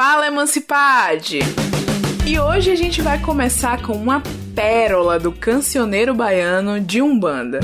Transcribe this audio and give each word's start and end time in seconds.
Fala, 0.00 0.28
Emancipade! 0.28 1.40
E 2.24 2.38
hoje 2.38 2.70
a 2.70 2.76
gente 2.76 3.02
vai 3.02 3.18
começar 3.18 3.82
com 3.82 3.94
uma 3.94 4.22
pérola 4.54 5.18
do 5.18 5.32
cancioneiro 5.32 6.14
baiano 6.14 6.78
de 6.78 7.02
Umbanda. 7.02 7.58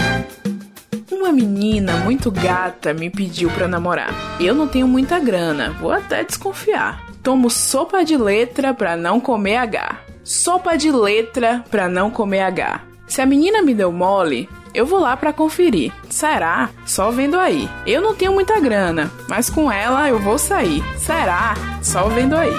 Uma 1.12 1.30
menina 1.30 1.98
muito 1.98 2.32
gata 2.32 2.92
me 2.92 3.08
pediu 3.08 3.48
pra 3.50 3.68
namorar. 3.68 4.12
Eu 4.40 4.52
não 4.52 4.66
tenho 4.66 4.88
muita 4.88 5.20
grana, 5.20 5.70
vou 5.80 5.92
até 5.92 6.24
desconfiar. 6.24 7.06
Tomo 7.22 7.48
sopa 7.48 8.04
de 8.04 8.16
letra 8.16 8.74
pra 8.74 8.96
não 8.96 9.20
comer 9.20 9.58
H. 9.58 10.00
Sopa 10.24 10.76
de 10.76 10.90
letra 10.90 11.64
pra 11.70 11.88
não 11.88 12.10
comer 12.10 12.40
H. 12.40 12.80
Se 13.06 13.20
a 13.20 13.26
menina 13.26 13.62
me 13.62 13.72
deu 13.72 13.92
mole, 13.92 14.48
eu 14.74 14.84
vou 14.84 14.98
lá 14.98 15.16
para 15.16 15.32
conferir. 15.32 15.92
Será? 16.10 16.70
Só 16.84 17.10
vendo 17.10 17.38
aí. 17.38 17.68
Eu 17.86 18.02
não 18.02 18.14
tenho 18.14 18.32
muita 18.32 18.58
grana, 18.60 19.10
mas 19.28 19.48
com 19.48 19.70
ela 19.70 20.08
eu 20.08 20.18
vou 20.18 20.38
sair. 20.38 20.82
Será? 20.98 21.54
Só 21.82 22.08
vendo 22.08 22.34
aí. 22.36 22.52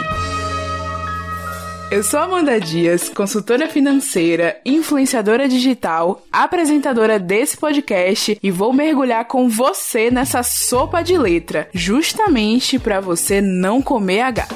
Eu 1.91 2.03
sou 2.03 2.19
Amanda 2.19 2.59
Dias, 2.59 3.09
consultora 3.09 3.69
financeira, 3.69 4.59
influenciadora 4.65 5.47
digital, 5.47 6.23
apresentadora 6.31 7.19
desse 7.19 7.55
podcast 7.57 8.39
e 8.41 8.49
vou 8.49 8.73
mergulhar 8.73 9.25
com 9.25 9.47
você 9.47 10.09
nessa 10.09 10.41
sopa 10.41 11.03
de 11.03 11.15
letra, 11.15 11.69
justamente 11.71 12.79
para 12.79 12.99
você 12.99 13.39
não 13.39 13.83
comer 13.83 14.21
H. 14.21 14.47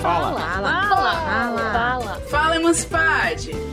Fala. 0.00 0.40
Fala. 0.40 0.88
Fala. 0.88 1.14
Fala. 1.14 1.72
Fala, 1.72 2.22
Fala 2.30 2.56
Emancipade. 2.56 3.71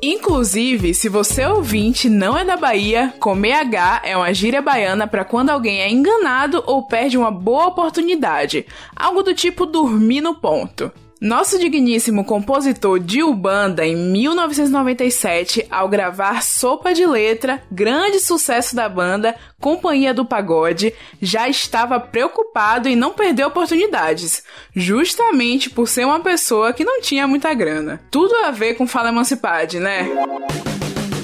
Inclusive, 0.00 0.94
se 0.94 1.08
você 1.08 1.44
ouvinte 1.44 2.08
não 2.08 2.38
é 2.38 2.44
da 2.44 2.56
Bahia, 2.56 3.12
comer 3.18 3.54
H 3.54 4.02
é 4.04 4.16
uma 4.16 4.32
gíria 4.32 4.62
baiana 4.62 5.08
para 5.08 5.24
quando 5.24 5.50
alguém 5.50 5.80
é 5.80 5.90
enganado 5.90 6.62
ou 6.66 6.86
perde 6.86 7.18
uma 7.18 7.32
boa 7.32 7.66
oportunidade, 7.66 8.64
algo 8.94 9.24
do 9.24 9.34
tipo 9.34 9.66
dormir 9.66 10.20
no 10.20 10.36
ponto. 10.36 10.92
Nosso 11.20 11.58
digníssimo 11.58 12.24
compositor 12.24 13.00
de 13.00 13.24
Ubanda 13.24 13.84
em 13.84 13.96
1997, 13.96 15.66
ao 15.68 15.88
gravar 15.88 16.44
Sopa 16.44 16.94
de 16.94 17.04
Letra, 17.04 17.60
grande 17.72 18.20
sucesso 18.20 18.76
da 18.76 18.88
banda, 18.88 19.34
Companhia 19.60 20.14
do 20.14 20.24
Pagode, 20.24 20.94
já 21.20 21.48
estava 21.48 21.98
preocupado 21.98 22.88
em 22.88 22.94
não 22.94 23.12
perder 23.14 23.44
oportunidades, 23.44 24.44
justamente 24.76 25.68
por 25.68 25.88
ser 25.88 26.04
uma 26.04 26.20
pessoa 26.20 26.72
que 26.72 26.84
não 26.84 27.00
tinha 27.00 27.26
muita 27.26 27.52
grana. 27.52 28.00
Tudo 28.12 28.36
a 28.44 28.52
ver 28.52 28.74
com 28.74 28.86
Fala 28.86 29.08
Emancipade, 29.08 29.80
né? 29.80 30.08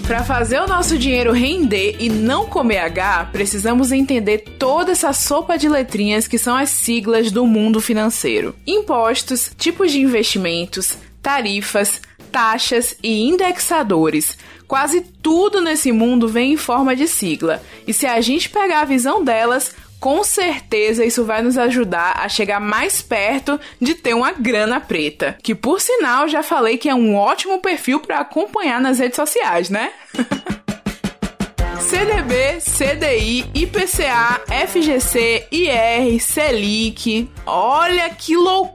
Para 0.06 0.22
fazer 0.22 0.60
o 0.60 0.66
nosso 0.66 0.98
dinheiro 0.98 1.33
render 1.33 1.97
e 1.98 2.10
não 2.10 2.44
comer 2.44 2.77
H, 2.77 3.30
precisamos 3.33 3.91
entender 3.91 4.38
toda 4.58 4.92
essa 4.92 5.14
sopa 5.14 5.56
de 5.56 5.66
letrinhas 5.66 6.28
que 6.28 6.36
são 6.36 6.55
as 6.55 6.69
siglas 6.69 7.33
do 7.33 7.47
mundo 7.47 7.80
financeiro: 7.80 8.55
impostos, 8.66 9.50
tipos 9.56 9.91
de 9.91 10.00
investimentos, 10.00 10.98
tarifas, 11.22 12.02
taxas 12.30 12.94
e 13.02 13.22
indexadores. 13.22 14.36
Quase 14.69 15.00
tudo 15.00 15.62
nesse 15.62 15.91
mundo 15.91 16.28
vem 16.28 16.52
em 16.52 16.56
forma 16.58 16.94
de 16.94 17.08
sigla, 17.08 17.62
e 17.86 17.92
se 17.92 18.06
a 18.06 18.20
gente 18.20 18.50
pegar 18.50 18.82
a 18.82 18.86
visão 18.86 19.25
delas, 19.25 19.75
com 20.05 20.22
certeza 20.22 21.02
isso 21.02 21.24
vai 21.24 21.41
nos 21.41 21.56
ajudar 21.56 22.20
a 22.22 22.28
chegar 22.28 22.60
mais 22.60 23.00
perto 23.00 23.58
de 23.80 23.94
ter 23.94 24.12
uma 24.12 24.33
grana 24.33 24.78
preta. 24.78 25.34
Que 25.42 25.55
por 25.55 25.80
sinal 25.80 26.28
já 26.28 26.42
falei 26.42 26.77
que 26.77 26.91
é 26.91 26.94
um 26.94 27.16
ótimo 27.16 27.58
perfil 27.58 27.98
para 28.00 28.19
acompanhar 28.19 28.82
nas 28.82 28.98
redes 28.98 29.16
sociais, 29.16 29.70
né? 29.70 29.91
CDB, 31.80 32.58
CDI, 32.60 33.50
IPCA, 33.55 34.42
FGC, 34.69 35.47
IR, 35.50 36.20
Selic. 36.20 37.30
Olha 37.47 38.10
que 38.10 38.36
loucura 38.36 38.73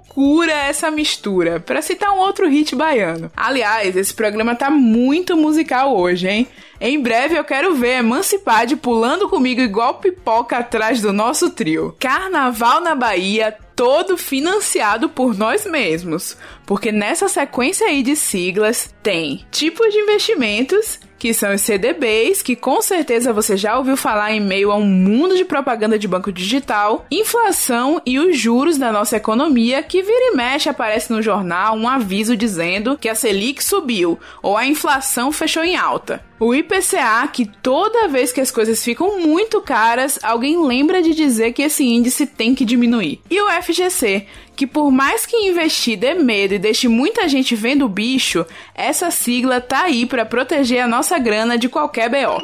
essa 0.69 0.91
mistura. 0.91 1.59
Para 1.59 1.81
citar 1.81 2.11
um 2.11 2.19
outro 2.19 2.47
hit 2.47 2.75
baiano. 2.75 3.31
Aliás, 3.35 3.95
esse 3.95 4.13
programa 4.13 4.56
tá 4.56 4.69
muito 4.69 5.35
musical 5.35 5.95
hoje, 5.95 6.28
hein? 6.28 6.47
Em 6.81 7.00
breve 7.00 7.38
eu 7.38 7.44
quero 7.44 7.75
ver 7.75 8.00
Emancipade 8.00 8.78
pulando 8.78 9.28
comigo 9.28 9.59
igual 9.59 9.95
pipoca 9.95 10.57
atrás 10.57 11.01
do 11.01 11.11
nosso 11.11 11.50
trio. 11.50 11.94
Carnaval 12.00 12.79
na 12.79 12.95
Bahia, 12.95 13.56
todo 13.75 14.17
financiado 14.17 15.09
por 15.09 15.38
nós 15.38 15.66
mesmos. 15.66 16.38
Porque 16.69 16.91
nessa 16.91 17.28
sequência 17.28 17.88
aí 17.88 18.03
de 18.03 18.16
siglas 18.16 18.94
tem 19.02 19.44
tipos 19.50 19.91
de 19.91 19.97
investimentos 19.97 21.00
que 21.18 21.34
são 21.34 21.53
os 21.53 21.62
CDBs, 21.62 22.41
que 22.41 22.56
com 22.56 22.81
certeza 22.81 23.34
você 23.34 23.57
já 23.57 23.78
ouviu 23.78 23.97
falar 23.97 24.31
em 24.31 24.40
meio 24.40 24.72
a 24.72 24.78
um 24.78 24.85
mundo 24.85 25.35
de 25.35 25.44
propaganda 25.44 26.00
de 26.00 26.08
banco 26.08 26.31
digital, 26.31 27.06
inflação 27.12 28.02
e 28.06 28.18
os 28.18 28.38
juros 28.38 28.78
da 28.78 28.91
nossa 28.91 29.18
economia, 29.18 29.84
que 29.84 30.02
vira 30.02 30.31
e 30.31 30.35
mexe 30.35 30.69
aparece 30.69 31.12
no 31.12 31.22
jornal 31.22 31.75
um 31.75 31.90
aviso 31.90 32.38
dizendo 32.38 32.97
que 32.97 33.09
a 33.09 33.16
Selic 33.16 33.62
subiu 33.62 34.18
ou 34.41 34.56
a 34.56 34.66
inflação 34.66 35.31
fechou 35.31 35.63
em 35.63 35.75
alta. 35.75 36.24
O 36.40 36.56
IPCA, 36.56 37.28
que 37.34 37.46
toda 37.46 38.08
vez 38.08 38.31
que 38.31 38.40
as 38.40 38.50
coisas 38.50 38.81
ficam 38.81 39.19
muito 39.19 39.59
caras, 39.59 40.18
alguém 40.24 40.66
lembra 40.66 41.02
de 41.02 41.13
dizer 41.13 41.52
que 41.52 41.63
esse 41.63 41.84
índice 41.84 42.25
tem 42.25 42.56
que 42.56 42.63
diminuir. 42.63 43.19
E 43.29 43.41
o 43.41 43.50
FGC, 43.62 44.25
que 44.59 44.68
por 44.68 44.92
mais 44.92 45.25
que 45.25 45.38
investir 45.38 45.97
dê 45.97 46.14
medo 46.14 46.53
e 46.53 46.59
deixe 46.59 46.90
muita 46.90 47.30
gente 47.30 47.56
vendo 47.56 47.86
o 47.86 47.88
bicho, 47.88 48.46
essa 48.75 49.09
sigla 49.09 49.62
tá 49.62 49.84
aí 49.84 50.06
para 50.06 50.25
proteger 50.25 50.84
a 50.84 50.88
nossa 50.88 51.18
grana 51.18 51.58
de 51.58 51.70
qualquer 51.70 52.09
BO. 52.09 52.42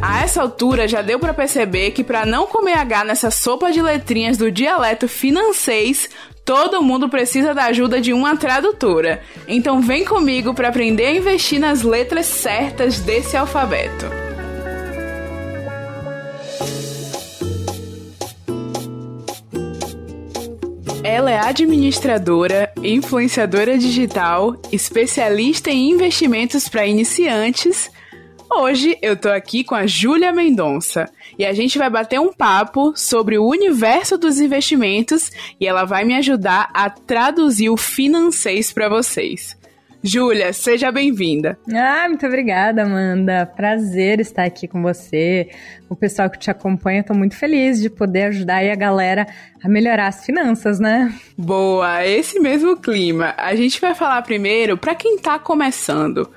A 0.00 0.22
essa 0.22 0.40
altura 0.40 0.88
já 0.88 1.02
deu 1.02 1.18
para 1.18 1.34
perceber 1.34 1.90
que 1.90 2.02
para 2.02 2.24
não 2.24 2.46
comer 2.46 2.72
H 2.72 3.04
nessa 3.04 3.30
sopa 3.30 3.70
de 3.70 3.82
letrinhas 3.82 4.38
do 4.38 4.50
dialeto 4.50 5.06
financês, 5.06 6.08
todo 6.42 6.82
mundo 6.82 7.06
precisa 7.06 7.52
da 7.52 7.66
ajuda 7.66 8.00
de 8.00 8.14
uma 8.14 8.34
tradutora. 8.34 9.20
Então 9.46 9.82
vem 9.82 10.06
comigo 10.06 10.54
para 10.54 10.68
aprender 10.68 11.04
a 11.04 11.14
investir 11.14 11.60
nas 11.60 11.82
letras 11.82 12.24
certas 12.24 12.98
desse 13.00 13.36
alfabeto. 13.36 14.29
Ela 21.12 21.32
é 21.32 21.40
administradora, 21.40 22.72
influenciadora 22.84 23.76
digital, 23.76 24.54
especialista 24.70 25.68
em 25.68 25.90
investimentos 25.90 26.68
para 26.68 26.86
iniciantes. 26.86 27.90
Hoje 28.48 28.96
eu 29.02 29.16
tô 29.16 29.28
aqui 29.28 29.64
com 29.64 29.74
a 29.74 29.88
Júlia 29.88 30.32
Mendonça 30.32 31.10
e 31.36 31.44
a 31.44 31.52
gente 31.52 31.76
vai 31.76 31.90
bater 31.90 32.20
um 32.20 32.32
papo 32.32 32.92
sobre 32.94 33.36
o 33.36 33.44
universo 33.44 34.16
dos 34.16 34.40
investimentos 34.40 35.32
e 35.58 35.66
ela 35.66 35.84
vai 35.84 36.04
me 36.04 36.14
ajudar 36.14 36.70
a 36.72 36.88
traduzir 36.88 37.70
o 37.70 37.76
financeiro 37.76 38.72
para 38.72 38.88
vocês. 38.88 39.58
Júlia, 40.02 40.50
seja 40.52 40.90
bem-vinda. 40.90 41.58
Ah, 41.74 42.06
muito 42.08 42.26
obrigada, 42.26 42.84
Amanda. 42.84 43.44
Prazer 43.44 44.18
estar 44.18 44.44
aqui 44.44 44.66
com 44.66 44.80
você. 44.80 45.50
O 45.90 45.94
pessoal 45.94 46.30
que 46.30 46.38
te 46.38 46.50
acompanha, 46.50 47.00
estou 47.00 47.14
muito 47.14 47.36
feliz 47.36 47.80
de 47.80 47.90
poder 47.90 48.24
ajudar 48.24 48.64
a 48.64 48.74
galera 48.74 49.26
a 49.62 49.68
melhorar 49.68 50.06
as 50.06 50.24
finanças, 50.24 50.80
né? 50.80 51.12
Boa, 51.36 52.06
esse 52.06 52.40
mesmo 52.40 52.78
clima. 52.78 53.34
A 53.36 53.54
gente 53.54 53.78
vai 53.78 53.94
falar 53.94 54.22
primeiro 54.22 54.78
para 54.78 54.94
quem 54.94 55.16
está 55.16 55.38
começando. 55.38 56.30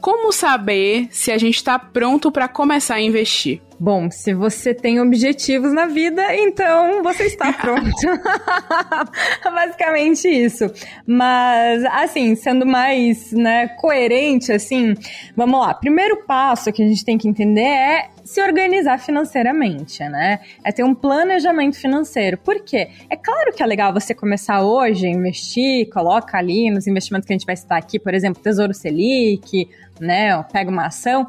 Como 0.00 0.32
saber 0.32 1.08
se 1.10 1.30
a 1.32 1.38
gente 1.38 1.56
está 1.56 1.78
pronto 1.78 2.30
para 2.30 2.48
começar 2.48 2.96
a 2.96 3.00
investir? 3.00 3.60
Bom, 3.80 4.10
se 4.10 4.34
você 4.34 4.74
tem 4.74 5.00
objetivos 5.00 5.72
na 5.72 5.86
vida, 5.86 6.34
então 6.34 7.00
você 7.02 7.26
está 7.26 7.52
pronto. 7.54 7.84
Basicamente 9.44 10.28
isso. 10.28 10.64
Mas, 11.06 11.84
assim, 11.84 12.34
sendo 12.34 12.66
mais 12.66 13.30
né, 13.32 13.68
coerente, 13.80 14.52
assim, 14.52 14.94
vamos 15.36 15.60
lá. 15.60 15.74
Primeiro 15.74 16.24
passo 16.26 16.72
que 16.72 16.82
a 16.82 16.88
gente 16.88 17.04
tem 17.04 17.16
que 17.16 17.28
entender 17.28 17.60
é 17.60 18.10
se 18.28 18.42
organizar 18.42 18.98
financeiramente, 18.98 20.04
né? 20.04 20.40
É 20.62 20.70
ter 20.70 20.84
um 20.84 20.94
planejamento 20.94 21.78
financeiro. 21.78 22.36
Por 22.36 22.62
quê? 22.62 22.90
É 23.08 23.16
claro 23.16 23.54
que 23.54 23.62
é 23.62 23.66
legal 23.66 23.90
você 23.90 24.14
começar 24.14 24.62
hoje 24.62 25.06
investir, 25.06 25.88
coloca 25.88 26.36
ali 26.36 26.70
nos 26.70 26.86
investimentos 26.86 27.26
que 27.26 27.32
a 27.32 27.36
gente 27.38 27.46
vai 27.46 27.56
citar 27.56 27.78
aqui, 27.78 27.98
por 27.98 28.12
exemplo, 28.12 28.42
Tesouro 28.42 28.74
Selic, 28.74 29.70
né? 29.98 30.42
Pega 30.52 30.70
uma 30.70 30.88
ação. 30.88 31.26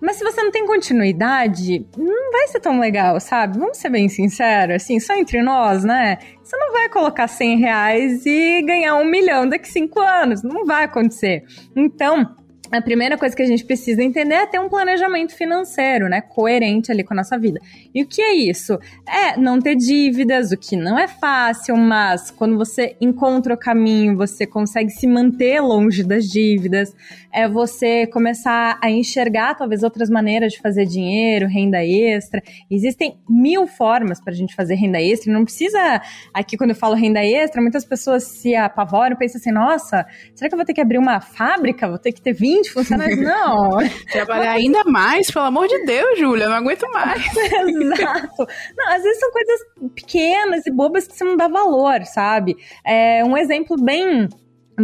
Mas 0.00 0.16
se 0.16 0.24
você 0.24 0.42
não 0.42 0.50
tem 0.50 0.66
continuidade, 0.66 1.86
não 1.96 2.32
vai 2.32 2.48
ser 2.48 2.58
tão 2.58 2.80
legal, 2.80 3.20
sabe? 3.20 3.56
Vamos 3.56 3.78
ser 3.78 3.90
bem 3.90 4.08
sinceros, 4.08 4.74
assim, 4.76 4.98
só 4.98 5.14
entre 5.14 5.40
nós, 5.42 5.84
né? 5.84 6.18
Você 6.42 6.56
não 6.56 6.72
vai 6.72 6.88
colocar 6.88 7.28
100 7.28 7.58
reais 7.58 8.26
e 8.26 8.60
ganhar 8.62 8.96
um 8.96 9.04
milhão 9.04 9.48
daqui 9.48 9.68
cinco 9.68 10.00
anos. 10.00 10.42
Não 10.42 10.64
vai 10.66 10.82
acontecer. 10.82 11.44
Então, 11.76 12.34
a 12.70 12.80
primeira 12.80 13.18
coisa 13.18 13.34
que 13.34 13.42
a 13.42 13.46
gente 13.46 13.64
precisa 13.64 14.02
entender 14.02 14.34
é 14.34 14.46
ter 14.46 14.60
um 14.60 14.68
planejamento 14.68 15.34
financeiro, 15.34 16.08
né? 16.08 16.20
Coerente 16.20 16.92
ali 16.92 17.02
com 17.02 17.14
a 17.14 17.16
nossa 17.16 17.38
vida. 17.38 17.60
E 17.94 18.02
o 18.02 18.06
que 18.06 18.22
é 18.22 18.34
isso? 18.34 18.78
É 19.08 19.36
não 19.36 19.58
ter 19.60 19.74
dívidas, 19.74 20.52
o 20.52 20.56
que 20.56 20.76
não 20.76 20.98
é 20.98 21.08
fácil, 21.08 21.76
mas 21.76 22.30
quando 22.30 22.56
você 22.56 22.96
encontra 23.00 23.54
o 23.54 23.58
caminho, 23.58 24.16
você 24.16 24.46
consegue 24.46 24.90
se 24.90 25.06
manter 25.06 25.60
longe 25.60 26.04
das 26.04 26.24
dívidas. 26.26 26.94
É 27.32 27.48
você 27.48 28.06
começar 28.06 28.78
a 28.82 28.90
enxergar 28.90 29.54
talvez 29.54 29.82
outras 29.82 30.08
maneiras 30.08 30.52
de 30.52 30.60
fazer 30.60 30.84
dinheiro, 30.84 31.46
renda 31.46 31.84
extra. 31.84 32.42
Existem 32.70 33.18
mil 33.28 33.66
formas 33.66 34.20
para 34.20 34.32
a 34.32 34.36
gente 34.36 34.54
fazer 34.54 34.74
renda 34.74 35.00
extra. 35.00 35.32
Não 35.32 35.44
precisa. 35.44 36.00
Aqui, 36.32 36.56
quando 36.56 36.70
eu 36.70 36.76
falo 36.76 36.94
renda 36.94 37.24
extra, 37.24 37.60
muitas 37.60 37.84
pessoas 37.84 38.24
se 38.24 38.54
apavoram, 38.54 39.16
pensam 39.16 39.40
assim: 39.40 39.52
nossa, 39.52 40.06
será 40.34 40.48
que 40.48 40.54
eu 40.54 40.58
vou 40.58 40.66
ter 40.66 40.74
que 40.74 40.80
abrir 40.80 40.98
uma 40.98 41.20
fábrica? 41.20 41.88
Vou 41.88 41.98
ter 41.98 42.12
que 42.12 42.20
ter 42.20 42.32
20 42.32 42.59
20 42.60 42.70
funcionários, 42.70 43.20
não. 43.20 43.78
Trabalhar 44.10 44.52
ainda 44.52 44.84
mais, 44.84 45.30
pelo 45.30 45.46
amor 45.46 45.66
de 45.66 45.84
Deus, 45.84 46.18
Júlia, 46.18 46.48
não 46.48 46.56
aguento 46.56 46.88
mais. 46.92 47.24
Exato. 47.36 48.46
Não, 48.76 48.88
às 48.92 49.02
vezes 49.02 49.18
são 49.18 49.30
coisas 49.30 49.60
pequenas 49.94 50.66
e 50.66 50.70
bobas 50.70 51.06
que 51.06 51.16
você 51.16 51.24
não 51.24 51.36
dá 51.36 51.48
valor, 51.48 52.04
sabe? 52.04 52.56
É 52.84 53.24
um 53.24 53.36
exemplo 53.36 53.76
bem 53.82 54.28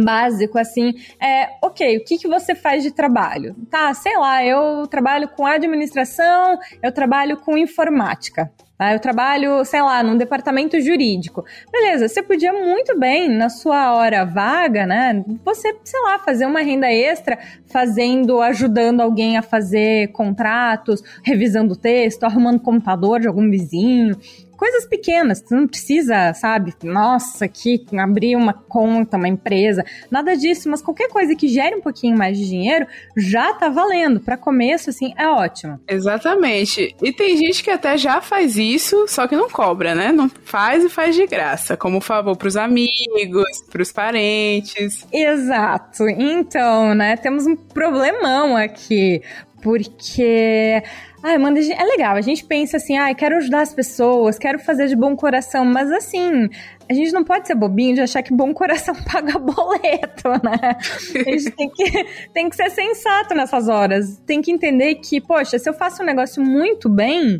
básico, 0.03 0.59
assim, 0.59 0.93
é, 1.19 1.49
ok, 1.63 1.97
o 1.97 2.03
que, 2.03 2.19
que 2.19 2.27
você 2.27 2.53
faz 2.53 2.83
de 2.83 2.91
trabalho? 2.91 3.55
Tá, 3.69 3.91
sei 3.95 4.15
lá, 4.15 4.45
eu 4.45 4.85
trabalho 4.87 5.27
com 5.29 5.45
administração, 5.45 6.59
eu 6.83 6.91
trabalho 6.91 7.37
com 7.37 7.57
informática. 7.57 8.51
Tá? 8.77 8.93
Eu 8.93 8.99
trabalho, 8.99 9.65
sei 9.65 9.81
lá, 9.81 10.03
num 10.03 10.15
departamento 10.15 10.79
jurídico. 10.79 11.43
Beleza, 11.71 12.07
você 12.07 12.21
podia 12.21 12.53
muito 12.53 12.97
bem, 12.99 13.27
na 13.27 13.49
sua 13.49 13.93
hora 13.93 14.23
vaga, 14.23 14.85
né? 14.85 15.25
Você, 15.43 15.75
sei 15.83 15.99
lá, 16.01 16.19
fazer 16.19 16.45
uma 16.45 16.61
renda 16.61 16.91
extra 16.91 17.39
fazendo, 17.65 18.39
ajudando 18.39 19.01
alguém 19.01 19.35
a 19.35 19.41
fazer 19.41 20.09
contratos, 20.09 21.01
revisando 21.23 21.73
o 21.73 21.77
texto, 21.77 22.23
arrumando 22.23 22.59
computador 22.59 23.19
de 23.19 23.27
algum 23.27 23.49
vizinho, 23.49 24.15
coisas 24.57 24.85
pequenas, 24.85 25.39
você 25.39 25.55
não 25.55 25.67
precisa, 25.67 26.33
sabe, 26.33 26.73
nossa, 26.83 27.45
aqui 27.45 27.85
abrir 27.97 28.35
uma 28.35 28.53
conta, 28.53 29.15
uma 29.15 29.27
empresa, 29.27 29.85
nada 30.09 30.35
disso, 30.35 30.69
mas 30.69 30.81
qualquer 30.81 31.09
coisa 31.09 31.35
que 31.35 31.47
gere 31.47 31.75
um 31.75 31.81
pouquinho 31.81 32.17
mais 32.17 32.37
de 32.37 32.47
dinheiro 32.47 32.87
já 33.15 33.53
tá 33.53 33.69
valendo. 33.69 34.19
Para 34.19 34.35
começo, 34.35 34.89
assim, 34.89 35.13
é 35.17 35.27
ótimo. 35.27 35.79
Exatamente. 35.87 36.95
E 37.01 37.13
tem 37.13 37.37
gente 37.37 37.63
que 37.63 37.69
até 37.69 37.97
já 37.97 38.19
faz 38.19 38.57
isso, 38.57 39.07
só 39.07 39.27
que 39.27 39.35
não 39.35 39.49
cobra, 39.49 39.93
né? 39.93 40.11
Não 40.11 40.29
faz 40.29 40.83
e 40.83 40.89
faz 40.89 41.15
de 41.15 41.25
graça, 41.27 41.77
como 41.77 42.01
favor 42.01 42.35
pros 42.35 42.57
amigos, 42.57 43.61
pros 43.69 43.91
parentes. 43.91 45.05
Exato. 45.13 46.07
Então, 46.09 46.95
né, 46.95 47.15
temos 47.17 47.45
um 47.45 47.55
problemão 47.55 48.55
aqui, 48.55 49.21
porque 49.61 50.81
Ai, 51.23 51.37
manda, 51.37 51.59
é 51.59 51.83
legal. 51.83 52.15
A 52.15 52.21
gente 52.21 52.45
pensa 52.45 52.77
assim, 52.77 52.97
ai, 52.97 53.15
quero 53.15 53.37
ajudar 53.37 53.61
as 53.61 53.73
pessoas, 53.73 54.37
quero 54.37 54.59
fazer 54.59 54.87
de 54.87 54.95
bom 54.95 55.15
coração, 55.15 55.65
mas 55.65 55.91
assim, 55.91 56.47
a 56.89 56.93
gente 56.93 57.11
não 57.11 57.23
pode 57.23 57.47
ser 57.47 57.55
bobinho 57.55 57.95
de 57.95 58.01
achar 58.01 58.21
que 58.21 58.33
bom 58.33 58.53
coração 58.53 58.95
paga 59.11 59.37
boleto, 59.39 60.29
né? 60.43 60.77
A 61.15 61.31
gente 61.31 61.51
tem 61.51 61.69
que, 61.69 62.05
tem 62.33 62.49
que 62.49 62.55
ser 62.55 62.69
sensato 62.69 63.33
nessas 63.33 63.67
horas. 63.67 64.21
Tem 64.25 64.41
que 64.41 64.51
entender 64.51 64.95
que, 64.95 65.19
poxa, 65.19 65.57
se 65.57 65.69
eu 65.69 65.73
faço 65.73 66.03
um 66.03 66.05
negócio 66.05 66.41
muito 66.43 66.87
bem, 66.87 67.37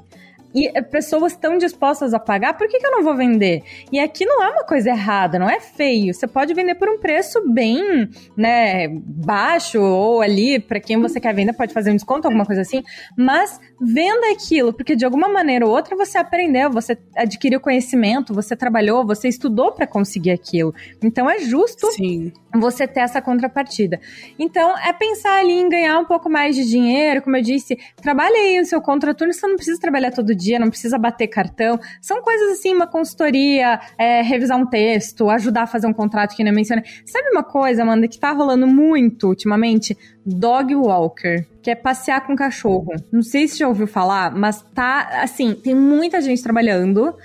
e 0.54 0.68
eh, 0.68 0.82
pessoas 0.82 1.34
estão 1.34 1.58
dispostas 1.58 2.14
a 2.14 2.20
pagar, 2.20 2.58
por 2.58 2.68
que, 2.68 2.80
que 2.80 2.88
eu 2.88 2.92
não 2.92 3.04
vou 3.04 3.16
vender? 3.16 3.64
E 3.92 4.00
aqui 4.00 4.26
não 4.26 4.44
é 4.44 4.50
uma 4.50 4.64
coisa 4.64 4.90
errada, 4.90 5.38
não 5.38 5.50
é 5.50 5.60
feio. 5.60 6.14
Você 6.14 6.28
pode 6.28 6.54
vender 6.54 6.76
por 6.76 6.90
um 6.90 6.98
preço 6.98 7.48
bem, 7.48 8.10
né, 8.36 8.88
baixo, 8.90 9.80
ou 9.80 10.22
ali, 10.22 10.60
para 10.60 10.80
quem 10.80 11.00
você 11.00 11.20
quer 11.20 11.34
vender, 11.34 11.54
pode 11.54 11.74
fazer 11.74 11.92
um 11.92 11.96
desconto, 11.96 12.28
alguma 12.28 12.46
coisa 12.46 12.62
assim, 12.62 12.84
mas 13.18 13.60
venda 13.80 14.32
aquilo, 14.32 14.74
porque 14.74 14.96
de 14.96 15.06
alguma 15.06 15.28
maneira 15.28 15.66
ou 15.66 15.72
outra 15.72 15.96
você 15.96 16.18
aprendeu, 16.18 16.72
você 16.72 16.98
adquiriu 17.16 17.60
conhecimento, 17.60 18.34
você 18.34 18.56
trabalhou, 18.56 19.06
você 19.06 19.28
estudou 19.28 19.72
para 19.72 19.86
conseguir 19.86 20.32
aquilo. 20.32 20.74
Então 21.04 21.30
é 21.30 21.40
justo 21.40 21.92
Sim. 21.92 22.32
Você 22.60 22.88
ter 22.88 23.02
essa 23.02 23.22
contrapartida. 23.22 24.00
Então 24.38 24.78
é 24.78 24.94
pensar 24.94 25.40
ali 25.40 25.54
em 25.54 25.70
ganhar 25.70 26.00
um 26.00 26.06
pouco 26.06 26.30
mais 26.30 26.56
de 26.56 26.66
dinheiro, 26.66 27.22
como 27.22 27.36
eu 27.36 27.42
disse, 27.42 27.78
trabalhe 28.02 28.36
aí 28.36 28.60
o 28.60 28.66
seu 28.66 28.82
contraturno, 28.82 29.34
você 29.34 29.48
não 29.48 29.56
precisa 29.56 29.80
trabalhar 29.80 30.12
todo 30.12 30.36
dia, 30.36 30.60
não 30.60 30.70
precisa 30.70 30.98
bater 30.98 31.28
cartão. 31.28 31.80
São 32.02 32.22
coisas 32.22 32.54
assim, 32.54 32.74
uma 32.74 32.88
consultoria, 32.88 33.80
é, 33.98 34.22
revisar 34.22 34.58
um 34.58 34.66
texto, 34.66 35.30
ajudar 35.30 35.64
a 35.64 35.68
fazer 35.68 35.88
um 35.88 35.94
contrato 35.94 36.36
que 36.36 36.44
nem 36.44 36.54
mencionei. 36.54 36.84
Sabe 37.06 37.30
uma 37.30 37.44
coisa, 37.44 37.82
Amanda, 37.82 38.08
que 38.08 38.20
tá 38.20 38.32
rolando 38.32 38.68
muito 38.68 39.28
ultimamente? 39.28 39.98
Dog 40.26 40.76
Walker, 40.76 41.46
que 41.64 41.72
é 41.72 41.76
passear 41.76 42.28
com 42.28 42.36
cachorro. 42.36 42.94
Não 43.10 43.22
sei 43.22 43.48
se 43.48 43.60
já 43.60 43.68
ouviu 43.68 43.88
falar, 43.88 44.36
mas 44.36 44.62
tá 44.74 45.22
assim, 45.22 45.54
tem 45.54 45.74
muita 45.74 46.20
gente 46.20 46.44
trabalhando 46.44 47.16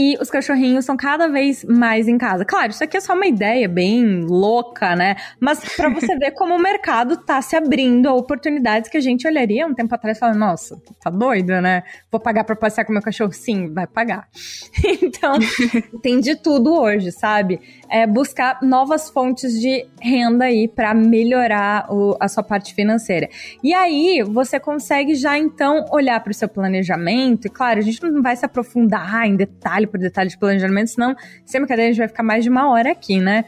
e 0.00 0.16
os 0.20 0.30
cachorrinhos 0.30 0.84
são 0.84 0.96
cada 0.96 1.26
vez 1.26 1.64
mais 1.64 2.06
em 2.06 2.16
casa. 2.16 2.44
Claro, 2.44 2.70
isso 2.70 2.84
aqui 2.84 2.96
é 2.96 3.00
só 3.00 3.14
uma 3.14 3.26
ideia 3.26 3.68
bem 3.68 4.20
louca, 4.20 4.94
né? 4.94 5.16
Mas 5.40 5.58
para 5.74 5.88
você 5.90 6.16
ver 6.16 6.30
como 6.30 6.54
o 6.54 6.58
mercado 6.62 7.16
tá 7.16 7.42
se 7.42 7.56
abrindo 7.56 8.08
a 8.08 8.14
oportunidades 8.14 8.88
que 8.88 8.96
a 8.96 9.00
gente 9.00 9.26
olharia 9.26 9.66
um 9.66 9.74
tempo 9.74 9.92
atrás 9.92 10.16
falando, 10.16 10.38
nossa, 10.38 10.80
tá 11.02 11.10
doido, 11.10 11.60
né? 11.60 11.82
Vou 12.12 12.20
pagar 12.20 12.44
para 12.44 12.54
passear 12.54 12.84
com 12.84 12.92
meu 12.92 13.02
cachorro? 13.02 13.32
Sim, 13.32 13.74
vai 13.74 13.88
pagar. 13.88 14.28
então, 15.02 15.34
tem 16.00 16.20
de 16.20 16.36
tudo 16.36 16.80
hoje, 16.80 17.10
sabe? 17.10 17.60
É 17.90 18.06
buscar 18.06 18.60
novas 18.62 19.10
fontes 19.10 19.60
de 19.60 19.84
renda 20.00 20.44
aí 20.44 20.68
para 20.68 20.94
melhorar 20.94 21.92
o, 21.92 22.16
a 22.20 22.28
sua 22.28 22.44
parte 22.44 22.72
financeira. 22.72 23.28
E 23.64 23.74
aí, 23.74 24.22
você 24.22 24.60
consegue 24.60 25.16
já 25.16 25.36
então 25.36 25.86
olhar 25.90 26.22
para 26.22 26.30
o 26.30 26.34
seu 26.34 26.48
planejamento, 26.48 27.46
e 27.46 27.50
claro, 27.50 27.80
a 27.80 27.82
gente 27.82 28.00
não 28.04 28.22
vai 28.22 28.36
se 28.36 28.46
aprofundar 28.46 29.26
em 29.26 29.34
detalhe 29.34 29.87
por 29.88 29.98
detalhe 29.98 30.30
de 30.30 30.38
planejamento, 30.38 30.88
senão, 30.90 31.16
sem 31.44 31.60
brincadeira, 31.60 31.90
a 31.90 31.92
gente 31.92 31.98
vai 31.98 32.08
ficar 32.08 32.22
mais 32.22 32.44
de 32.44 32.50
uma 32.50 32.70
hora 32.70 32.92
aqui, 32.92 33.20
né? 33.20 33.44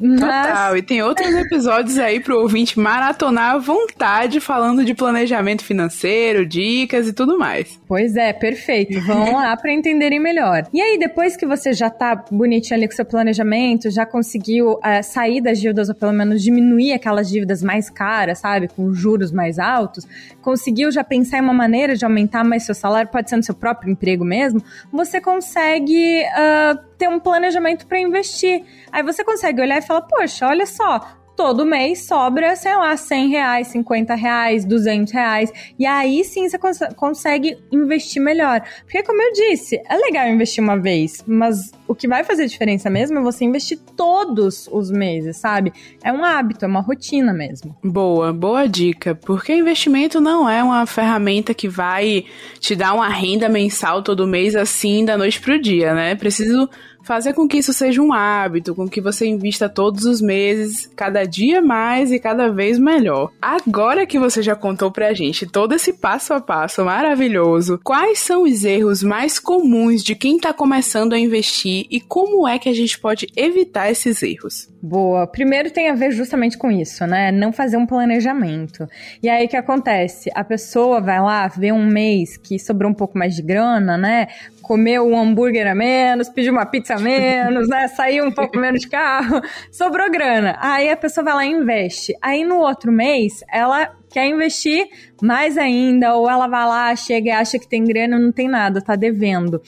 Mas... 0.00 0.20
Total, 0.20 0.76
e 0.76 0.82
tem 0.82 1.02
outros 1.02 1.34
episódios 1.34 1.98
aí 1.98 2.20
pro 2.20 2.40
ouvinte 2.40 2.78
maratonar 2.78 3.54
à 3.54 3.58
vontade 3.58 4.40
falando 4.40 4.84
de 4.84 4.94
planejamento 4.94 5.64
financeiro, 5.64 6.46
dicas 6.46 7.08
e 7.08 7.12
tudo 7.12 7.38
mais. 7.38 7.78
Pois 7.92 8.16
é, 8.16 8.32
perfeito. 8.32 8.98
Vão 9.02 9.34
lá 9.34 9.54
para 9.54 9.70
entenderem 9.70 10.18
melhor. 10.18 10.66
E 10.72 10.80
aí, 10.80 10.98
depois 10.98 11.36
que 11.36 11.44
você 11.44 11.74
já 11.74 11.90
tá 11.90 12.24
bonitinho 12.30 12.78
ali 12.78 12.88
com 12.88 12.94
seu 12.94 13.04
planejamento, 13.04 13.90
já 13.90 14.06
conseguiu 14.06 14.76
uh, 14.76 15.02
sair 15.02 15.42
das 15.42 15.60
dívidas, 15.60 15.90
ou 15.90 15.94
pelo 15.94 16.12
menos 16.12 16.42
diminuir 16.42 16.94
aquelas 16.94 17.28
dívidas 17.28 17.62
mais 17.62 17.90
caras, 17.90 18.38
sabe? 18.38 18.68
Com 18.68 18.94
juros 18.94 19.30
mais 19.30 19.58
altos, 19.58 20.06
conseguiu 20.40 20.90
já 20.90 21.04
pensar 21.04 21.36
em 21.36 21.42
uma 21.42 21.52
maneira 21.52 21.94
de 21.94 22.04
aumentar 22.04 22.42
mais 22.44 22.62
seu 22.62 22.74
salário, 22.74 23.10
pode 23.10 23.28
ser 23.28 23.36
no 23.36 23.42
seu 23.42 23.54
próprio 23.54 23.90
emprego 23.90 24.24
mesmo, 24.24 24.62
você 24.90 25.20
consegue 25.20 25.42
consegue 25.82 26.22
uh, 26.22 26.78
ter 26.96 27.08
um 27.08 27.20
planejamento 27.20 27.86
para 27.86 27.98
investir. 27.98 28.64
Aí 28.90 29.02
você 29.02 29.24
consegue 29.24 29.60
olhar 29.60 29.78
e 29.78 29.82
falar, 29.82 30.02
poxa, 30.02 30.46
olha 30.46 30.66
só, 30.66 31.00
todo 31.36 31.64
mês 31.64 32.06
sobra, 32.06 32.54
sei 32.56 32.76
lá, 32.76 32.96
100 32.96 33.28
reais, 33.28 33.66
50 33.68 34.14
reais, 34.14 34.64
200 34.64 35.12
reais. 35.12 35.52
E 35.78 35.86
aí 35.86 36.24
sim 36.24 36.48
você 36.48 36.58
cons 36.58 36.78
consegue 36.96 37.58
investir 37.70 38.22
melhor. 38.22 38.62
Porque, 38.82 39.02
como 39.02 39.20
eu 39.20 39.32
disse, 39.32 39.80
é 39.88 39.96
legal 39.96 40.28
investir 40.28 40.62
uma 40.62 40.78
vez, 40.78 41.24
mas 41.26 41.72
o 41.86 41.94
que 41.94 42.08
vai 42.08 42.24
fazer 42.24 42.46
diferença 42.46 42.88
mesmo 42.88 43.18
é 43.18 43.22
você 43.22 43.44
investir 43.44 43.78
todos 43.96 44.68
os 44.72 44.90
meses, 44.90 45.36
sabe? 45.36 45.72
É 46.02 46.12
um 46.12 46.24
hábito, 46.24 46.64
é 46.64 46.68
uma 46.68 46.80
rotina 46.80 47.32
mesmo. 47.32 47.76
Boa, 47.82 48.32
boa 48.32 48.66
dica. 48.66 49.14
Porque 49.14 49.54
investimento 49.54 50.20
não 50.20 50.48
é 50.48 50.62
uma 50.62 50.86
ferramenta 50.86 51.52
que 51.52 51.68
vai 51.68 52.24
te 52.58 52.74
dar 52.74 52.94
uma 52.94 53.08
renda 53.08 53.48
mensal 53.48 54.02
todo 54.02 54.26
mês 54.26 54.56
assim 54.56 55.04
da 55.04 55.18
noite 55.18 55.40
pro 55.40 55.60
dia, 55.60 55.94
né? 55.94 56.14
Preciso 56.14 56.68
fazer 57.02 57.32
com 57.32 57.46
que 57.46 57.58
isso 57.58 57.72
seja 57.72 58.00
um 58.00 58.12
hábito, 58.12 58.74
com 58.74 58.88
que 58.88 59.00
você 59.00 59.26
invista 59.26 59.68
todos 59.68 60.04
os 60.04 60.20
meses, 60.20 60.90
cada 60.96 61.24
dia 61.24 61.60
mais 61.60 62.12
e 62.12 62.18
cada 62.18 62.50
vez 62.50 62.78
melhor. 62.78 63.30
Agora 63.40 64.06
que 64.06 64.18
você 64.18 64.42
já 64.42 64.54
contou 64.54 64.90
pra 64.90 65.12
gente 65.12 65.46
todo 65.46 65.74
esse 65.74 65.92
passo 65.92 66.34
a 66.34 66.40
passo 66.40 66.84
maravilhoso, 66.84 67.80
quais 67.82 68.18
são 68.18 68.42
os 68.42 68.64
erros 68.64 69.02
mais 69.02 69.38
comuns 69.38 70.02
de 70.02 70.14
quem 70.14 70.38
tá 70.38 70.52
começando 70.52 71.12
a 71.12 71.18
investir 71.18 71.86
e 71.90 72.00
como 72.00 72.46
é 72.46 72.58
que 72.58 72.68
a 72.68 72.74
gente 72.74 72.98
pode 72.98 73.26
evitar 73.36 73.90
esses 73.90 74.22
erros? 74.22 74.72
Boa. 74.82 75.28
Primeiro 75.28 75.70
tem 75.70 75.88
a 75.88 75.94
ver 75.94 76.10
justamente 76.10 76.58
com 76.58 76.68
isso, 76.68 77.06
né? 77.06 77.30
Não 77.30 77.52
fazer 77.52 77.76
um 77.76 77.86
planejamento. 77.86 78.88
E 79.22 79.28
aí 79.28 79.46
o 79.46 79.48
que 79.48 79.56
acontece? 79.56 80.28
A 80.34 80.42
pessoa 80.42 81.00
vai 81.00 81.20
lá, 81.20 81.46
vê 81.46 81.70
um 81.70 81.86
mês 81.86 82.36
que 82.36 82.58
sobrou 82.58 82.90
um 82.90 82.94
pouco 82.94 83.16
mais 83.16 83.36
de 83.36 83.42
grana, 83.42 83.96
né? 83.96 84.26
Comeu 84.62 85.06
um 85.06 85.18
hambúrguer 85.18 85.66
a 85.66 85.74
menos, 85.74 86.28
pediu 86.28 86.52
uma 86.52 86.64
pizza 86.64 86.94
a 86.94 86.98
menos, 86.98 87.68
né? 87.68 87.88
Saiu 87.88 88.24
um 88.24 88.30
pouco 88.30 88.58
menos 88.58 88.80
de 88.80 88.88
carro, 88.88 89.42
sobrou 89.70 90.10
grana. 90.10 90.56
Aí 90.60 90.88
a 90.88 90.96
pessoa 90.96 91.24
vai 91.24 91.34
lá 91.34 91.46
e 91.46 91.50
investe. 91.50 92.16
Aí 92.22 92.44
no 92.44 92.58
outro 92.58 92.92
mês, 92.92 93.44
ela 93.52 93.94
quer 94.08 94.26
investir 94.26 94.86
mais 95.20 95.58
ainda, 95.58 96.14
ou 96.14 96.30
ela 96.30 96.46
vai 96.46 96.66
lá, 96.66 96.96
chega 96.96 97.28
e 97.28 97.32
acha 97.32 97.58
que 97.58 97.68
tem 97.68 97.84
grana, 97.84 98.18
não 98.18 98.30
tem 98.30 98.48
nada, 98.48 98.80
tá 98.80 98.94
devendo. 98.94 99.60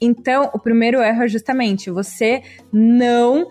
Então, 0.00 0.50
o 0.52 0.58
primeiro 0.58 1.00
erro 1.00 1.22
é 1.22 1.28
justamente 1.28 1.88
você 1.88 2.42
não 2.72 3.46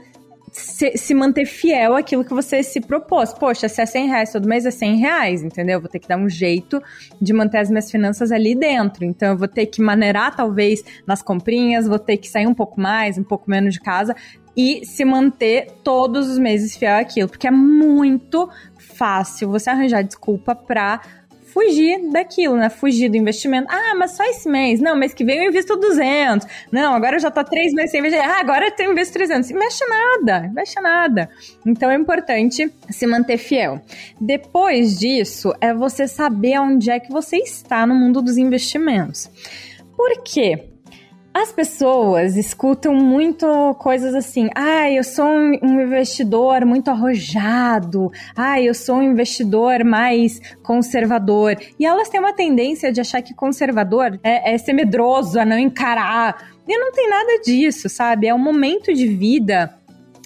se, 0.51 0.97
se, 0.97 1.13
manter 1.13 1.45
fiel 1.45 1.95
àquilo 1.95 2.25
que 2.25 2.33
você 2.33 2.61
se 2.61 2.81
propôs. 2.81 3.33
Poxa, 3.33 3.69
se 3.69 3.81
é 3.81 3.85
100 3.85 4.07
reais 4.07 4.31
todo 4.31 4.47
mês, 4.47 4.65
é 4.65 4.71
100 4.71 4.97
reais, 4.97 5.43
entendeu? 5.43 5.75
Eu 5.75 5.81
vou 5.81 5.89
ter 5.89 5.99
que 5.99 6.07
dar 6.07 6.17
um 6.17 6.27
jeito 6.27 6.81
de 7.21 7.31
manter 7.31 7.59
as 7.59 7.69
minhas 7.69 7.89
finanças 7.89 8.31
ali 8.31 8.53
dentro. 8.53 9.05
Então, 9.05 9.29
eu 9.29 9.37
vou 9.37 9.47
ter 9.47 9.65
que 9.65 9.81
maneirar, 9.81 10.35
talvez, 10.35 10.83
nas 11.07 11.21
comprinhas, 11.21 11.87
vou 11.87 11.99
ter 11.99 12.17
que 12.17 12.27
sair 12.27 12.47
um 12.47 12.53
pouco 12.53 12.81
mais, 12.81 13.17
um 13.17 13.23
pouco 13.23 13.49
menos 13.49 13.73
de 13.73 13.79
casa 13.79 14.15
e 14.55 14.85
se 14.85 15.05
manter 15.05 15.67
todos 15.83 16.29
os 16.29 16.37
meses 16.37 16.75
fiel 16.75 16.97
àquilo. 16.97 17.29
Porque 17.29 17.47
é 17.47 17.51
muito 17.51 18.49
fácil 18.77 19.49
você 19.49 19.69
arranjar 19.69 20.03
desculpa 20.03 20.53
pra 20.53 21.01
fugir 21.53 22.09
daquilo, 22.11 22.55
né? 22.55 22.69
Fugir 22.69 23.09
do 23.09 23.17
investimento. 23.17 23.67
Ah, 23.69 23.93
mas 23.95 24.11
só 24.11 24.23
esse 24.23 24.49
mês. 24.49 24.79
Não, 24.79 24.95
mês 24.95 25.13
que 25.13 25.23
vem 25.23 25.37
eu 25.39 25.49
invisto 25.49 25.75
200. 25.75 26.47
Não, 26.71 26.93
agora 26.93 27.19
já 27.19 27.29
tá 27.29 27.43
três 27.43 27.73
meses 27.73 27.91
sem 27.91 27.99
investir. 27.99 28.21
Ah, 28.21 28.39
agora 28.39 28.73
eu 28.77 28.91
invisto 28.91 29.13
300. 29.13 29.51
Investe 29.51 29.85
nada, 29.87 30.45
investe 30.47 30.81
nada. 30.81 31.29
Então 31.65 31.89
é 31.89 31.95
importante 31.95 32.71
se 32.89 33.05
manter 33.05 33.37
fiel. 33.37 33.81
Depois 34.19 34.97
disso, 34.97 35.53
é 35.59 35.73
você 35.73 36.07
saber 36.07 36.59
onde 36.59 36.89
é 36.89 36.99
que 36.99 37.11
você 37.11 37.37
está 37.37 37.85
no 37.85 37.95
mundo 37.95 38.21
dos 38.21 38.37
investimentos. 38.37 39.29
Por 39.95 40.23
quê? 40.23 40.71
As 41.33 41.49
pessoas 41.49 42.35
escutam 42.35 42.93
muito 42.93 43.73
coisas 43.75 44.13
assim, 44.13 44.49
ah, 44.53 44.91
eu 44.91 45.01
sou 45.01 45.25
um 45.25 45.81
investidor 45.81 46.65
muito 46.65 46.91
arrojado, 46.91 48.11
ah, 48.35 48.61
eu 48.61 48.73
sou 48.73 48.97
um 48.97 49.03
investidor 49.03 49.85
mais 49.85 50.41
conservador. 50.61 51.55
E 51.79 51.85
elas 51.85 52.09
têm 52.09 52.19
uma 52.19 52.33
tendência 52.33 52.91
de 52.91 52.99
achar 52.99 53.21
que 53.21 53.33
conservador 53.33 54.19
é, 54.21 54.53
é 54.53 54.57
ser 54.57 54.73
medroso, 54.73 55.39
a 55.39 55.45
não 55.45 55.57
encarar. 55.57 56.51
E 56.67 56.77
não 56.77 56.91
tem 56.91 57.09
nada 57.09 57.39
disso, 57.43 57.87
sabe? 57.87 58.27
É 58.27 58.33
um 58.33 58.39
momento 58.39 58.93
de 58.93 59.07
vida 59.07 59.73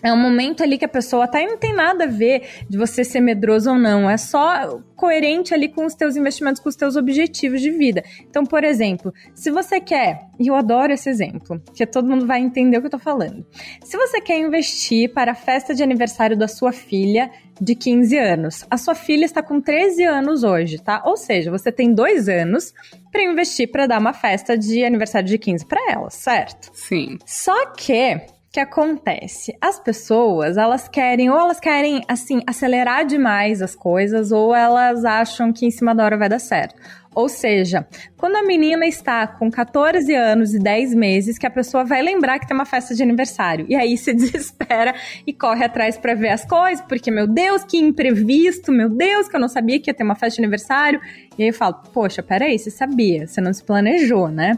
é 0.06 0.14
um 0.14 0.18
momento 0.18 0.62
ali 0.62 0.78
que 0.78 0.86
a 0.86 0.88
pessoa 0.88 1.28
tá 1.28 1.42
e 1.42 1.48
não 1.48 1.58
tem 1.58 1.74
nada 1.74 2.04
a 2.04 2.08
ver 2.08 2.44
de 2.70 2.78
você 2.78 3.04
ser 3.04 3.20
medroso 3.22 3.72
ou 3.72 3.76
não. 3.76 4.08
É 4.08 4.18
só 4.18 4.80
coerente 4.96 5.52
ali 5.52 5.68
com 5.68 5.84
os 5.84 5.96
teus 5.96 6.16
investimentos, 6.16 6.62
com 6.62 6.70
os 6.70 6.76
teus 6.76 6.96
objetivos 6.96 7.60
de 7.60 7.72
vida. 7.72 8.04
Então, 8.22 8.46
por 8.46 8.64
exemplo, 8.64 9.12
se 9.34 9.50
você 9.50 9.80
quer, 9.80 10.28
e 10.40 10.46
eu 10.46 10.54
adoro 10.54 10.94
esse 10.94 11.10
exemplo, 11.10 11.60
que 11.74 11.84
todo 11.88 12.08
mundo 12.08 12.28
vai 12.28 12.40
entender 12.40 12.78
o 12.78 12.82
que 12.82 12.86
eu 12.86 12.92
tô 12.92 13.00
falando. 13.00 13.44
Se 13.84 13.98
você 13.98 14.22
quer 14.22 14.38
investir 14.38 15.12
para 15.12 15.32
a 15.32 15.36
festa 15.36 15.74
de 15.74 15.82
aniversário 15.82 16.38
da 16.38 16.48
sua 16.48 16.72
filha 16.72 17.32
de 17.60 17.74
15 17.74 18.16
anos, 18.16 18.66
a 18.70 18.78
sua 18.78 18.94
filha 18.94 19.26
está 19.26 19.42
com 19.42 19.60
13 19.60 20.04
anos 20.04 20.44
hoje, 20.44 20.78
tá? 20.78 21.02
Ou 21.04 21.18
seja, 21.18 21.50
você 21.50 21.72
tem 21.72 21.92
dois 21.92 22.30
anos 22.30 22.76
para 23.12 23.24
investir 23.24 23.72
para 23.72 23.88
dar 23.88 24.00
uma 24.00 24.14
festa 24.14 24.56
de 24.56 24.86
aniversário 24.86 25.28
de 25.28 25.40
15 25.40 25.66
para 25.66 25.92
ela, 25.92 26.12
certo? 26.12 26.70
Sim. 26.74 27.18
Só 27.26 27.72
que 27.72 28.36
que 28.56 28.60
acontece? 28.62 29.54
As 29.60 29.78
pessoas, 29.82 30.56
elas 30.56 30.88
querem, 30.88 31.30
ou 31.30 31.38
elas 31.38 31.60
querem, 31.60 32.02
assim, 32.08 32.40
acelerar 32.48 33.06
demais 33.06 33.62
as 33.62 33.76
coisas, 33.76 34.32
ou 34.32 34.56
elas 34.56 35.04
acham 35.04 35.52
que 35.52 35.66
em 35.66 35.72
cima 35.72 35.94
da 35.94 36.06
hora 36.06 36.18
vai 36.18 36.30
dar 36.30 36.40
certo. 36.40 36.82
Ou 37.16 37.30
seja, 37.30 37.88
quando 38.18 38.36
a 38.36 38.44
menina 38.44 38.86
está 38.86 39.26
com 39.26 39.50
14 39.50 40.14
anos 40.14 40.54
e 40.54 40.60
10 40.60 40.94
meses, 40.94 41.38
que 41.38 41.48
a 41.48 41.50
pessoa 41.50 41.86
vai 41.86 42.02
lembrar 42.02 42.40
que 42.40 42.46
tem 42.46 42.54
uma 42.54 42.66
festa 42.66 42.94
de 42.94 43.02
aniversário. 43.02 43.66
E 43.70 43.76
aí 43.76 43.98
se 43.98 44.12
desespera 44.14 44.94
e 45.26 45.32
corre 45.32 45.64
atrás 45.64 45.98
para 45.98 46.14
ver 46.14 46.30
as 46.30 46.44
coisas, 46.44 46.84
porque, 46.86 47.10
meu 47.10 47.26
Deus, 47.26 47.64
que 47.64 47.78
imprevisto, 47.78 48.70
meu 48.70 48.90
Deus, 48.90 49.30
que 49.30 49.36
eu 49.38 49.40
não 49.40 49.48
sabia 49.48 49.80
que 49.80 49.90
ia 49.90 49.94
ter 49.94 50.04
uma 50.04 50.16
festa 50.16 50.36
de 50.36 50.42
aniversário. 50.42 51.00
E 51.38 51.44
aí 51.44 51.50
eu 51.50 51.54
falo, 51.54 51.76
poxa, 51.94 52.22
peraí, 52.22 52.60
você 52.60 52.70
sabia, 52.70 53.28
você 53.28 53.40
não 53.40 53.54
se 53.54 53.64
planejou, 53.64 54.28
né? 54.28 54.58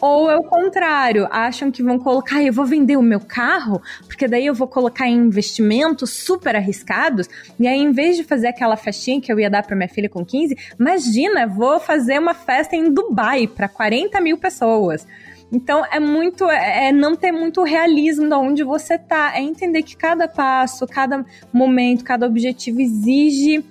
Ou 0.00 0.30
é 0.30 0.36
o 0.36 0.42
contrário, 0.44 1.26
acham 1.30 1.70
que 1.70 1.82
vão 1.82 1.98
colocar, 1.98 2.42
eu 2.42 2.52
vou 2.52 2.64
vender 2.64 2.96
o 2.96 3.02
meu 3.02 3.20
carro, 3.20 3.82
porque 4.06 4.28
daí 4.28 4.46
eu 4.46 4.54
vou 4.54 4.68
colocar 4.68 5.08
em 5.08 5.16
investimentos 5.16 6.10
super 6.10 6.54
arriscados, 6.54 7.28
e 7.58 7.66
aí 7.66 7.78
em 7.78 7.90
vez 7.90 8.16
de 8.16 8.24
fazer 8.24 8.48
aquela 8.48 8.76
festinha 8.76 9.20
que 9.20 9.32
eu 9.32 9.40
ia 9.40 9.50
dar 9.50 9.66
para 9.66 9.74
minha 9.74 9.88
filha 9.88 10.08
com 10.08 10.24
15, 10.24 10.56
imagina, 10.78 11.46
vou 11.46 11.80
fazer 11.80 11.97
uma 12.20 12.34
festa 12.34 12.76
em 12.76 12.92
Dubai 12.92 13.46
para 13.46 13.68
40 13.68 14.20
mil 14.20 14.38
pessoas. 14.38 15.06
Então 15.50 15.84
é 15.90 15.98
muito, 15.98 16.48
é, 16.50 16.88
é 16.88 16.92
não 16.92 17.16
ter 17.16 17.32
muito 17.32 17.62
realismo 17.62 18.28
de 18.28 18.34
onde 18.34 18.62
você 18.62 18.98
tá, 18.98 19.32
é 19.34 19.40
entender 19.40 19.82
que 19.82 19.96
cada 19.96 20.28
passo, 20.28 20.86
cada 20.86 21.24
momento, 21.52 22.04
cada 22.04 22.26
objetivo 22.26 22.80
exige 22.80 23.64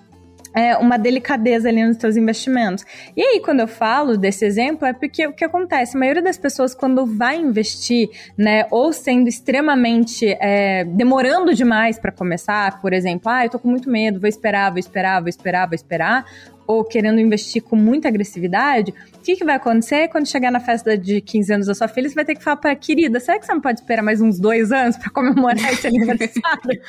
é, 0.58 0.76
uma 0.78 0.98
delicadeza 0.98 1.70
ali 1.70 1.86
nos 1.86 1.98
seus 1.98 2.16
investimentos. 2.16 2.84
E 3.16 3.22
aí, 3.22 3.40
quando 3.40 3.60
eu 3.60 3.68
falo 3.68 4.18
desse 4.18 4.44
exemplo, 4.44 4.88
é 4.88 4.94
porque 4.94 5.28
o 5.28 5.34
que 5.34 5.46
acontece? 5.46 5.96
A 5.96 6.00
maioria 6.00 6.22
das 6.22 6.38
pessoas, 6.38 6.74
quando 6.74 7.06
vai 7.06 7.38
investir, 7.38 8.10
né, 8.36 8.66
ou 8.72 8.92
sendo 8.92 9.28
extremamente 9.28 10.26
é, 10.40 10.84
demorando 10.84 11.54
demais 11.54 12.00
para 12.00 12.12
começar, 12.12 12.82
por 12.82 12.92
exemplo, 12.92 13.32
ah, 13.32 13.46
eu 13.46 13.52
tô 13.52 13.60
com 13.60 13.70
muito 13.70 13.88
medo, 13.88 14.20
vou 14.20 14.28
esperar, 14.28 14.72
vou 14.72 14.80
esperar, 14.80 15.22
vou 15.22 15.30
esperar, 15.30 15.68
vou 15.68 15.76
esperar, 15.76 16.26
ou 16.68 16.84
querendo 16.84 17.20
investir 17.20 17.64
com 17.64 17.76
muita 17.76 18.10
agressividade, 18.10 18.94
o 19.16 19.20
que, 19.20 19.38
que 19.38 19.46
vai 19.46 19.56
acontecer 19.56 20.10
quando 20.10 20.28
chegar 20.28 20.52
na 20.52 20.60
festa 20.60 20.98
de 20.98 21.22
15 21.22 21.54
anos 21.54 21.68
da 21.68 21.74
sua 21.74 21.88
filha? 21.88 22.10
Você 22.10 22.16
vai 22.16 22.26
ter 22.26 22.36
que 22.36 22.44
falar 22.44 22.58
para 22.58 22.76
querida, 22.76 23.20
será 23.20 23.40
que 23.40 23.46
você 23.46 23.54
não 23.54 23.62
pode 23.62 23.80
esperar 23.80 24.04
mais 24.04 24.22
uns 24.22 24.40
dois 24.40 24.72
anos 24.72 24.98
para 24.98 25.10
comemorar 25.10 25.72
esse 25.72 25.88
aniversário? 25.88 26.82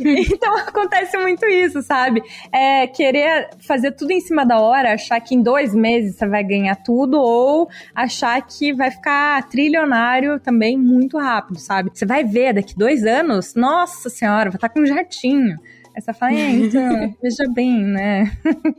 então 0.00 0.56
acontece 0.66 1.16
muito 1.18 1.44
isso, 1.46 1.82
sabe? 1.82 2.22
É 2.52 2.86
querer 2.86 3.50
fazer 3.58 3.92
tudo 3.92 4.12
em 4.12 4.20
cima 4.20 4.46
da 4.46 4.60
hora, 4.60 4.94
achar 4.94 5.20
que 5.20 5.34
em 5.34 5.42
dois 5.42 5.74
meses 5.74 6.16
você 6.16 6.26
vai 6.26 6.44
ganhar 6.44 6.76
tudo, 6.76 7.18
ou 7.18 7.68
achar 7.94 8.40
que 8.46 8.72
vai 8.72 8.90
ficar 8.90 9.48
trilionário 9.48 10.38
também 10.38 10.78
muito 10.78 11.18
rápido, 11.18 11.58
sabe? 11.58 11.90
Você 11.92 12.06
vai 12.06 12.24
ver 12.24 12.54
daqui 12.54 12.76
dois 12.76 13.04
anos, 13.04 13.54
nossa 13.54 14.08
senhora, 14.08 14.50
vai 14.50 14.56
estar 14.56 14.68
com 14.68 14.80
um 14.80 14.86
jatinho. 14.86 15.56
Essa 15.96 16.12
fala, 16.12 16.34
é, 16.34 16.50
então, 16.50 17.16
veja 17.22 17.50
bem, 17.54 17.82
né? 17.82 18.30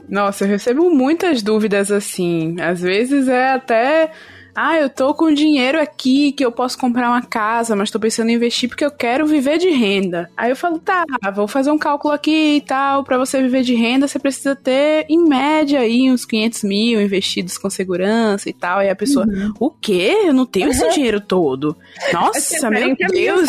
Nossa, 0.08 0.44
eu 0.44 0.50
recebo 0.50 0.92
muitas 0.92 1.42
dúvidas 1.42 1.92
assim. 1.92 2.56
Às 2.62 2.82
vezes 2.82 3.28
é 3.28 3.54
até 3.54 4.12
ah, 4.60 4.76
eu 4.76 4.90
tô 4.90 5.14
com 5.14 5.32
dinheiro 5.32 5.80
aqui 5.80 6.32
que 6.32 6.44
eu 6.44 6.52
posso 6.52 6.76
comprar 6.80 7.10
uma 7.10 7.22
casa, 7.22 7.76
mas 7.76 7.92
tô 7.92 8.00
pensando 8.00 8.32
em 8.32 8.34
investir 8.34 8.68
porque 8.68 8.84
eu 8.84 8.90
quero 8.90 9.28
viver 9.28 9.60
de 9.60 9.70
renda. 9.70 10.32
Aí 10.36 10.50
eu 10.50 10.56
falo, 10.56 10.80
tá, 10.80 11.06
vou 11.36 11.48
fazer 11.48 11.70
um 11.70 11.78
cálculo 11.78 12.12
aqui 12.12 12.56
e 12.56 12.62
tal. 12.62 13.04
Para 13.04 13.20
você 13.20 13.40
viver 13.40 13.62
de 13.62 13.76
renda, 13.76 14.08
você 14.08 14.18
precisa 14.18 14.56
ter, 14.56 15.06
em 15.08 15.24
média, 15.24 15.82
aí 15.82 16.10
uns 16.10 16.26
500 16.26 16.64
mil 16.64 17.00
investidos 17.00 17.56
com 17.56 17.70
segurança 17.70 18.50
e 18.50 18.54
tal. 18.54 18.82
E 18.82 18.90
a 18.90 18.96
pessoa, 18.96 19.28
uhum. 19.28 19.54
o 19.60 19.70
quê? 19.70 20.24
Eu 20.26 20.34
não 20.34 20.48
tenho 20.48 20.70
esse 20.70 20.90
dinheiro 20.90 21.22
todo. 21.22 21.78
Nossa, 22.12 22.72
meu 22.72 22.96
Deus. 22.96 23.48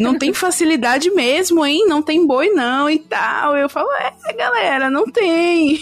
Não 0.00 0.18
tem 0.18 0.32
facilidade 0.32 1.12
mesmo, 1.12 1.64
hein? 1.64 1.86
Não 1.86 2.02
tem 2.02 2.26
boi 2.26 2.48
não 2.48 2.90
e 2.90 2.98
tal. 2.98 3.56
Eu 3.56 3.68
falo, 3.68 3.88
é, 3.92 4.32
galera, 4.32 4.90
não 4.90 5.04
tem. 5.04 5.78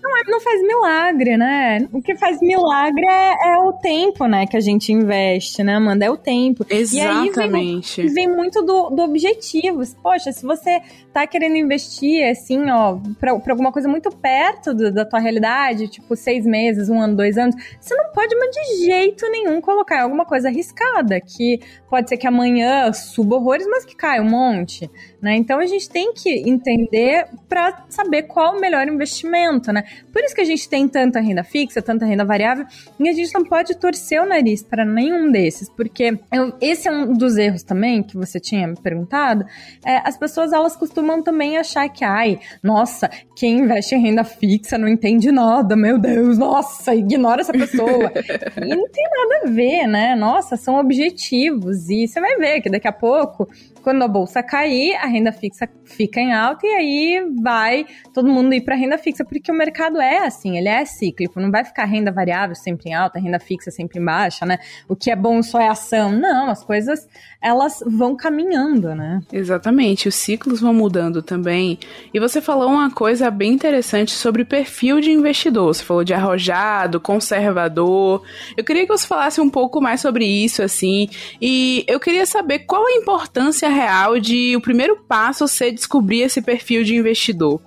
Não, 0.00 0.16
é, 0.16 0.22
não 0.26 0.40
faz 0.40 0.62
milagre, 0.62 1.36
né? 1.36 1.88
O 1.92 2.00
que 2.00 2.14
faz 2.16 2.40
milagre 2.40 3.04
é 3.04 3.31
é, 3.32 3.56
o 3.58 3.72
tempo, 3.72 4.26
né, 4.26 4.46
que 4.46 4.56
a 4.56 4.60
gente 4.60 4.92
investe, 4.92 5.62
né, 5.62 5.74
Amanda? 5.74 6.04
É 6.04 6.10
o 6.10 6.16
tempo. 6.16 6.64
Exatamente. 6.68 8.00
E 8.00 8.04
aí 8.04 8.08
vem, 8.08 8.14
vem 8.14 8.36
muito 8.36 8.62
do, 8.62 8.90
do 8.90 9.02
objetivo. 9.02 9.82
Poxa, 10.02 10.32
se 10.32 10.44
você 10.44 10.80
tá 11.12 11.26
querendo 11.26 11.56
investir, 11.56 12.28
assim, 12.28 12.70
ó, 12.70 12.98
pra, 13.18 13.38
pra 13.38 13.52
alguma 13.52 13.72
coisa 13.72 13.88
muito 13.88 14.10
perto 14.10 14.74
do, 14.74 14.92
da 14.92 15.04
tua 15.04 15.20
realidade, 15.20 15.88
tipo 15.88 16.16
seis 16.16 16.44
meses, 16.46 16.88
um 16.88 17.00
ano, 17.00 17.16
dois 17.16 17.36
anos, 17.36 17.54
você 17.80 17.94
não 17.94 18.12
pode, 18.12 18.34
mas 18.36 18.50
de 18.50 18.84
jeito 18.86 19.28
nenhum, 19.30 19.60
colocar 19.60 20.02
alguma 20.02 20.24
coisa 20.24 20.48
arriscada, 20.48 21.20
que 21.20 21.60
pode 21.88 22.08
ser 22.08 22.16
que 22.16 22.26
amanhã 22.26 22.92
suba 22.92 23.36
horrores, 23.36 23.66
mas 23.68 23.84
que 23.84 23.94
caia 23.94 24.22
um 24.22 24.28
monte, 24.28 24.90
né? 25.22 25.36
Então 25.36 25.60
a 25.60 25.66
gente 25.66 25.88
tem 25.88 26.12
que 26.12 26.28
entender 26.48 27.28
para 27.48 27.84
saber 27.88 28.24
qual 28.24 28.56
o 28.56 28.60
melhor 28.60 28.88
investimento, 28.88 29.72
né? 29.72 29.84
Por 30.12 30.20
isso 30.22 30.34
que 30.34 30.40
a 30.40 30.44
gente 30.44 30.68
tem 30.68 30.88
tanta 30.88 31.20
renda 31.20 31.44
fixa, 31.44 31.80
tanta 31.80 32.04
renda 32.04 32.24
variável, 32.24 32.66
e 32.98 33.08
a 33.08 33.12
gente 33.12 33.32
não 33.32 33.44
pode 33.44 33.76
torcer 33.76 34.20
o 34.20 34.26
nariz 34.26 34.64
para 34.64 34.84
nenhum 34.84 35.30
desses, 35.30 35.68
porque 35.70 36.18
eu, 36.32 36.52
esse 36.60 36.88
é 36.88 36.92
um 36.92 37.12
dos 37.12 37.36
erros 37.36 37.62
também 37.62 38.02
que 38.02 38.16
você 38.16 38.40
tinha 38.40 38.66
me 38.66 38.76
perguntado. 38.76 39.46
É, 39.86 39.98
as 39.98 40.18
pessoas 40.18 40.52
elas 40.52 40.74
costumam 40.74 41.22
também 41.22 41.56
achar 41.56 41.88
que, 41.88 42.04
ai, 42.04 42.40
nossa, 42.60 43.08
quem 43.36 43.60
investe 43.60 43.94
em 43.94 44.00
renda 44.00 44.24
fixa 44.24 44.76
não 44.76 44.88
entende 44.88 45.30
nada, 45.30 45.76
meu 45.76 45.98
Deus, 45.98 46.36
nossa, 46.36 46.94
ignora 46.96 47.42
essa 47.42 47.52
pessoa. 47.52 48.10
e 48.60 48.74
não 48.74 48.88
tem 48.88 49.04
nada 49.04 49.42
a 49.44 49.50
ver, 49.50 49.86
né? 49.86 50.16
Nossa, 50.16 50.56
são 50.56 50.80
objetivos 50.80 51.88
e 51.88 52.08
você 52.08 52.20
vai 52.20 52.36
ver 52.36 52.60
que 52.60 52.68
daqui 52.68 52.88
a 52.88 52.92
pouco 52.92 53.48
quando 53.82 54.02
a 54.02 54.08
bolsa 54.08 54.42
cair, 54.42 54.94
a 54.96 55.06
renda 55.06 55.32
fixa 55.32 55.68
fica 55.84 56.20
em 56.20 56.32
alta 56.32 56.66
e 56.66 56.70
aí 56.70 57.26
vai 57.42 57.86
todo 58.14 58.28
mundo 58.28 58.54
ir 58.54 58.62
para 58.62 58.74
renda 58.74 58.96
fixa, 58.96 59.24
porque 59.24 59.50
o 59.50 59.54
mercado 59.54 60.00
é 60.00 60.18
assim, 60.18 60.56
ele 60.56 60.68
é 60.68 60.84
cíclico, 60.84 61.40
não 61.40 61.50
vai 61.50 61.64
ficar 61.64 61.84
renda 61.84 62.12
variável 62.12 62.54
sempre 62.54 62.90
em 62.90 62.94
alta, 62.94 63.18
renda 63.18 63.38
fixa 63.38 63.70
sempre 63.70 64.00
em 64.00 64.04
baixa, 64.04 64.46
né? 64.46 64.58
O 64.88 64.96
que 64.96 65.10
é 65.10 65.16
bom 65.16 65.42
só 65.42 65.60
é 65.60 65.68
ação. 65.68 66.12
Não, 66.12 66.48
as 66.48 66.64
coisas 66.64 67.08
elas 67.42 67.82
vão 67.84 68.14
caminhando, 68.14 68.94
né? 68.94 69.20
Exatamente, 69.32 70.08
os 70.08 70.14
ciclos 70.14 70.60
vão 70.60 70.72
mudando 70.72 71.20
também. 71.20 71.78
E 72.14 72.20
você 72.20 72.40
falou 72.40 72.68
uma 72.68 72.90
coisa 72.90 73.30
bem 73.30 73.52
interessante 73.52 74.12
sobre 74.12 74.44
perfil 74.44 75.00
de 75.00 75.10
investidor. 75.10 75.74
Você 75.74 75.82
falou 75.82 76.04
de 76.04 76.14
arrojado, 76.14 77.00
conservador. 77.00 78.22
Eu 78.56 78.62
queria 78.62 78.82
que 78.82 78.92
você 78.92 79.06
falasse 79.06 79.40
um 79.40 79.50
pouco 79.50 79.80
mais 79.80 80.00
sobre 80.00 80.24
isso, 80.24 80.62
assim. 80.62 81.08
E 81.40 81.84
eu 81.88 81.98
queria 81.98 82.24
saber 82.24 82.60
qual 82.60 82.86
a 82.86 82.92
importância 82.92 83.68
real 83.68 84.20
de 84.20 84.54
o 84.56 84.60
primeiro 84.60 84.96
passo 85.08 85.48
ser 85.48 85.72
descobrir 85.72 86.20
esse 86.20 86.40
perfil 86.40 86.84
de 86.84 86.94
investidor. 86.94 87.60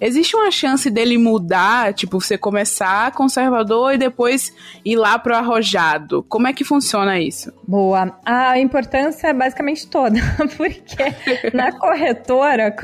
Existe 0.00 0.34
uma 0.34 0.50
chance 0.50 0.88
dele 0.88 1.18
mudar, 1.18 1.92
tipo, 1.92 2.18
você 2.18 2.38
começar 2.38 3.12
conservador 3.12 3.92
e 3.94 3.98
depois 3.98 4.50
ir 4.82 4.96
lá 4.96 5.18
pro 5.18 5.36
arrojado? 5.36 6.24
Como 6.28 6.48
é 6.48 6.54
que 6.54 6.64
funciona 6.64 7.20
isso? 7.20 7.52
Boa. 7.68 8.18
A 8.24 8.58
importância 8.58 9.28
é 9.28 9.32
basicamente 9.34 9.86
toda, 9.86 10.18
porque 10.56 10.96
na 11.52 11.72
corretora, 11.72 12.74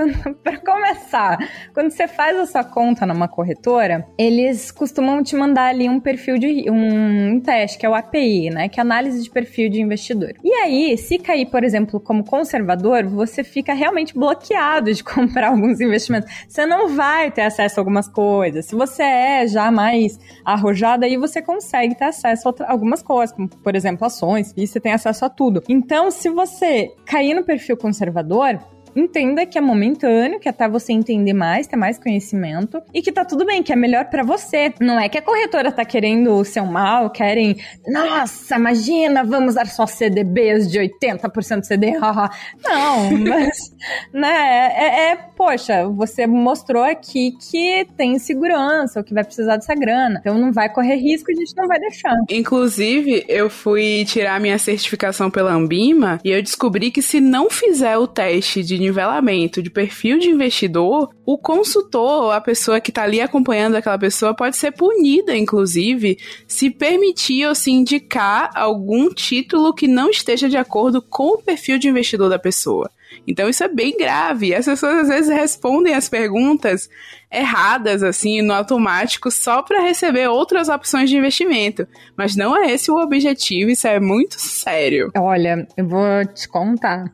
para 0.43 0.59
começar, 0.59 1.39
quando 1.73 1.91
você 1.91 2.07
faz 2.07 2.37
a 2.37 2.45
sua 2.45 2.65
conta 2.65 3.07
numa 3.07 3.29
corretora, 3.29 4.07
eles 4.19 4.71
costumam 4.71 5.23
te 5.23 5.35
mandar 5.35 5.69
ali 5.69 5.89
um 5.89 5.99
perfil 5.99 6.37
de 6.37 6.71
um, 6.71 7.41
teste, 7.41 7.79
que 7.79 7.87
é 7.87 7.89
o 7.89 7.95
API, 7.95 8.51
né, 8.51 8.69
que 8.69 8.79
é 8.79 8.83
análise 8.83 9.23
de 9.23 9.31
perfil 9.31 9.71
de 9.71 9.81
investidor. 9.81 10.35
E 10.45 10.53
aí, 10.53 10.99
se 10.99 11.19
cair, 11.19 11.47
por 11.47 11.65
exemplo, 11.65 11.99
como 11.99 12.23
conservador, 12.23 13.07
você 13.07 13.43
fica 13.43 13.73
realmente 13.73 14.13
bloqueado 14.13 14.93
de 14.93 15.03
comprar 15.05 15.49
alguns 15.49 15.81
investimentos. 15.81 16.31
Você 16.47 16.67
não 16.67 16.95
vai 16.95 17.06
vai 17.07 17.31
ter 17.31 17.43
acesso 17.43 17.79
a 17.79 17.81
algumas 17.81 18.09
coisas. 18.09 18.67
Se 18.67 18.75
você 18.75 19.03
é 19.03 19.47
já 19.47 19.71
mais 19.71 20.19
arrojada, 20.45 21.07
aí 21.07 21.17
você 21.17 21.41
consegue 21.41 21.95
ter 21.95 22.07
acesso 22.07 22.49
a 22.49 22.73
algumas 22.73 23.03
coisas, 23.03 23.35
como, 23.35 23.49
por 23.49 23.77
exemplo, 23.77 24.05
ações, 24.05 24.53
e 24.57 24.67
você 24.67 24.81
tem 24.81 24.93
acesso 24.93 25.25
a 25.25 25.29
tudo. 25.29 25.63
Então, 25.69 26.11
se 26.11 26.29
você 26.29 26.93
cair 27.05 27.35
no 27.35 27.45
perfil 27.45 27.77
conservador, 27.77 28.59
entenda 28.97 29.47
que 29.47 29.59
é 29.59 29.61
momentâneo, 29.61 30.41
que 30.41 30.49
até 30.49 30.69
você 30.69 30.93
entender 30.93 31.33
mais, 31.33 31.67
ter 31.67 31.77
mais 31.77 31.99
conhecimento 31.99 32.83
e 32.93 33.03
que 33.03 33.13
tá 33.13 33.25
tudo 33.25 33.45
bem, 33.45 33.63
que 33.63 33.73
é 33.73 33.77
melhor 33.77 34.07
para 34.07 34.23
você. 34.23 34.73
Não 34.81 34.99
é 34.99 35.09
que 35.09 35.19
a 35.19 35.23
corretora 35.23 35.71
tá 35.71 35.85
querendo 35.85 36.33
o 36.35 36.45
seu 36.45 36.65
mal, 36.65 37.11
querem, 37.11 37.57
nossa, 37.87 38.57
imagina, 38.57 39.25
vamos 39.25 39.55
dar 39.55 39.67
só 39.67 39.87
CDBs 39.87 40.71
de 40.71 40.79
80% 40.79 41.63
CD. 41.63 41.93
Não, 41.97 43.11
mas, 43.19 43.57
né, 44.13 44.73
é, 44.77 45.11
é, 45.11 45.17
poxa, 45.37 45.87
você 45.89 46.27
mostrou 46.27 46.83
aqui 46.83 47.33
que 47.51 47.87
tem 47.97 48.19
segurança, 48.19 49.01
ou 49.01 49.05
que 49.05 49.15
vai 49.15 49.25
precisar 49.25 49.57
dessa 49.57 49.75
grana. 49.75 50.19
Então 50.21 50.39
não 50.39 50.53
vai 50.53 50.69
correr 50.69 50.97
risco, 50.97 51.31
a 51.31 51.35
gente 51.35 51.55
não 51.57 51.67
vai 51.67 51.79
deixar. 51.79 52.15
Inclusive, 52.31 53.25
eu 53.29 53.49
fui 53.51 54.05
tirar 54.07 54.41
minha 54.41 54.59
certificação 54.59 55.31
pela 55.31 55.53
Ambima 55.53 56.21
e 56.25 56.31
eu 56.31 56.43
descobri 56.43 56.91
que 56.91 57.03
se 57.03 57.21
não 57.21 57.51
fizer 57.51 57.97
o 57.99 58.07
teste 58.07 58.63
de 58.63 58.77
nivelamento 58.87 59.63
de 59.63 59.71
perfil 59.71 60.19
de 60.19 60.29
investidor, 60.29 61.11
o 61.25 61.37
consultor, 61.37 62.33
a 62.33 62.41
pessoa 62.41 62.81
que 62.81 62.91
está 62.91 63.03
ali 63.03 63.21
acompanhando 63.21 63.75
aquela 63.75 63.99
pessoa, 63.99 64.35
pode 64.35 64.57
ser 64.57 64.73
punida, 64.73 65.37
inclusive, 65.37 66.19
se 66.47 66.71
permitir 66.71 67.47
ou 67.47 67.55
se 67.55 67.71
indicar 67.71 68.51
algum 68.55 69.13
título 69.13 69.75
que 69.75 69.89
não 69.89 70.09
esteja 70.11 70.49
de 70.49 70.57
acordo 70.57 71.03
com 71.03 71.35
o 71.35 71.43
perfil 71.43 71.79
de 71.79 71.89
investidor 71.89 72.31
da 72.31 72.39
pessoa. 72.39 72.91
Então 73.27 73.49
isso 73.49 73.63
é 73.65 73.69
bem 73.69 73.97
grave. 73.97 74.55
As 74.55 74.67
pessoas 74.67 75.03
às 75.03 75.09
vezes 75.09 75.31
respondem 75.31 75.95
as 75.95 76.09
perguntas 76.09 76.89
erradas 77.31 78.03
assim 78.03 78.41
no 78.43 78.53
automático 78.53 79.31
só 79.31 79.63
para 79.63 79.83
receber 79.83 80.29
outras 80.29 80.69
opções 80.69 81.11
de 81.11 81.17
investimento, 81.17 81.87
mas 82.17 82.37
não 82.37 82.57
é 82.57 82.73
esse 82.73 82.91
o 82.91 82.97
objetivo, 82.97 83.71
isso 83.71 83.87
é 83.87 83.99
muito 83.99 84.39
sério. 84.39 85.11
Olha, 85.17 85.67
eu 85.77 85.87
vou 85.87 86.25
te 86.33 86.49
contar 86.49 87.13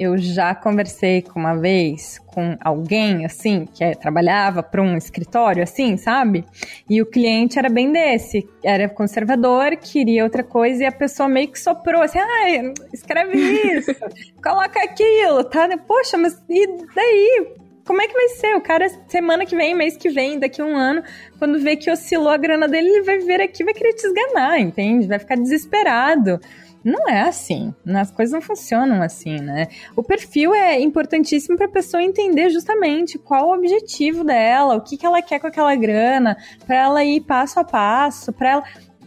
eu 0.00 0.16
já 0.16 0.54
conversei 0.54 1.20
com 1.20 1.38
uma 1.38 1.54
vez 1.54 2.18
com 2.24 2.56
alguém 2.64 3.26
assim 3.26 3.66
que 3.66 3.84
é, 3.84 3.94
trabalhava 3.94 4.62
para 4.62 4.80
um 4.80 4.96
escritório 4.96 5.62
assim, 5.62 5.98
sabe? 5.98 6.42
E 6.88 7.02
o 7.02 7.06
cliente 7.06 7.58
era 7.58 7.68
bem 7.68 7.92
desse, 7.92 8.48
era 8.64 8.88
conservador, 8.88 9.76
queria 9.76 10.24
outra 10.24 10.42
coisa 10.42 10.82
e 10.82 10.86
a 10.86 10.92
pessoa 10.92 11.28
meio 11.28 11.48
que 11.48 11.60
soprou 11.60 12.00
assim: 12.00 12.18
"Ah, 12.18 12.72
escreve 12.94 13.36
isso, 13.36 13.94
coloca 14.42 14.82
aquilo", 14.82 15.44
tá? 15.44 15.68
Poxa, 15.86 16.16
mas 16.16 16.42
e 16.48 16.66
daí? 16.94 17.54
Como 17.84 18.00
é 18.00 18.06
que 18.06 18.14
vai 18.14 18.28
ser? 18.28 18.56
O 18.56 18.60
cara, 18.60 18.88
semana 19.08 19.44
que 19.44 19.56
vem, 19.56 19.74
mês 19.74 19.96
que 19.96 20.08
vem, 20.08 20.38
daqui 20.38 20.62
a 20.62 20.64
um 20.64 20.76
ano, 20.76 21.02
quando 21.38 21.58
vê 21.58 21.76
que 21.76 21.90
oscilou 21.90 22.28
a 22.28 22.36
grana 22.36 22.68
dele, 22.68 22.88
ele 22.88 23.02
vai 23.02 23.18
vir 23.18 23.40
aqui 23.40 23.64
vai 23.64 23.74
querer 23.74 23.94
te 23.94 24.06
esganar, 24.06 24.60
entende? 24.60 25.08
Vai 25.08 25.18
ficar 25.18 25.34
desesperado. 25.34 26.40
Não 26.84 27.08
é 27.08 27.22
assim. 27.22 27.74
As 27.86 28.10
coisas 28.10 28.32
não 28.32 28.40
funcionam 28.40 29.02
assim, 29.02 29.36
né? 29.36 29.68
O 29.94 30.02
perfil 30.02 30.54
é 30.54 30.80
importantíssimo 30.80 31.56
para 31.56 31.66
a 31.66 31.70
pessoa 31.70 32.02
entender 32.02 32.50
justamente 32.50 33.18
qual 33.18 33.48
o 33.48 33.54
objetivo 33.54 34.24
dela, 34.24 34.76
o 34.76 34.80
que, 34.80 34.96
que 34.96 35.04
ela 35.04 35.20
quer 35.20 35.38
com 35.38 35.46
aquela 35.46 35.74
grana, 35.74 36.36
para 36.66 36.76
ela 36.76 37.04
ir 37.04 37.20
passo 37.20 37.60
a 37.60 37.64
passo, 37.64 38.32
para 38.32 38.50
ela 38.50 38.64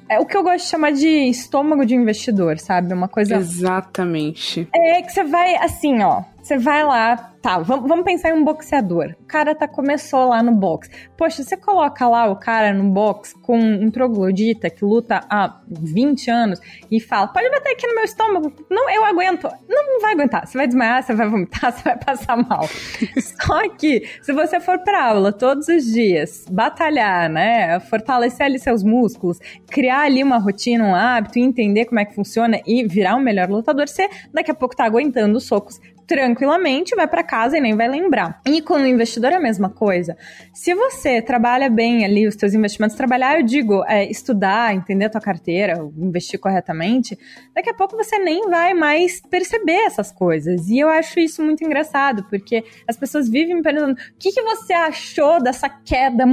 é 0.10 0.20
o 0.20 0.26
que 0.26 0.36
eu 0.36 0.44
gosto 0.44 0.66
de 0.66 0.70
chamar 0.70 0.92
de 0.92 1.08
estômago 1.08 1.86
de 1.86 1.96
investidor, 1.96 2.60
sabe? 2.60 2.94
Uma 2.94 3.08
coisa. 3.08 3.36
Exatamente. 3.36 4.68
É 4.74 5.02
que 5.02 5.12
você 5.12 5.24
vai 5.24 5.56
assim, 5.56 6.02
ó. 6.04 6.24
Você 6.44 6.58
vai 6.58 6.84
lá, 6.84 7.16
tá, 7.42 7.58
vamos, 7.60 7.88
vamos 7.88 8.04
pensar 8.04 8.32
em 8.32 8.34
um 8.34 8.44
boxeador. 8.44 9.16
O 9.22 9.26
cara 9.26 9.56
tá, 9.56 9.66
começou 9.66 10.28
lá 10.28 10.44
no 10.44 10.52
boxe. 10.52 10.92
Poxa, 11.18 11.42
você 11.42 11.56
coloca 11.56 12.06
lá 12.06 12.30
o 12.30 12.36
cara 12.36 12.74
no 12.74 12.84
boxe 12.92 13.34
com 13.42 13.58
um 13.58 13.90
troglodita 13.90 14.70
que 14.70 14.84
luta 14.84 15.22
há 15.30 15.62
20 15.70 16.30
anos 16.30 16.60
e 16.92 17.00
fala, 17.00 17.28
pode 17.28 17.50
bater 17.50 17.72
aqui 17.72 17.88
no 17.88 17.96
meu 17.96 18.04
estômago. 18.04 18.54
Não, 18.70 18.90
eu 18.90 19.06
aguento. 19.06 19.48
Não, 19.70 19.94
não 19.94 20.02
vai 20.02 20.12
aguentar. 20.12 20.46
Você 20.46 20.58
vai 20.58 20.68
desmaiar, 20.68 21.02
você 21.02 21.14
vai 21.14 21.30
vomitar, 21.30 21.72
você 21.72 21.82
vai 21.82 21.98
passar 21.98 22.36
mal. 22.36 22.68
Só 22.68 23.70
que, 23.78 24.06
se 24.22 24.34
você 24.34 24.60
for 24.60 24.80
pra 24.80 25.12
aula 25.12 25.32
todos 25.32 25.70
os 25.70 25.86
dias, 25.86 26.46
batalhar, 26.52 27.30
né, 27.30 27.80
fortalecer 27.80 28.46
ali 28.46 28.60
seus 28.60 28.84
músculos, 28.84 29.40
criar 29.70 30.02
ali 30.02 30.22
uma 30.22 30.40
rotina, 30.40 30.84
um 30.84 30.94
hábito, 30.94 31.40
entender 31.40 31.86
como 31.86 32.02
é 32.02 32.06
que 32.06 32.14
funciona 32.14 32.60
e 32.68 32.86
virar 32.86 33.16
um 33.16 33.22
melhor 33.22 33.50
lutador, 33.50 33.88
você 33.88 34.10
daqui 34.34 34.52
a 34.52 34.56
pouco 34.56 34.76
tá 34.76 34.84
aguentando 34.84 35.38
os 35.38 35.46
socos 35.46 35.80
tranquilamente, 36.08 36.96
vai 36.96 37.08
para 37.08 37.24
casa 37.24 37.58
e 37.58 37.62
nem 37.62 37.76
vai 37.76 37.88
lembrar. 37.88 38.42
E 38.46 38.62
com 38.62 38.76
o 38.76 38.88
investidor 38.88 39.32
é 39.32 39.36
a 39.36 39.40
mesma 39.40 39.70
coisa. 39.70 40.18
Se 40.54 40.74
você 40.74 41.22
trabalha 41.22 41.70
bem 41.70 42.06
ali 42.06 42.28
os 42.28 42.36
seus 42.36 42.54
investimentos, 42.54 42.96
trabalhar, 42.96 43.40
eu 43.40 43.44
digo, 43.44 43.84
é, 43.88 44.10
estudar, 44.10 44.74
entender 44.74 45.06
a 45.06 45.10
tua 45.10 45.22
carteira, 45.22 45.80
investir 45.98 46.40
corretamente, 46.40 47.18
daqui 47.54 47.70
a 47.70 47.74
pouco 47.74 47.96
você 47.96 48.18
nem 48.20 48.50
vai 48.50 48.74
mais 48.74 49.22
perceber 49.22 49.86
essas 49.86 50.12
coisas. 50.12 50.70
E 50.70 50.80
eu 50.80 50.90
acho 50.90 51.20
isso 51.20 51.44
muito 51.44 51.64
engraçado, 51.64 52.24
porque 52.30 52.64
as 52.88 52.98
pessoas 52.98 53.30
vivem 53.30 53.56
me 53.56 53.62
perguntando, 53.62 53.94
o 53.94 54.18
que, 54.18 54.32
que 54.32 54.42
você 54.42 54.74
achou 54.74 55.42
dessa 55.42 55.70
queda 55.70 56.26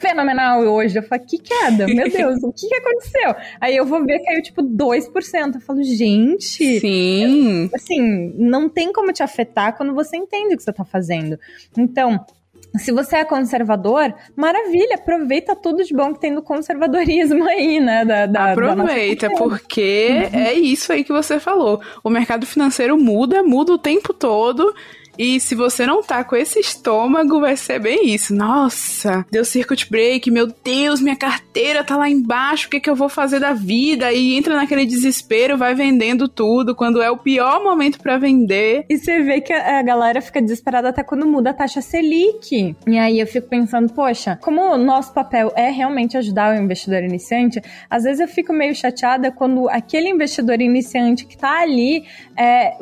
fenomenal 0.00 0.62
hoje. 0.62 0.98
Eu 0.98 1.02
falo, 1.02 1.22
que 1.24 1.38
queda? 1.38 1.86
Meu 1.86 2.08
Deus, 2.10 2.42
o 2.42 2.52
que, 2.52 2.66
que 2.66 2.74
aconteceu? 2.74 3.34
Aí 3.60 3.76
eu 3.76 3.84
vou 3.84 4.04
ver 4.04 4.18
caiu 4.24 4.42
tipo 4.42 4.62
2%. 4.62 5.54
Eu 5.54 5.60
falo, 5.60 5.82
gente. 5.82 6.80
Sim. 6.80 7.64
Eu, 7.64 7.70
assim, 7.74 8.34
não 8.36 8.68
tem 8.68 8.92
como 8.92 9.12
te 9.12 9.22
afetar 9.22 9.76
quando 9.76 9.94
você 9.94 10.16
entende 10.16 10.54
o 10.54 10.56
que 10.56 10.62
você 10.62 10.72
tá 10.72 10.84
fazendo. 10.84 11.38
Então, 11.76 12.24
se 12.78 12.92
você 12.92 13.16
é 13.16 13.24
conservador, 13.24 14.14
maravilha, 14.36 14.94
aproveita 14.94 15.56
tudo 15.56 15.84
de 15.84 15.92
bom 15.92 16.14
que 16.14 16.20
tem 16.20 16.30
no 16.30 16.42
conservadorismo 16.42 17.44
aí, 17.44 17.80
né? 17.80 18.04
Da, 18.04 18.26
da 18.26 18.52
aproveita, 18.52 19.28
da 19.28 19.34
porque 19.34 20.30
uhum. 20.32 20.40
é 20.40 20.52
isso 20.54 20.92
aí 20.92 21.02
que 21.02 21.12
você 21.12 21.40
falou. 21.40 21.80
O 22.02 22.10
mercado 22.10 22.46
financeiro 22.46 22.96
muda, 22.96 23.42
muda 23.42 23.72
o 23.72 23.78
tempo 23.78 24.14
todo. 24.14 24.72
E 25.20 25.38
se 25.38 25.54
você 25.54 25.84
não 25.84 26.02
tá 26.02 26.24
com 26.24 26.34
esse 26.34 26.58
estômago, 26.58 27.42
vai 27.42 27.54
ser 27.54 27.78
bem 27.78 28.08
isso. 28.08 28.34
Nossa, 28.34 29.26
deu 29.30 29.44
circuit 29.44 29.86
break, 29.90 30.30
meu 30.30 30.46
Deus, 30.46 30.98
minha 30.98 31.14
carteira 31.14 31.84
tá 31.84 31.94
lá 31.94 32.08
embaixo, 32.08 32.66
o 32.66 32.70
que, 32.70 32.80
que 32.80 32.88
eu 32.88 32.96
vou 32.96 33.10
fazer 33.10 33.38
da 33.38 33.52
vida? 33.52 34.10
E 34.14 34.34
entra 34.34 34.56
naquele 34.56 34.86
desespero, 34.86 35.58
vai 35.58 35.74
vendendo 35.74 36.26
tudo, 36.26 36.74
quando 36.74 37.02
é 37.02 37.10
o 37.10 37.18
pior 37.18 37.62
momento 37.62 38.00
para 38.00 38.16
vender. 38.16 38.86
E 38.88 38.96
você 38.96 39.20
vê 39.20 39.42
que 39.42 39.52
a 39.52 39.82
galera 39.82 40.22
fica 40.22 40.40
desesperada 40.40 40.88
até 40.88 41.02
quando 41.02 41.26
muda 41.26 41.50
a 41.50 41.54
taxa 41.54 41.82
Selic. 41.82 42.74
E 42.86 42.98
aí 42.98 43.20
eu 43.20 43.26
fico 43.26 43.46
pensando, 43.46 43.92
poxa, 43.92 44.38
como 44.40 44.62
o 44.72 44.78
nosso 44.78 45.12
papel 45.12 45.52
é 45.54 45.68
realmente 45.68 46.16
ajudar 46.16 46.56
o 46.56 46.62
investidor 46.62 47.02
iniciante, 47.02 47.60
às 47.90 48.04
vezes 48.04 48.20
eu 48.20 48.28
fico 48.28 48.54
meio 48.54 48.74
chateada 48.74 49.30
quando 49.30 49.68
aquele 49.68 50.08
investidor 50.08 50.62
iniciante 50.62 51.26
que 51.26 51.36
tá 51.36 51.60
ali 51.60 52.06
é, 52.34 52.74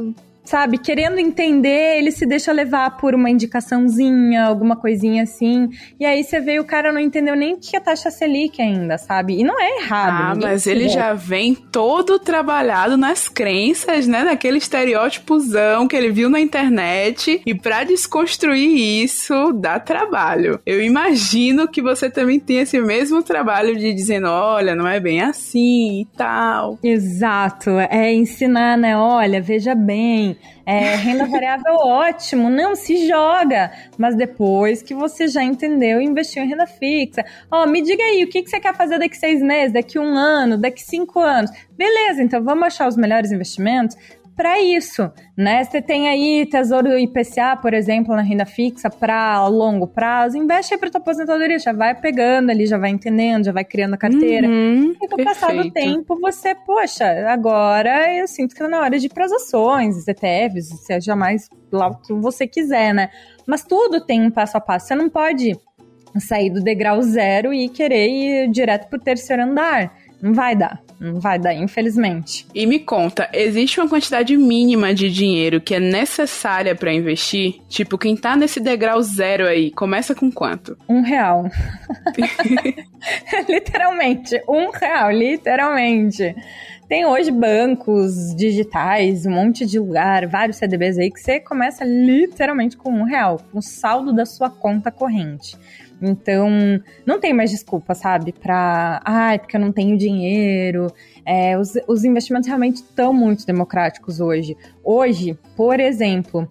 sabe, 0.48 0.78
querendo 0.78 1.18
entender, 1.18 1.98
ele 1.98 2.10
se 2.10 2.24
deixa 2.24 2.50
levar 2.52 2.96
por 2.96 3.14
uma 3.14 3.28
indicaçãozinha, 3.28 4.46
alguma 4.46 4.74
coisinha 4.76 5.24
assim. 5.24 5.68
E 6.00 6.06
aí 6.06 6.24
você 6.24 6.40
vê 6.40 6.58
o 6.58 6.64
cara 6.64 6.90
não 6.90 7.00
entendeu 7.00 7.36
nem 7.36 7.54
o 7.54 7.58
que 7.58 7.76
é 7.76 7.80
taxa 7.80 8.10
Selic 8.10 8.60
ainda, 8.62 8.96
sabe? 8.96 9.38
E 9.38 9.44
não 9.44 9.60
é 9.60 9.82
errado. 9.82 10.38
Ah, 10.38 10.48
mas 10.48 10.66
ele 10.66 10.88
já 10.88 11.12
vem 11.12 11.54
todo 11.54 12.18
trabalhado 12.18 12.96
nas 12.96 13.28
crenças, 13.28 14.06
né? 14.06 14.24
Naquele 14.24 14.56
estereótipozão 14.56 15.86
que 15.86 15.94
ele 15.94 16.10
viu 16.10 16.30
na 16.30 16.40
internet. 16.40 17.42
E 17.44 17.54
para 17.54 17.84
desconstruir 17.84 19.04
isso, 19.04 19.52
dá 19.52 19.78
trabalho. 19.78 20.58
Eu 20.64 20.82
imagino 20.82 21.68
que 21.68 21.82
você 21.82 22.08
também 22.08 22.40
tem 22.40 22.60
esse 22.60 22.80
mesmo 22.80 23.22
trabalho 23.22 23.76
de 23.76 23.92
dizendo, 23.92 24.28
olha, 24.28 24.74
não 24.74 24.88
é 24.88 24.98
bem 24.98 25.20
assim 25.20 26.00
e 26.00 26.06
tal. 26.16 26.78
Exato. 26.82 27.70
É 27.90 28.14
ensinar, 28.14 28.78
né? 28.78 28.96
Olha, 28.96 29.42
veja 29.42 29.74
bem, 29.74 30.37
é, 30.64 30.96
renda 30.96 31.26
variável, 31.26 31.74
ótimo, 31.84 32.50
não 32.50 32.74
se 32.74 33.08
joga. 33.08 33.72
Mas 33.96 34.14
depois 34.14 34.82
que 34.82 34.94
você 34.94 35.26
já 35.28 35.42
entendeu, 35.42 36.00
investiu 36.00 36.42
em 36.42 36.48
renda 36.48 36.66
fixa. 36.66 37.24
Ó, 37.50 37.64
oh, 37.64 37.66
me 37.66 37.82
diga 37.82 38.02
aí, 38.02 38.22
o 38.24 38.28
que, 38.28 38.42
que 38.42 38.50
você 38.50 38.60
quer 38.60 38.74
fazer 38.74 38.98
daqui 38.98 39.16
seis 39.16 39.40
meses, 39.42 39.72
daqui 39.72 39.98
um 39.98 40.16
ano, 40.16 40.58
daqui 40.58 40.82
cinco 40.82 41.20
anos? 41.20 41.50
Beleza, 41.76 42.22
então 42.22 42.42
vamos 42.42 42.64
achar 42.64 42.88
os 42.88 42.96
melhores 42.96 43.32
investimentos 43.32 43.96
para 44.38 44.62
isso, 44.62 45.10
né? 45.36 45.64
Você 45.64 45.82
tem 45.82 46.08
aí 46.08 46.46
Tesouro 46.46 46.96
IPCA, 46.96 47.56
por 47.60 47.74
exemplo, 47.74 48.14
na 48.14 48.22
renda 48.22 48.46
fixa 48.46 48.88
para 48.88 49.44
longo 49.48 49.88
prazo, 49.88 50.38
investe 50.38 50.72
aí 50.72 50.78
para 50.78 50.88
tua 50.88 51.00
aposentadoria, 51.00 51.58
já 51.58 51.72
vai 51.72 51.92
pegando 51.92 52.50
ali, 52.50 52.64
já 52.64 52.78
vai 52.78 52.90
entendendo, 52.90 53.46
já 53.46 53.52
vai 53.52 53.64
criando 53.64 53.94
a 53.94 53.96
carteira. 53.96 54.46
Uhum, 54.46 54.94
e 55.02 55.08
com 55.08 55.20
o 55.20 55.24
passar 55.24 55.52
do 55.52 55.68
tempo, 55.72 56.20
você, 56.20 56.54
poxa, 56.54 57.04
agora 57.28 58.14
eu 58.16 58.28
sinto 58.28 58.54
que 58.54 58.60
tá 58.60 58.68
na 58.68 58.80
hora 58.80 58.96
de 58.96 59.06
ir 59.06 59.12
pras 59.12 59.32
ações, 59.32 60.06
ETFs, 60.06 60.68
seja 60.86 61.16
mais 61.16 61.50
lá 61.72 61.88
o 61.88 61.96
que 61.96 62.12
você 62.12 62.46
quiser, 62.46 62.94
né? 62.94 63.10
Mas 63.44 63.64
tudo 63.64 64.00
tem 64.00 64.22
um 64.22 64.30
passo 64.30 64.56
a 64.56 64.60
passo. 64.60 64.86
Você 64.86 64.94
não 64.94 65.10
pode 65.10 65.58
sair 66.20 66.50
do 66.50 66.62
degrau 66.62 67.02
zero 67.02 67.52
e 67.52 67.68
querer 67.68 68.08
ir 68.08 68.50
direto 68.50 68.88
pro 68.88 69.00
terceiro 69.00 69.42
andar. 69.42 69.92
Não 70.20 70.34
vai 70.34 70.56
dar. 70.56 70.80
Não 71.00 71.20
vai 71.20 71.38
dar, 71.38 71.54
infelizmente. 71.54 72.44
E 72.52 72.66
me 72.66 72.80
conta, 72.80 73.28
existe 73.32 73.78
uma 73.78 73.88
quantidade 73.88 74.36
mínima 74.36 74.92
de 74.92 75.08
dinheiro 75.08 75.60
que 75.60 75.74
é 75.74 75.80
necessária 75.80 76.74
para 76.74 76.92
investir? 76.92 77.60
Tipo, 77.68 77.96
quem 77.96 78.16
tá 78.16 78.34
nesse 78.34 78.58
degrau 78.58 79.00
zero 79.00 79.46
aí, 79.46 79.70
começa 79.70 80.12
com 80.14 80.30
quanto? 80.30 80.76
Um 80.88 81.00
real. 81.00 81.44
literalmente, 83.48 84.42
um 84.48 84.70
real, 84.70 85.12
literalmente. 85.12 86.34
Tem 86.88 87.04
hoje 87.06 87.30
bancos 87.30 88.34
digitais, 88.34 89.26
um 89.26 89.30
monte 89.30 89.66
de 89.66 89.78
lugar, 89.78 90.26
vários 90.26 90.56
CDBs 90.56 90.98
aí 90.98 91.10
que 91.10 91.20
você 91.20 91.38
começa 91.38 91.84
literalmente 91.84 92.76
com 92.76 92.90
um 92.90 93.04
real, 93.04 93.40
com 93.52 93.58
o 93.58 93.62
saldo 93.62 94.12
da 94.12 94.24
sua 94.24 94.48
conta 94.50 94.90
corrente. 94.90 95.54
Então, 96.00 96.48
não 97.04 97.18
tem 97.18 97.32
mais 97.32 97.50
desculpa, 97.50 97.94
sabe? 97.94 98.34
Ai, 99.04 99.36
ah, 99.36 99.38
porque 99.38 99.56
eu 99.56 99.60
não 99.60 99.72
tenho 99.72 99.96
dinheiro. 99.96 100.86
É, 101.24 101.58
os, 101.58 101.74
os 101.86 102.04
investimentos 102.04 102.46
realmente 102.46 102.76
estão 102.76 103.12
muito 103.12 103.44
democráticos 103.44 104.20
hoje. 104.20 104.56
Hoje, 104.82 105.38
por 105.56 105.80
exemplo, 105.80 106.48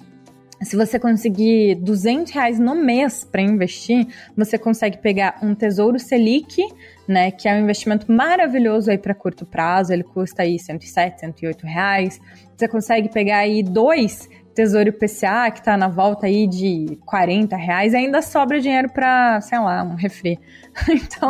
se 0.61 0.75
você 0.75 0.99
conseguir 0.99 1.75
200 1.75 2.31
reais 2.31 2.59
no 2.59 2.75
mês 2.75 3.23
para 3.23 3.41
investir, 3.41 4.07
você 4.35 4.57
consegue 4.57 4.97
pegar 4.97 5.37
um 5.41 5.53
Tesouro 5.53 5.99
Selic, 5.99 6.61
né, 7.07 7.29
que 7.31 7.47
é 7.47 7.53
um 7.53 7.61
investimento 7.61 8.11
maravilhoso 8.11 8.89
aí 8.89 8.97
para 8.97 9.13
curto 9.13 9.45
prazo, 9.45 9.93
ele 9.93 10.03
custa 10.03 10.41
aí 10.41 10.57
107, 10.57 11.19
108 11.19 11.65
reais. 11.65 12.19
Você 12.55 12.67
consegue 12.67 13.09
pegar 13.09 13.39
aí 13.39 13.61
dois 13.61 14.27
Tesouro 14.57 14.89
IPCA, 14.89 15.51
que 15.51 15.63
tá 15.63 15.77
na 15.77 15.87
volta 15.87 16.25
aí 16.25 16.47
de 16.47 16.97
40 17.05 17.55
reais, 17.55 17.93
ainda 17.93 18.23
sobra 18.23 18.59
dinheiro 18.59 18.89
para, 18.89 19.39
sei 19.39 19.59
lá, 19.59 19.83
um 19.83 19.93
refri. 19.93 20.39
Então, 20.89 21.29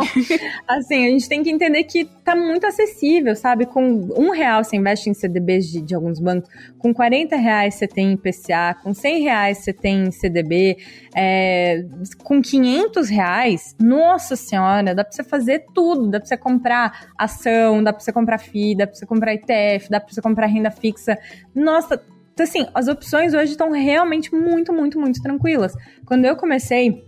assim, 0.66 1.06
a 1.06 1.10
gente 1.10 1.26
tem 1.26 1.42
que 1.42 1.50
entender 1.50 1.84
que 1.84 2.04
tá 2.22 2.36
muito 2.36 2.66
acessível, 2.66 3.34
sabe? 3.34 3.64
Com 3.64 3.82
um 4.16 4.30
real 4.30 4.62
você 4.62 4.76
investe 4.76 5.08
em 5.08 5.14
CDBs 5.14 5.66
de, 5.70 5.80
de 5.80 5.94
alguns 5.94 6.20
bancos, 6.20 6.50
com 6.78 6.92
40 6.92 7.34
reais 7.36 7.74
você 7.74 7.86
tem 7.86 8.12
IPCA, 8.12 8.76
com 8.82 8.92
100 8.92 9.22
reais 9.22 9.58
você 9.58 9.72
tem 9.72 10.10
CDB, 10.10 10.76
é, 11.14 11.82
com 12.22 12.42
500 12.42 13.08
reais, 13.08 13.74
nossa 13.78 14.36
senhora, 14.36 14.94
dá 14.94 15.02
pra 15.02 15.12
você 15.12 15.24
fazer 15.24 15.64
tudo, 15.74 16.10
dá 16.10 16.18
pra 16.20 16.26
você 16.26 16.36
comprar 16.36 17.08
ação, 17.16 17.82
dá 17.82 17.92
pra 17.92 18.00
você 18.00 18.12
comprar 18.12 18.38
FII, 18.38 18.76
dá 18.76 18.86
pra 18.86 18.96
você 18.96 19.06
comprar 19.06 19.34
ETF, 19.34 19.90
dá 19.90 20.00
pra 20.00 20.12
você 20.12 20.20
comprar 20.20 20.46
renda 20.46 20.70
fixa. 20.70 21.18
Nossa, 21.54 22.02
então, 22.38 22.44
assim, 22.44 22.68
as 22.72 22.86
opções 22.86 23.34
hoje 23.34 23.50
estão 23.50 23.72
realmente 23.72 24.32
muito, 24.32 24.72
muito, 24.72 24.96
muito 24.96 25.20
tranquilas. 25.20 25.74
Quando 26.06 26.24
eu 26.24 26.36
comecei 26.36 27.04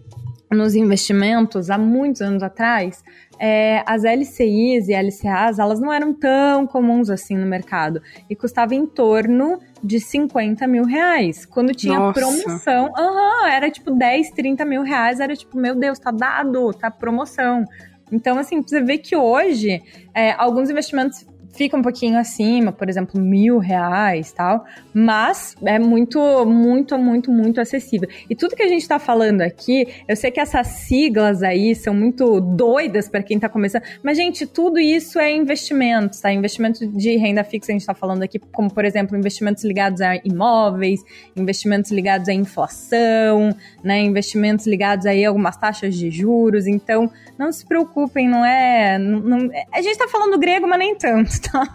nos 0.50 0.74
investimentos 0.74 1.70
há 1.70 1.78
muitos 1.78 2.20
anos 2.20 2.42
atrás, 2.42 3.00
é, 3.38 3.84
as 3.86 4.02
LCIs 4.02 4.88
e 4.88 4.92
LCAs, 4.92 5.60
elas 5.60 5.78
não 5.78 5.92
eram 5.92 6.12
tão 6.12 6.66
comuns 6.66 7.08
assim 7.08 7.36
no 7.36 7.46
mercado 7.46 8.02
e 8.28 8.34
custava 8.34 8.74
em 8.74 8.84
torno 8.84 9.60
de 9.84 10.00
50 10.00 10.66
mil 10.66 10.84
reais. 10.84 11.46
Quando 11.46 11.72
tinha 11.72 11.96
Nossa. 11.96 12.18
promoção, 12.20 12.86
uhum, 12.98 13.46
era 13.46 13.70
tipo 13.70 13.92
10, 13.92 14.32
30 14.32 14.64
mil 14.64 14.82
reais, 14.82 15.20
era 15.20 15.36
tipo, 15.36 15.56
meu 15.56 15.76
Deus, 15.76 16.00
tá 16.00 16.10
dado, 16.10 16.72
tá 16.72 16.90
promoção. 16.90 17.64
Então, 18.10 18.36
assim, 18.36 18.60
você 18.60 18.80
vê 18.80 18.98
que 18.98 19.14
hoje, 19.14 19.80
é, 20.12 20.32
alguns 20.32 20.70
investimentos 20.70 21.24
fica 21.52 21.76
um 21.76 21.82
pouquinho 21.82 22.18
acima, 22.18 22.72
por 22.72 22.88
exemplo, 22.88 23.20
mil 23.20 23.58
reais 23.58 24.32
tal, 24.32 24.64
mas 24.94 25.54
é 25.64 25.78
muito, 25.78 26.18
muito, 26.46 26.98
muito, 26.98 27.30
muito 27.30 27.60
acessível. 27.60 28.08
E 28.28 28.34
tudo 28.34 28.56
que 28.56 28.62
a 28.62 28.68
gente 28.68 28.82
está 28.82 28.98
falando 28.98 29.42
aqui, 29.42 29.86
eu 30.08 30.16
sei 30.16 30.30
que 30.30 30.40
essas 30.40 30.66
siglas 30.66 31.42
aí 31.42 31.74
são 31.74 31.94
muito 31.94 32.40
doidas 32.40 33.08
para 33.08 33.22
quem 33.22 33.36
está 33.36 33.48
começando, 33.48 33.82
mas, 34.02 34.16
gente, 34.16 34.46
tudo 34.46 34.78
isso 34.78 35.18
é 35.18 35.32
investimentos, 35.32 36.20
tá? 36.20 36.32
Investimento 36.32 36.86
de 36.86 37.16
renda 37.16 37.44
fixa, 37.44 37.72
a 37.72 37.74
gente 37.74 37.82
está 37.82 37.94
falando 37.94 38.22
aqui, 38.22 38.38
como, 38.38 38.72
por 38.72 38.84
exemplo, 38.84 39.16
investimentos 39.16 39.64
ligados 39.64 40.00
a 40.00 40.16
imóveis, 40.24 41.00
investimentos 41.36 41.90
ligados 41.90 42.28
à 42.28 42.32
inflação, 42.32 43.54
né? 43.82 44.00
Investimentos 44.00 44.66
ligados 44.66 45.06
aí 45.06 45.24
a 45.24 45.28
algumas 45.28 45.56
taxas 45.56 45.94
de 45.94 46.10
juros. 46.10 46.66
Então, 46.66 47.10
não 47.38 47.50
se 47.52 47.66
preocupem, 47.66 48.28
não 48.28 48.44
é. 48.44 48.98
Não, 48.98 49.20
não, 49.20 49.50
a 49.72 49.80
gente 49.80 49.92
está 49.92 50.08
falando 50.08 50.38
grego, 50.38 50.66
mas 50.66 50.78
nem 50.78 50.94
tanto, 50.94 51.39
tá? 51.40 51.66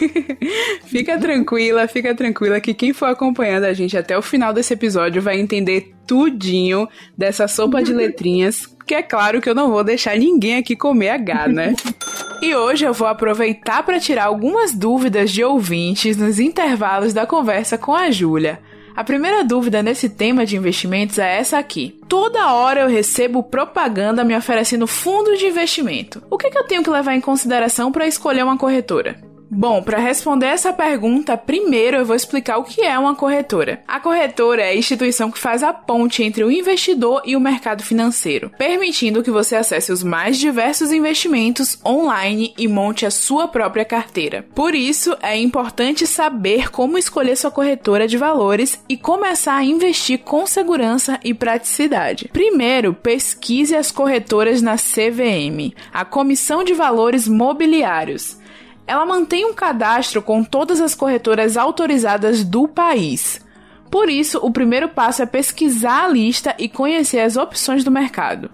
fica 0.86 1.18
tranquila, 1.18 1.88
fica 1.88 2.14
tranquila 2.14 2.60
que 2.60 2.74
quem 2.74 2.92
for 2.92 3.06
acompanhando 3.06 3.64
a 3.64 3.72
gente 3.72 3.96
até 3.96 4.16
o 4.16 4.22
final 4.22 4.52
desse 4.52 4.74
episódio 4.74 5.22
vai 5.22 5.38
entender 5.38 5.94
tudinho 6.06 6.88
dessa 7.16 7.46
sopa 7.46 7.82
de 7.82 7.92
letrinhas, 7.94 8.66
que 8.86 8.94
é 8.94 9.02
claro 9.02 9.40
que 9.40 9.48
eu 9.48 9.54
não 9.54 9.70
vou 9.70 9.84
deixar 9.84 10.16
ninguém 10.16 10.56
aqui 10.56 10.74
comer 10.74 11.10
H, 11.10 11.48
né? 11.48 11.74
E 12.40 12.54
hoje 12.54 12.84
eu 12.84 12.94
vou 12.94 13.08
aproveitar 13.08 13.82
para 13.82 13.98
tirar 13.98 14.26
algumas 14.26 14.72
dúvidas 14.72 15.32
de 15.32 15.42
ouvintes 15.42 16.16
nos 16.16 16.38
intervalos 16.38 17.12
da 17.12 17.26
conversa 17.26 17.76
com 17.76 17.92
a 17.92 18.12
Júlia. 18.12 18.60
A 18.98 19.04
primeira 19.04 19.44
dúvida 19.44 19.80
nesse 19.80 20.08
tema 20.08 20.44
de 20.44 20.56
investimentos 20.56 21.20
é 21.20 21.38
essa 21.38 21.56
aqui. 21.56 21.96
Toda 22.08 22.52
hora 22.52 22.80
eu 22.80 22.88
recebo 22.88 23.44
propaganda 23.44 24.24
me 24.24 24.36
oferecendo 24.36 24.88
fundos 24.88 25.38
de 25.38 25.46
investimento. 25.46 26.20
O 26.28 26.36
que, 26.36 26.50
que 26.50 26.58
eu 26.58 26.64
tenho 26.64 26.82
que 26.82 26.90
levar 26.90 27.14
em 27.14 27.20
consideração 27.20 27.92
para 27.92 28.08
escolher 28.08 28.42
uma 28.42 28.58
corretora? 28.58 29.27
Bom, 29.50 29.82
para 29.82 29.98
responder 29.98 30.46
essa 30.46 30.72
pergunta, 30.72 31.36
primeiro 31.36 31.96
eu 31.96 32.04
vou 32.04 32.14
explicar 32.14 32.58
o 32.58 32.64
que 32.64 32.82
é 32.82 32.98
uma 32.98 33.14
corretora. 33.14 33.82
A 33.88 33.98
corretora 33.98 34.62
é 34.62 34.70
a 34.70 34.76
instituição 34.76 35.30
que 35.30 35.38
faz 35.38 35.62
a 35.62 35.72
ponte 35.72 36.22
entre 36.22 36.44
o 36.44 36.52
investidor 36.52 37.22
e 37.24 37.34
o 37.34 37.40
mercado 37.40 37.82
financeiro, 37.82 38.50
permitindo 38.58 39.22
que 39.22 39.30
você 39.30 39.56
acesse 39.56 39.90
os 39.90 40.02
mais 40.02 40.38
diversos 40.38 40.92
investimentos 40.92 41.78
online 41.84 42.52
e 42.58 42.68
monte 42.68 43.06
a 43.06 43.10
sua 43.10 43.48
própria 43.48 43.86
carteira. 43.86 44.46
Por 44.54 44.74
isso, 44.74 45.16
é 45.22 45.36
importante 45.36 46.06
saber 46.06 46.70
como 46.70 46.98
escolher 46.98 47.36
sua 47.36 47.50
corretora 47.50 48.06
de 48.06 48.18
valores 48.18 48.82
e 48.88 48.96
começar 48.96 49.56
a 49.56 49.64
investir 49.64 50.18
com 50.18 50.46
segurança 50.46 51.18
e 51.24 51.32
praticidade. 51.32 52.28
Primeiro, 52.32 52.92
pesquise 52.92 53.74
as 53.74 53.90
corretoras 53.90 54.60
na 54.60 54.76
CVM, 54.76 55.74
a 55.92 56.04
Comissão 56.04 56.62
de 56.62 56.74
Valores 56.74 57.26
Mobiliários 57.26 58.37
ela 58.88 59.06
mantém 59.06 59.44
um 59.44 59.54
cadastro 59.54 60.22
com 60.22 60.42
todas 60.42 60.80
as 60.80 60.94
corretoras 60.94 61.56
autorizadas 61.56 62.42
do 62.42 62.66
país. 62.66 63.40
Por 63.90 64.08
isso, 64.08 64.38
o 64.42 64.50
primeiro 64.50 64.88
passo 64.88 65.22
é 65.22 65.26
pesquisar 65.26 66.04
a 66.04 66.08
lista 66.08 66.54
e 66.58 66.68
conhecer 66.68 67.20
as 67.20 67.36
opções 67.36 67.84
do 67.84 67.90
mercado. 67.90 68.50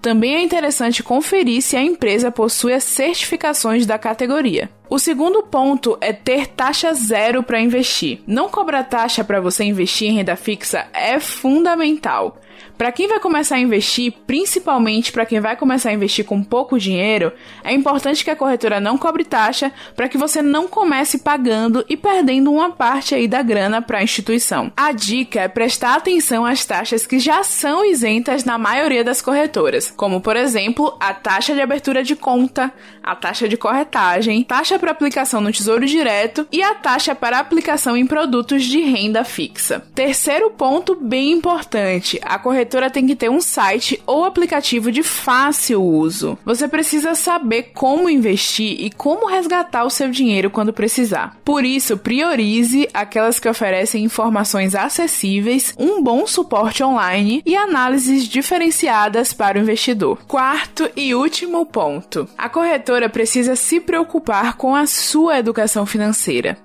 Também 0.00 0.34
é 0.34 0.42
interessante 0.42 1.02
conferir 1.02 1.62
se 1.62 1.76
a 1.76 1.82
empresa 1.82 2.30
possui 2.30 2.72
as 2.72 2.82
certificações 2.82 3.86
da 3.86 3.96
categoria. 3.98 4.68
O 4.90 4.98
segundo 4.98 5.44
ponto 5.44 5.96
é 6.00 6.12
ter 6.12 6.48
taxa 6.48 6.92
zero 6.92 7.42
para 7.42 7.60
investir. 7.60 8.20
Não 8.26 8.48
cobrar 8.48 8.82
taxa 8.82 9.22
para 9.22 9.40
você 9.40 9.62
investir 9.62 10.08
em 10.08 10.14
renda 10.14 10.34
fixa 10.34 10.86
é 10.92 11.20
fundamental. 11.20 12.36
Para 12.82 12.90
quem 12.90 13.06
vai 13.06 13.20
começar 13.20 13.54
a 13.54 13.60
investir, 13.60 14.12
principalmente 14.26 15.12
para 15.12 15.24
quem 15.24 15.38
vai 15.38 15.54
começar 15.54 15.90
a 15.90 15.92
investir 15.92 16.24
com 16.24 16.42
pouco 16.42 16.80
dinheiro, 16.80 17.32
é 17.62 17.72
importante 17.72 18.24
que 18.24 18.30
a 18.30 18.34
corretora 18.34 18.80
não 18.80 18.98
cobre 18.98 19.22
taxa 19.22 19.70
para 19.94 20.08
que 20.08 20.18
você 20.18 20.42
não 20.42 20.66
comece 20.66 21.18
pagando 21.18 21.84
e 21.88 21.96
perdendo 21.96 22.50
uma 22.50 22.72
parte 22.72 23.14
aí 23.14 23.28
da 23.28 23.40
grana 23.40 23.80
para 23.80 23.98
a 23.98 24.02
instituição. 24.02 24.72
A 24.76 24.90
dica 24.90 25.42
é 25.42 25.46
prestar 25.46 25.94
atenção 25.94 26.44
às 26.44 26.66
taxas 26.66 27.06
que 27.06 27.20
já 27.20 27.44
são 27.44 27.84
isentas 27.84 28.44
na 28.44 28.58
maioria 28.58 29.04
das 29.04 29.22
corretoras, 29.22 29.88
como 29.88 30.20
por 30.20 30.34
exemplo, 30.34 30.96
a 30.98 31.14
taxa 31.14 31.54
de 31.54 31.60
abertura 31.60 32.02
de 32.02 32.16
conta, 32.16 32.72
a 33.00 33.14
taxa 33.14 33.48
de 33.48 33.56
corretagem, 33.56 34.42
taxa 34.42 34.76
para 34.76 34.90
aplicação 34.90 35.40
no 35.40 35.52
Tesouro 35.52 35.86
Direto 35.86 36.48
e 36.50 36.60
a 36.60 36.74
taxa 36.74 37.14
para 37.14 37.38
aplicação 37.38 37.96
em 37.96 38.08
produtos 38.08 38.64
de 38.64 38.80
renda 38.80 39.22
fixa. 39.22 39.86
Terceiro 39.94 40.50
ponto 40.50 40.96
bem 40.96 41.30
importante, 41.30 42.18
a 42.24 42.40
corretora 42.72 42.90
tem 42.90 43.06
que 43.06 43.14
ter 43.14 43.30
um 43.30 43.40
site 43.40 44.02
ou 44.06 44.24
aplicativo 44.24 44.90
de 44.90 45.02
fácil 45.02 45.82
uso. 45.82 46.38
Você 46.44 46.66
precisa 46.66 47.14
saber 47.14 47.72
como 47.74 48.08
investir 48.08 48.80
e 48.80 48.90
como 48.90 49.26
resgatar 49.26 49.84
o 49.84 49.90
seu 49.90 50.10
dinheiro 50.10 50.50
quando 50.50 50.72
precisar. 50.72 51.36
Por 51.44 51.64
isso, 51.64 51.98
priorize 51.98 52.88
aquelas 52.94 53.38
que 53.38 53.48
oferecem 53.48 54.04
informações 54.04 54.74
acessíveis, 54.74 55.74
um 55.78 56.02
bom 56.02 56.26
suporte 56.26 56.82
online 56.82 57.42
e 57.44 57.54
análises 57.54 58.26
diferenciadas 58.26 59.34
para 59.34 59.58
o 59.58 59.60
investidor. 59.60 60.18
Quarto 60.26 60.88
e 60.96 61.14
último 61.14 61.66
ponto: 61.66 62.26
a 62.38 62.48
corretora 62.48 63.08
precisa 63.08 63.54
se 63.54 63.80
preocupar 63.80 64.56
com 64.56 64.74
a 64.74 64.86
sua 64.86 65.38
educação 65.38 65.84
financeira. 65.84 66.56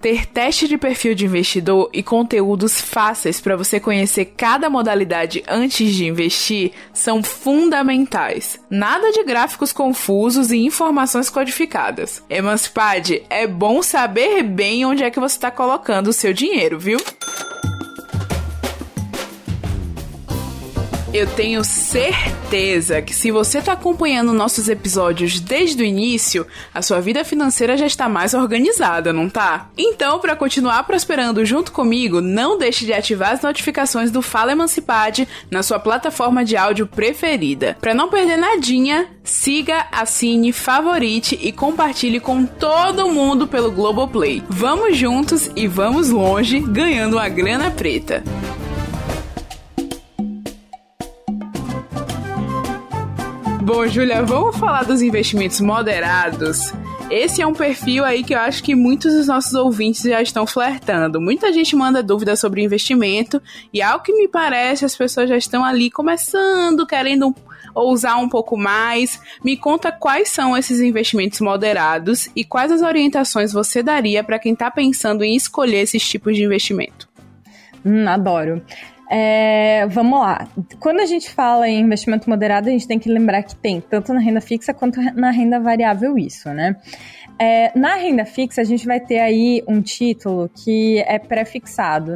Ter 0.00 0.26
teste 0.26 0.68
de 0.68 0.78
perfil 0.78 1.14
de 1.14 1.24
investidor 1.24 1.90
e 1.92 2.04
conteúdos 2.04 2.80
fáceis 2.80 3.40
para 3.40 3.56
você 3.56 3.80
conhecer 3.80 4.26
cada 4.36 4.70
modalidade 4.70 5.42
antes 5.48 5.92
de 5.92 6.06
investir 6.06 6.70
são 6.92 7.20
fundamentais. 7.20 8.60
Nada 8.70 9.10
de 9.10 9.24
gráficos 9.24 9.72
confusos 9.72 10.52
e 10.52 10.58
informações 10.58 11.28
codificadas. 11.28 12.22
Emancipade, 12.30 13.22
é 13.28 13.44
bom 13.46 13.82
saber 13.82 14.44
bem 14.44 14.86
onde 14.86 15.02
é 15.02 15.10
que 15.10 15.18
você 15.18 15.36
está 15.36 15.50
colocando 15.50 16.08
o 16.08 16.12
seu 16.12 16.32
dinheiro, 16.32 16.78
viu? 16.78 16.98
Eu 21.18 21.26
tenho 21.26 21.64
certeza 21.64 23.02
que 23.02 23.12
se 23.12 23.32
você 23.32 23.58
está 23.58 23.72
acompanhando 23.72 24.32
nossos 24.32 24.68
episódios 24.68 25.40
desde 25.40 25.82
o 25.82 25.84
início, 25.84 26.46
a 26.72 26.80
sua 26.80 27.00
vida 27.00 27.24
financeira 27.24 27.76
já 27.76 27.86
está 27.86 28.08
mais 28.08 28.34
organizada, 28.34 29.12
não 29.12 29.28
tá? 29.28 29.68
Então, 29.76 30.20
para 30.20 30.36
continuar 30.36 30.84
prosperando 30.84 31.44
junto 31.44 31.72
comigo, 31.72 32.20
não 32.20 32.56
deixe 32.56 32.86
de 32.86 32.92
ativar 32.92 33.32
as 33.32 33.42
notificações 33.42 34.12
do 34.12 34.22
Fala 34.22 34.52
Emancipade 34.52 35.26
na 35.50 35.60
sua 35.64 35.80
plataforma 35.80 36.44
de 36.44 36.56
áudio 36.56 36.86
preferida. 36.86 37.76
Para 37.80 37.94
não 37.94 38.08
perder 38.08 38.36
nadinha, 38.36 39.08
siga, 39.24 39.88
assine, 39.90 40.52
favorite 40.52 41.36
e 41.42 41.50
compartilhe 41.50 42.20
com 42.20 42.46
todo 42.46 43.10
mundo 43.10 43.48
pelo 43.48 43.72
Globoplay. 43.72 44.40
Vamos 44.48 44.96
juntos 44.96 45.50
e 45.56 45.66
vamos 45.66 46.10
longe 46.10 46.60
ganhando 46.60 47.14
uma 47.14 47.28
grana 47.28 47.72
preta. 47.72 48.22
Bom, 53.68 53.86
Júlia, 53.86 54.22
vamos 54.22 54.56
falar 54.56 54.82
dos 54.82 55.02
investimentos 55.02 55.60
moderados. 55.60 56.72
Esse 57.10 57.42
é 57.42 57.46
um 57.46 57.52
perfil 57.52 58.02
aí 58.02 58.24
que 58.24 58.34
eu 58.34 58.38
acho 58.38 58.64
que 58.64 58.74
muitos 58.74 59.12
dos 59.12 59.26
nossos 59.26 59.52
ouvintes 59.52 60.00
já 60.00 60.22
estão 60.22 60.46
flertando. 60.46 61.20
Muita 61.20 61.52
gente 61.52 61.76
manda 61.76 62.02
dúvidas 62.02 62.40
sobre 62.40 62.62
investimento 62.62 63.42
e 63.70 63.82
ao 63.82 64.00
que 64.00 64.10
me 64.14 64.26
parece 64.26 64.86
as 64.86 64.96
pessoas 64.96 65.28
já 65.28 65.36
estão 65.36 65.62
ali 65.62 65.90
começando, 65.90 66.86
querendo 66.86 67.34
ousar 67.74 68.18
um 68.18 68.26
pouco 68.30 68.56
mais. 68.56 69.20
Me 69.44 69.54
conta 69.54 69.92
quais 69.92 70.30
são 70.30 70.56
esses 70.56 70.80
investimentos 70.80 71.38
moderados 71.42 72.30
e 72.34 72.44
quais 72.44 72.72
as 72.72 72.80
orientações 72.80 73.52
você 73.52 73.82
daria 73.82 74.24
para 74.24 74.38
quem 74.38 74.54
está 74.54 74.70
pensando 74.70 75.22
em 75.22 75.36
escolher 75.36 75.80
esses 75.80 76.08
tipos 76.08 76.34
de 76.34 76.42
investimento. 76.42 77.06
Hum, 77.84 78.08
adoro. 78.08 78.62
É, 79.10 79.86
vamos 79.86 80.20
lá. 80.20 80.46
Quando 80.78 81.00
a 81.00 81.06
gente 81.06 81.30
fala 81.30 81.66
em 81.68 81.80
investimento 81.80 82.28
moderado, 82.28 82.68
a 82.68 82.72
gente 82.72 82.86
tem 82.86 82.98
que 82.98 83.08
lembrar 83.08 83.42
que 83.42 83.56
tem 83.56 83.80
tanto 83.80 84.12
na 84.12 84.20
renda 84.20 84.40
fixa 84.40 84.74
quanto 84.74 85.00
na 85.14 85.30
renda 85.30 85.58
variável 85.58 86.18
isso, 86.18 86.50
né? 86.50 86.76
É, 87.40 87.70
na 87.78 87.94
renda 87.94 88.24
fixa, 88.24 88.60
a 88.60 88.64
gente 88.64 88.84
vai 88.84 88.98
ter 88.98 89.20
aí 89.20 89.62
um 89.66 89.80
título 89.80 90.50
que 90.52 90.98
é 91.06 91.18
pré-fixado. 91.18 92.14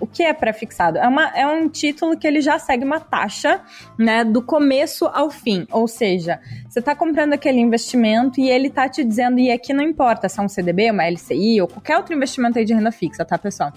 O 0.00 0.06
que 0.06 0.22
é 0.22 0.32
pré-fixado? 0.32 0.98
É, 0.98 1.40
é 1.40 1.46
um 1.46 1.68
título 1.68 2.16
que 2.16 2.26
ele 2.26 2.40
já 2.40 2.58
segue 2.58 2.84
uma 2.84 3.00
taxa, 3.00 3.60
né, 3.98 4.24
do 4.24 4.40
começo 4.40 5.06
ao 5.06 5.30
fim. 5.30 5.66
Ou 5.70 5.88
seja, 5.88 6.40
você 6.68 6.78
está 6.78 6.94
comprando 6.94 7.32
aquele 7.32 7.58
investimento 7.58 8.40
e 8.40 8.48
ele 8.48 8.68
está 8.68 8.88
te 8.88 9.02
dizendo, 9.02 9.40
e 9.40 9.50
aqui 9.50 9.74
não 9.74 9.82
importa 9.82 10.28
se 10.28 10.38
é 10.38 10.42
um 10.42 10.48
CDB, 10.48 10.92
uma 10.92 11.08
LCI 11.08 11.60
ou 11.60 11.66
qualquer 11.66 11.96
outro 11.96 12.14
investimento 12.14 12.58
aí 12.58 12.64
de 12.64 12.72
renda 12.72 12.92
fixa, 12.92 13.24
tá, 13.24 13.36
pessoal? 13.36 13.72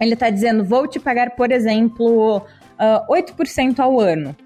Ele 0.00 0.14
está 0.14 0.30
dizendo, 0.30 0.64
vou 0.64 0.86
te 0.86 0.98
pagar, 0.98 1.30
por 1.30 1.50
exemplo, 1.50 2.38
uh, 2.38 2.42
ah, 2.78 3.06
8% 3.08 3.78
ao 3.80 3.98
ano. 3.98 4.36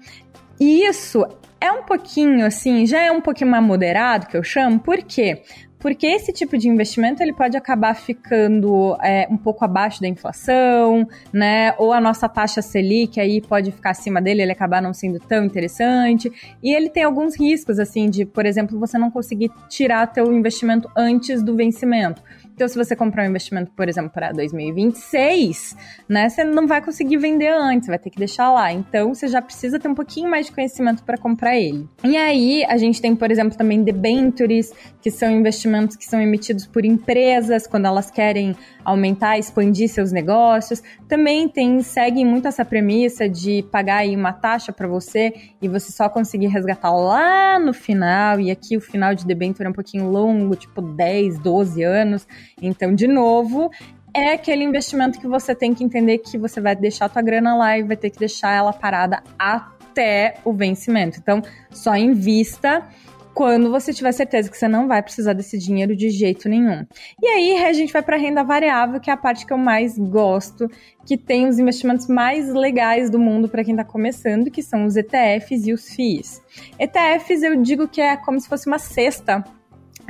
E 0.59 0.85
isso 0.85 1.25
é 1.59 1.71
um 1.71 1.83
pouquinho, 1.83 2.45
assim, 2.45 2.85
já 2.85 3.01
é 3.01 3.11
um 3.11 3.21
pouquinho 3.21 3.49
mais 3.49 3.63
moderado, 3.63 4.27
que 4.27 4.35
eu 4.35 4.43
chamo, 4.43 4.79
por 4.79 4.97
quê? 4.97 5.43
Porque 5.83 6.07
esse 6.07 6.31
tipo 6.31 6.57
de 6.57 6.69
investimento 6.69 7.21
ele 7.21 7.33
pode 7.33 7.57
acabar 7.57 7.93
ficando 7.93 8.97
é, 9.03 9.27
um 9.29 9.35
pouco 9.35 9.65
abaixo 9.65 9.99
da 9.99 10.07
inflação, 10.07 11.05
né? 11.31 11.73
Ou 11.77 11.91
a 11.91 11.99
nossa 11.99 12.29
taxa 12.29 12.61
Selic 12.61 13.19
aí 13.19 13.41
pode 13.41 13.69
ficar 13.73 13.89
acima 13.89 14.21
dele, 14.21 14.41
ele 14.41 14.53
acabar 14.53 14.81
não 14.81 14.93
sendo 14.93 15.19
tão 15.19 15.43
interessante. 15.43 16.31
E 16.63 16.73
ele 16.73 16.89
tem 16.89 17.03
alguns 17.03 17.37
riscos, 17.37 17.79
assim, 17.79 18.09
de, 18.09 18.25
por 18.25 18.45
exemplo, 18.45 18.79
você 18.79 18.97
não 18.97 19.11
conseguir 19.11 19.51
tirar 19.67 20.07
teu 20.07 20.33
investimento 20.33 20.89
antes 20.95 21.43
do 21.43 21.53
vencimento. 21.53 22.21
Então, 22.53 22.67
se 22.67 22.75
você 22.75 22.95
comprar 22.95 23.23
um 23.23 23.29
investimento, 23.29 23.71
por 23.71 23.89
exemplo, 23.89 24.11
para 24.11 24.31
2026, 24.31 25.75
né, 26.07 26.29
você 26.29 26.43
não 26.43 26.67
vai 26.67 26.81
conseguir 26.81 27.17
vender 27.17 27.49
antes, 27.49 27.87
vai 27.87 27.97
ter 27.97 28.09
que 28.09 28.17
deixar 28.17 28.51
lá. 28.51 28.71
Então, 28.71 29.13
você 29.13 29.27
já 29.27 29.41
precisa 29.41 29.79
ter 29.79 29.87
um 29.87 29.95
pouquinho 29.95 30.29
mais 30.29 30.45
de 30.45 30.51
conhecimento 30.51 31.03
para 31.03 31.17
comprar 31.17 31.57
ele. 31.57 31.89
E 32.03 32.15
aí, 32.15 32.63
a 32.65 32.77
gente 32.77 33.01
tem, 33.01 33.15
por 33.15 33.31
exemplo, 33.31 33.57
também 33.57 33.83
debentures, 33.83 34.71
que 35.01 35.09
são 35.09 35.31
investimentos 35.31 35.95
que 35.95 36.05
são 36.05 36.21
emitidos 36.21 36.67
por 36.67 36.85
empresas 36.85 37.65
quando 37.65 37.85
elas 37.85 38.11
querem 38.11 38.55
aumentar, 38.85 39.37
expandir 39.37 39.89
seus 39.89 40.11
negócios. 40.11 40.81
Também 41.07 41.47
tem 41.47 41.81
seguem 41.81 42.25
muito 42.25 42.47
essa 42.47 42.63
premissa 42.63 43.27
de 43.27 43.63
pagar 43.71 43.97
aí 43.97 44.15
uma 44.15 44.33
taxa 44.33 44.71
para 44.71 44.87
você 44.87 45.33
e 45.61 45.67
você 45.67 45.91
só 45.91 46.09
conseguir 46.09 46.47
resgatar 46.47 46.91
lá 46.91 47.59
no 47.59 47.73
final. 47.73 48.39
E 48.39 48.51
aqui 48.51 48.77
o 48.77 48.81
final 48.81 49.15
de 49.15 49.25
debenture 49.25 49.65
é 49.65 49.69
um 49.69 49.73
pouquinho 49.73 50.09
longo, 50.09 50.55
tipo 50.55 50.81
10, 50.81 51.39
12 51.39 51.83
anos. 51.83 52.27
Então, 52.61 52.93
de 52.93 53.07
novo, 53.07 53.69
é 54.13 54.33
aquele 54.33 54.63
investimento 54.63 55.19
que 55.19 55.27
você 55.27 55.55
tem 55.55 55.73
que 55.73 55.83
entender 55.83 56.19
que 56.19 56.37
você 56.37 56.61
vai 56.61 56.75
deixar 56.75 57.05
a 57.05 57.09
tua 57.09 57.21
grana 57.21 57.55
lá 57.55 57.77
e 57.77 57.83
vai 57.83 57.97
ter 57.97 58.09
que 58.09 58.19
deixar 58.19 58.53
ela 58.53 58.71
parada 58.71 59.23
até 59.37 60.35
o 60.45 60.53
vencimento. 60.53 61.19
Então, 61.19 61.41
só 61.71 61.95
invista 61.95 62.87
quando 63.33 63.71
você 63.71 63.91
tiver 63.91 64.11
certeza 64.11 64.49
que 64.49 64.57
você 64.57 64.67
não 64.67 64.87
vai 64.87 65.01
precisar 65.01 65.33
desse 65.33 65.57
dinheiro 65.57 65.95
de 65.95 66.09
jeito 66.09 66.47
nenhum. 66.47 66.85
E 67.21 67.27
aí 67.27 67.65
a 67.65 67.73
gente 67.73 67.91
vai 67.91 68.01
para 68.01 68.17
renda 68.17 68.43
variável, 68.43 68.99
que 68.99 69.09
é 69.09 69.13
a 69.13 69.17
parte 69.17 69.45
que 69.45 69.51
eu 69.51 69.57
mais 69.57 69.97
gosto, 69.97 70.69
que 71.05 71.17
tem 71.17 71.47
os 71.47 71.57
investimentos 71.57 72.07
mais 72.07 72.53
legais 72.53 73.09
do 73.09 73.19
mundo 73.19 73.49
para 73.49 73.63
quem 73.63 73.73
está 73.73 73.83
começando, 73.83 74.51
que 74.51 74.61
são 74.61 74.85
os 74.85 74.95
ETFs 74.95 75.65
e 75.65 75.73
os 75.73 75.89
FIIs. 75.89 76.41
ETFs 76.79 77.43
eu 77.43 77.55
digo 77.61 77.87
que 77.87 78.01
é 78.01 78.15
como 78.15 78.39
se 78.39 78.47
fosse 78.47 78.67
uma 78.67 78.79
cesta 78.79 79.43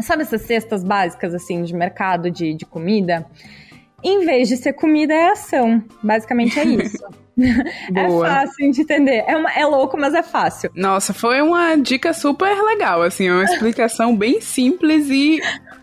Sabe 0.01 0.23
essas 0.23 0.41
cestas 0.41 0.83
básicas, 0.83 1.33
assim, 1.33 1.63
de 1.63 1.73
mercado 1.73 2.29
de, 2.31 2.53
de 2.53 2.65
comida? 2.65 3.25
Em 4.03 4.25
vez 4.25 4.49
de 4.49 4.57
ser 4.57 4.73
comida, 4.73 5.13
é 5.13 5.31
ação. 5.31 5.81
Basicamente 6.01 6.59
é 6.59 6.65
isso. 6.65 7.03
é 7.95 8.09
fácil 8.19 8.71
de 8.71 8.81
entender. 8.81 9.23
É, 9.25 9.35
uma, 9.37 9.51
é 9.51 9.65
louco, 9.65 9.97
mas 9.97 10.13
é 10.13 10.21
fácil. 10.21 10.69
Nossa, 10.75 11.13
foi 11.13 11.41
uma 11.41 11.75
dica 11.75 12.13
super 12.13 12.53
legal, 12.63 13.01
assim, 13.01 13.29
uma 13.29 13.43
explicação 13.43 14.15
bem 14.15 14.41
simples 14.41 15.09
e 15.09 15.41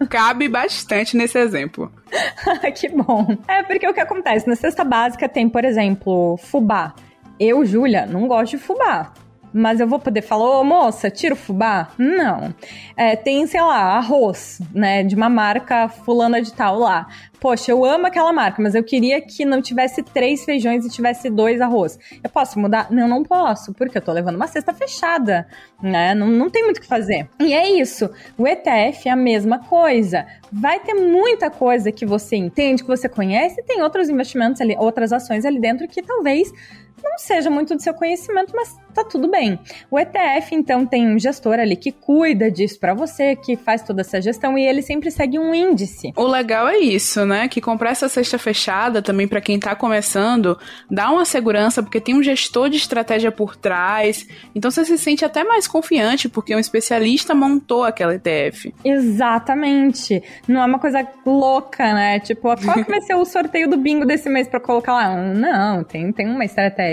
cabe 0.08 0.48
bastante 0.48 1.16
nesse 1.16 1.38
exemplo. 1.38 1.90
que 2.76 2.88
bom. 2.88 3.26
É 3.48 3.62
porque 3.62 3.88
o 3.88 3.94
que 3.94 4.00
acontece? 4.00 4.46
Na 4.46 4.56
cesta 4.56 4.84
básica 4.84 5.28
tem, 5.28 5.48
por 5.48 5.64
exemplo, 5.64 6.36
fubá. 6.36 6.94
Eu, 7.38 7.64
Júlia, 7.64 8.04
não 8.04 8.28
gosto 8.28 8.52
de 8.56 8.58
fubá. 8.58 9.12
Mas 9.52 9.80
eu 9.80 9.86
vou 9.86 9.98
poder 9.98 10.22
falar, 10.22 10.60
ô 10.60 10.64
moça, 10.64 11.10
tira 11.10 11.34
o 11.34 11.36
fubá? 11.36 11.88
Não. 11.98 12.54
É, 12.96 13.16
tem, 13.16 13.46
sei 13.46 13.60
lá, 13.60 13.96
arroz, 13.96 14.60
né, 14.72 15.02
de 15.02 15.14
uma 15.14 15.28
marca 15.28 15.88
fulana 15.88 16.40
de 16.40 16.52
tal 16.52 16.78
lá. 16.78 17.08
Poxa, 17.40 17.72
eu 17.72 17.84
amo 17.84 18.06
aquela 18.06 18.32
marca, 18.34 18.62
mas 18.62 18.74
eu 18.74 18.84
queria 18.84 19.20
que 19.20 19.46
não 19.46 19.62
tivesse 19.62 20.02
três 20.02 20.44
feijões 20.44 20.84
e 20.84 20.90
tivesse 20.90 21.30
dois 21.30 21.60
arroz. 21.60 21.98
Eu 22.22 22.28
posso 22.28 22.60
mudar? 22.60 22.88
Não, 22.90 23.08
não 23.08 23.22
posso, 23.22 23.72
porque 23.72 23.96
eu 23.96 24.02
tô 24.02 24.12
levando 24.12 24.36
uma 24.36 24.46
cesta 24.46 24.74
fechada, 24.74 25.48
né? 25.82 26.14
Não, 26.14 26.26
não 26.26 26.50
tem 26.50 26.62
muito 26.64 26.76
o 26.76 26.80
que 26.80 26.86
fazer. 26.86 27.28
E 27.40 27.54
é 27.54 27.70
isso. 27.70 28.10
O 28.36 28.46
ETF 28.46 29.08
é 29.08 29.12
a 29.12 29.16
mesma 29.16 29.58
coisa. 29.58 30.26
Vai 30.52 30.80
ter 30.80 30.92
muita 30.92 31.50
coisa 31.50 31.90
que 31.90 32.04
você 32.04 32.36
entende, 32.36 32.82
que 32.82 32.88
você 32.88 33.08
conhece, 33.08 33.60
e 33.60 33.64
tem 33.64 33.80
outros 33.82 34.10
investimentos 34.10 34.60
ali, 34.60 34.76
outras 34.78 35.10
ações 35.10 35.46
ali 35.46 35.58
dentro 35.58 35.88
que 35.88 36.02
talvez 36.02 36.52
não 37.02 37.18
seja 37.18 37.50
muito 37.50 37.74
do 37.74 37.82
seu 37.82 37.94
conhecimento, 37.94 38.52
mas 38.54 38.76
tá 38.94 39.04
tudo 39.04 39.28
bem. 39.30 39.58
O 39.90 39.98
ETF, 39.98 40.54
então, 40.54 40.84
tem 40.84 41.06
um 41.06 41.18
gestor 41.18 41.58
ali 41.58 41.76
que 41.76 41.92
cuida 41.92 42.50
disso 42.50 42.78
para 42.78 42.94
você, 42.94 43.36
que 43.36 43.56
faz 43.56 43.82
toda 43.82 44.00
essa 44.00 44.20
gestão 44.20 44.58
e 44.58 44.66
ele 44.66 44.82
sempre 44.82 45.10
segue 45.10 45.38
um 45.38 45.54
índice. 45.54 46.12
O 46.16 46.26
legal 46.26 46.68
é 46.68 46.78
isso, 46.78 47.24
né? 47.24 47.48
Que 47.48 47.60
comprar 47.60 47.90
essa 47.90 48.08
cesta 48.08 48.38
fechada 48.38 49.00
também 49.00 49.26
para 49.26 49.40
quem 49.40 49.58
tá 49.58 49.74
começando, 49.74 50.58
dá 50.90 51.10
uma 51.10 51.24
segurança 51.24 51.82
porque 51.82 52.00
tem 52.00 52.14
um 52.14 52.22
gestor 52.22 52.68
de 52.68 52.76
estratégia 52.76 53.30
por 53.30 53.56
trás. 53.56 54.26
Então 54.54 54.70
você 54.70 54.84
se 54.84 54.98
sente 54.98 55.24
até 55.24 55.44
mais 55.44 55.66
confiante 55.66 56.28
porque 56.28 56.54
um 56.54 56.58
especialista 56.58 57.34
montou 57.34 57.84
aquela 57.84 58.14
ETF. 58.14 58.74
Exatamente. 58.84 60.22
Não 60.46 60.62
é 60.62 60.66
uma 60.66 60.78
coisa 60.78 61.06
louca, 61.24 61.92
né? 61.94 62.20
Tipo, 62.20 62.54
qual 62.56 62.84
que 62.84 62.90
vai 62.90 63.00
ser 63.00 63.14
o 63.14 63.24
sorteio 63.24 63.68
do 63.68 63.76
bingo 63.76 64.04
desse 64.04 64.28
mês 64.28 64.48
para 64.48 64.60
colocar 64.60 64.92
lá? 64.92 65.16
Não, 65.16 65.84
tem, 65.84 66.12
tem 66.12 66.26
uma 66.26 66.44
estratégia. 66.44 66.89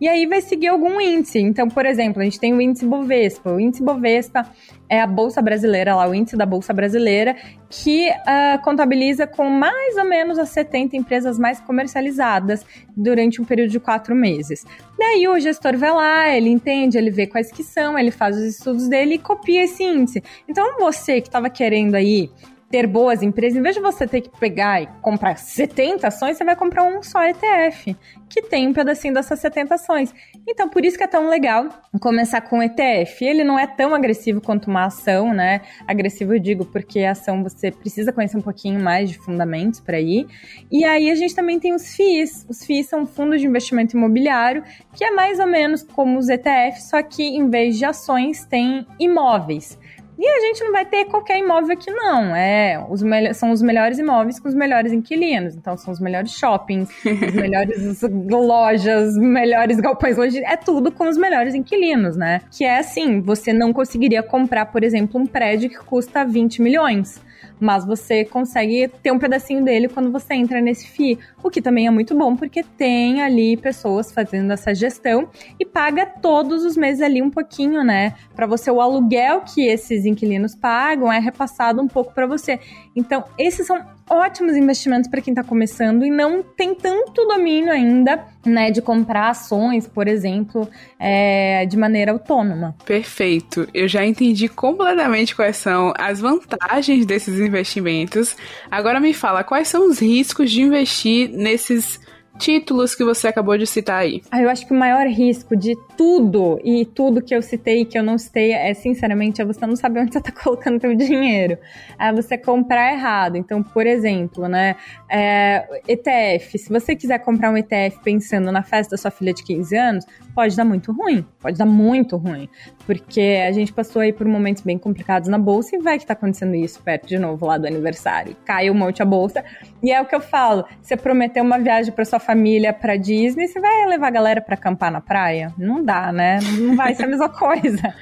E 0.00 0.08
aí 0.08 0.26
vai 0.26 0.40
seguir 0.40 0.68
algum 0.68 1.00
índice 1.00 1.14
índice. 1.14 1.38
Então, 1.38 1.68
por 1.68 1.86
exemplo, 1.86 2.20
a 2.20 2.24
gente 2.24 2.38
tem 2.38 2.52
o 2.52 2.60
índice 2.60 2.84
Bovespa. 2.84 3.52
O 3.52 3.60
índice 3.60 3.82
Bovespa 3.82 4.46
é 4.88 5.00
a 5.00 5.06
bolsa 5.06 5.40
brasileira, 5.40 5.94
lá 5.94 6.08
o 6.08 6.14
índice 6.14 6.36
da 6.36 6.44
bolsa 6.44 6.72
brasileira, 6.72 7.34
que 7.70 8.10
uh, 8.10 8.62
contabiliza 8.62 9.26
com 9.26 9.48
mais 9.48 9.96
ou 9.96 10.04
menos 10.04 10.38
as 10.38 10.50
70 10.50 10.96
empresas 10.96 11.38
mais 11.38 11.58
comercializadas 11.60 12.64
durante 12.96 13.40
um 13.40 13.44
período 13.44 13.70
de 13.70 13.80
quatro 13.80 14.14
meses. 14.14 14.64
Daí 14.98 15.26
o 15.26 15.38
gestor 15.40 15.76
vai 15.76 15.92
lá, 15.92 16.28
ele 16.28 16.50
entende, 16.50 16.98
ele 16.98 17.10
vê 17.10 17.26
quais 17.26 17.50
que 17.50 17.64
são, 17.64 17.98
ele 17.98 18.10
faz 18.10 18.36
os 18.36 18.44
estudos 18.44 18.88
dele 18.88 19.14
e 19.14 19.18
copia 19.18 19.64
esse 19.64 19.82
índice. 19.82 20.22
Então, 20.48 20.78
você 20.78 21.20
que 21.20 21.28
estava 21.28 21.48
querendo 21.48 21.94
aí 21.94 22.30
ter 22.74 22.88
boas 22.88 23.22
empresas, 23.22 23.56
em 23.56 23.62
vez 23.62 23.76
de 23.76 23.80
você 23.80 24.04
ter 24.04 24.20
que 24.20 24.28
pegar 24.36 24.82
e 24.82 24.88
comprar 25.00 25.36
70 25.36 26.08
ações, 26.08 26.36
você 26.36 26.42
vai 26.42 26.56
comprar 26.56 26.82
um 26.82 27.04
só 27.04 27.22
ETF, 27.22 27.96
que 28.28 28.42
tem 28.42 28.66
um 28.66 28.72
pedacinho 28.72 29.14
dessas 29.14 29.38
70 29.38 29.76
ações. 29.76 30.12
Então, 30.44 30.68
por 30.68 30.84
isso 30.84 30.98
que 30.98 31.04
é 31.04 31.06
tão 31.06 31.28
legal 31.28 31.68
começar 32.00 32.40
com 32.40 32.60
ETF. 32.60 33.24
Ele 33.24 33.44
não 33.44 33.56
é 33.56 33.64
tão 33.64 33.94
agressivo 33.94 34.40
quanto 34.40 34.68
uma 34.68 34.86
ação, 34.86 35.32
né? 35.32 35.60
Agressivo 35.86 36.34
eu 36.34 36.40
digo 36.40 36.64
porque 36.64 37.04
a 37.04 37.12
ação 37.12 37.44
você 37.44 37.70
precisa 37.70 38.12
conhecer 38.12 38.38
um 38.38 38.42
pouquinho 38.42 38.82
mais 38.82 39.08
de 39.08 39.18
fundamentos 39.18 39.78
para 39.78 40.00
ir. 40.00 40.26
E 40.68 40.84
aí 40.84 41.12
a 41.12 41.14
gente 41.14 41.32
também 41.32 41.60
tem 41.60 41.72
os 41.72 41.94
FIIs. 41.94 42.44
Os 42.48 42.64
FIIs 42.64 42.88
são 42.88 43.06
fundos 43.06 43.40
de 43.40 43.46
investimento 43.46 43.96
imobiliário, 43.96 44.64
que 44.92 45.04
é 45.04 45.12
mais 45.12 45.38
ou 45.38 45.46
menos 45.46 45.84
como 45.84 46.18
os 46.18 46.28
ETFs, 46.28 46.90
só 46.90 47.00
que 47.04 47.22
em 47.22 47.48
vez 47.48 47.78
de 47.78 47.84
ações 47.84 48.44
tem 48.44 48.84
imóveis. 48.98 49.78
E 50.18 50.26
a 50.26 50.40
gente 50.40 50.62
não 50.62 50.72
vai 50.72 50.84
ter 50.84 51.06
qualquer 51.06 51.38
imóvel 51.38 51.72
aqui, 51.72 51.90
não. 51.90 52.34
É, 52.34 52.84
os 52.88 53.02
são 53.36 53.50
os 53.50 53.60
melhores 53.60 53.98
imóveis 53.98 54.38
com 54.38 54.48
os 54.48 54.54
melhores 54.54 54.92
inquilinos. 54.92 55.54
Então, 55.56 55.76
são 55.76 55.92
os 55.92 56.00
melhores 56.00 56.32
shoppings, 56.32 56.88
as 57.04 57.34
melhores 57.34 58.02
lojas, 58.30 59.16
melhores 59.16 59.80
galpões. 59.80 60.16
Hoje 60.16 60.38
é 60.44 60.56
tudo 60.56 60.92
com 60.92 61.08
os 61.08 61.16
melhores 61.16 61.54
inquilinos, 61.54 62.16
né? 62.16 62.42
Que 62.50 62.64
é 62.64 62.78
assim: 62.78 63.20
você 63.20 63.52
não 63.52 63.72
conseguiria 63.72 64.22
comprar, 64.22 64.66
por 64.66 64.84
exemplo, 64.84 65.20
um 65.20 65.26
prédio 65.26 65.68
que 65.68 65.78
custa 65.78 66.24
20 66.24 66.62
milhões 66.62 67.20
mas 67.60 67.84
você 67.84 68.24
consegue 68.24 68.88
ter 69.02 69.12
um 69.12 69.18
pedacinho 69.18 69.64
dele 69.64 69.88
quando 69.88 70.10
você 70.10 70.34
entra 70.34 70.60
nesse 70.60 70.86
FII, 70.88 71.18
o 71.42 71.50
que 71.50 71.62
também 71.62 71.86
é 71.86 71.90
muito 71.90 72.16
bom 72.16 72.36
porque 72.36 72.62
tem 72.62 73.22
ali 73.22 73.56
pessoas 73.56 74.12
fazendo 74.12 74.52
essa 74.52 74.74
gestão 74.74 75.28
e 75.58 75.64
paga 75.64 76.06
todos 76.06 76.64
os 76.64 76.76
meses 76.76 77.02
ali 77.02 77.22
um 77.22 77.30
pouquinho, 77.30 77.82
né? 77.82 78.14
Para 78.34 78.46
você 78.46 78.70
o 78.70 78.80
aluguel 78.80 79.42
que 79.42 79.66
esses 79.66 80.04
inquilinos 80.04 80.54
pagam 80.54 81.12
é 81.12 81.18
repassado 81.18 81.80
um 81.80 81.88
pouco 81.88 82.12
para 82.12 82.26
você. 82.26 82.58
Então, 82.96 83.24
esses 83.38 83.66
são 83.66 83.84
ótimos 84.08 84.56
investimentos 84.56 85.08
para 85.08 85.20
quem 85.20 85.32
está 85.32 85.42
começando 85.42 86.04
e 86.04 86.10
não 86.10 86.42
tem 86.42 86.74
tanto 86.74 87.24
domínio 87.26 87.72
ainda, 87.72 88.24
né, 88.44 88.70
de 88.70 88.82
comprar 88.82 89.30
ações, 89.30 89.86
por 89.86 90.06
exemplo, 90.06 90.68
é, 90.98 91.64
de 91.66 91.76
maneira 91.76 92.12
autônoma. 92.12 92.74
Perfeito. 92.84 93.68
Eu 93.72 93.88
já 93.88 94.04
entendi 94.04 94.48
completamente 94.48 95.34
quais 95.34 95.56
são 95.56 95.92
as 95.98 96.20
vantagens 96.20 97.06
desses 97.06 97.38
investimentos. 97.40 98.36
Agora 98.70 99.00
me 99.00 99.14
fala 99.14 99.42
quais 99.44 99.68
são 99.68 99.88
os 99.88 100.00
riscos 100.00 100.50
de 100.50 100.62
investir 100.62 101.30
nesses 101.30 102.00
títulos 102.38 102.94
que 102.94 103.04
você 103.04 103.28
acabou 103.28 103.56
de 103.56 103.66
citar 103.66 104.00
aí? 104.00 104.22
Ah, 104.30 104.40
eu 104.40 104.48
acho 104.48 104.66
que 104.66 104.72
o 104.72 104.76
maior 104.76 105.06
risco 105.06 105.56
de 105.56 105.76
tudo 105.96 106.60
e 106.64 106.84
tudo 106.84 107.22
que 107.22 107.34
eu 107.34 107.42
citei 107.42 107.82
e 107.82 107.84
que 107.84 107.98
eu 107.98 108.02
não 108.02 108.18
citei 108.18 108.52
é, 108.52 108.72
sinceramente, 108.74 109.40
é 109.40 109.44
você 109.44 109.66
não 109.66 109.76
saber 109.76 110.00
onde 110.00 110.12
você 110.12 110.18
está 110.18 110.32
colocando 110.42 110.80
seu 110.80 110.94
dinheiro. 110.94 111.58
É 111.98 112.12
você 112.12 112.36
comprar 112.36 112.92
errado. 112.92 113.36
Então, 113.36 113.62
por 113.62 113.86
exemplo, 113.86 114.48
né, 114.48 114.76
é, 115.08 115.82
ETF. 115.88 116.58
Se 116.58 116.68
você 116.68 116.96
quiser 116.96 117.18
comprar 117.18 117.50
um 117.50 117.56
ETF 117.56 118.00
pensando 118.02 118.50
na 118.50 118.62
festa 118.62 118.92
da 118.92 118.96
sua 118.96 119.10
filha 119.10 119.32
de 119.32 119.42
15 119.42 119.76
anos, 119.76 120.06
pode 120.34 120.56
dar 120.56 120.64
muito 120.64 120.92
ruim. 120.92 121.24
Pode 121.40 121.56
dar 121.56 121.66
muito 121.66 122.16
ruim. 122.16 122.48
Porque 122.86 123.42
a 123.46 123.52
gente 123.52 123.72
passou 123.72 124.02
aí 124.02 124.12
por 124.12 124.26
momentos 124.26 124.62
bem 124.62 124.76
complicados 124.76 125.28
na 125.28 125.38
bolsa 125.38 125.76
e 125.76 125.78
vai 125.78 125.98
que 125.98 126.06
tá 126.06 126.12
acontecendo 126.12 126.54
isso 126.54 126.80
perto 126.82 127.06
de 127.06 127.18
novo 127.18 127.46
lá 127.46 127.56
do 127.56 127.66
aniversário. 127.66 128.36
Cai 128.44 128.70
um 128.70 128.74
monte 128.74 129.02
a 129.02 129.06
bolsa. 129.06 129.44
E 129.82 129.92
é 129.92 130.00
o 130.00 130.06
que 130.06 130.14
eu 130.14 130.20
falo: 130.20 130.64
você 130.82 130.96
prometeu 130.96 131.42
uma 131.42 131.58
viagem 131.58 131.92
para 131.92 132.04
sua 132.04 132.18
família 132.24 132.72
para 132.72 132.96
Disney, 132.96 133.46
você 133.46 133.60
vai 133.60 133.86
levar 133.86 134.08
a 134.08 134.10
galera 134.10 134.40
para 134.40 134.54
acampar 134.54 134.90
na 134.90 135.00
praia? 135.00 135.52
Não 135.58 135.84
dá, 135.84 136.12
né? 136.12 136.38
Não 136.58 136.74
vai 136.74 136.94
ser 136.94 137.04
a 137.04 137.08
mesma 137.08 137.28
coisa. 137.30 137.94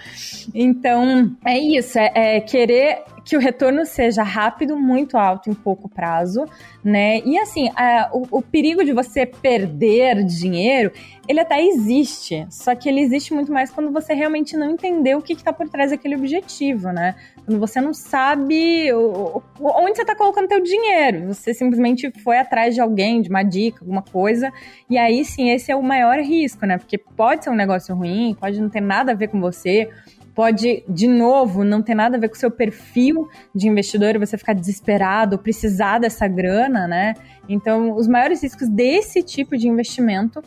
Então, 0.55 1.37
é 1.45 1.59
isso, 1.59 1.99
é, 1.99 2.13
é 2.15 2.41
querer 2.41 3.03
que 3.25 3.37
o 3.37 3.41
retorno 3.41 3.87
seja 3.87 4.23
rápido, 4.23 4.77
muito 4.77 5.17
alto 5.17 5.49
em 5.49 5.55
pouco 5.55 5.89
prazo, 5.89 6.45
né? 6.83 7.21
E 7.21 7.39
assim, 7.39 7.71
a, 7.77 8.11
o, 8.13 8.39
o, 8.39 8.43
perigo 8.43 8.85
de 8.85 8.93
você 8.93 9.25
perder 9.25 10.25
dinheiro, 10.25 10.91
ele 11.29 11.39
até 11.39 11.65
existe, 11.65 12.45
só 12.51 12.75
que 12.75 12.89
ele 12.89 13.01
existe 13.01 13.33
muito 13.33 13.53
mais 13.53 13.71
quando 13.71 13.93
você 13.93 14.13
realmente 14.13 14.57
não 14.57 14.71
entendeu 14.71 15.19
o 15.19 15.23
que 15.23 15.35
está 15.35 15.53
por 15.53 15.69
trás 15.69 15.91
daquele 15.93 16.17
objetivo, 16.17 16.91
né? 16.91 17.15
Quando 17.45 17.61
você 17.61 17.81
não 17.81 17.95
sabe 17.95 18.93
o, 18.93 19.43
o, 19.61 19.69
onde 19.83 19.97
você 19.97 20.03
está 20.03 20.17
colocando 20.17 20.49
teu 20.49 20.61
dinheiro, 20.61 21.33
você 21.33 21.55
simplesmente 21.55 22.11
foi 22.23 22.39
atrás 22.39 22.75
de 22.75 22.81
alguém, 22.81 23.23
de 23.23 23.29
uma 23.29 23.45
dica, 23.45 23.81
alguma 23.83 24.03
coisa, 24.03 24.53
e 24.91 24.99
aí 24.99 25.25
sim, 25.25 25.51
esse 25.51 25.71
é 25.71 25.77
o 25.77 25.83
maior 25.83 26.19
risco, 26.19 26.67
né? 26.67 26.77
Porque 26.77 26.99
pode 26.99 27.45
ser 27.45 27.51
um 27.51 27.57
negócio 27.57 27.95
ruim, 27.95 28.37
pode 28.39 28.61
não 28.61 28.69
ter 28.69 28.81
nada 28.81 29.13
a 29.13 29.15
ver 29.15 29.29
com 29.29 29.41
você, 29.41 29.89
pode, 30.35 30.83
de 30.89 31.07
novo, 31.07 31.65
não 31.65 31.83
ter 31.83 31.95
nada 31.95 32.17
a 32.17 32.21
ver 32.21 32.29
com 32.29 32.35
o 32.35 32.39
seu 32.39 32.51
perfil 32.51 33.29
de 33.55 33.69
investidor, 33.69 34.19
você 34.19 34.39
ficar 34.39 34.55
desesperado, 34.55 35.39
precisar 35.39 35.99
dessa 35.99 36.27
grana, 36.27 36.87
né? 36.87 37.15
Então, 37.49 37.97
os 37.97 38.09
maiores 38.09 38.43
riscos 38.43 38.69
desse 38.69 39.23
tipo 39.23 39.57
de 39.57 39.69
investimento 39.69 40.43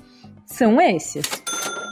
são 0.45 0.79
esses. 0.81 1.25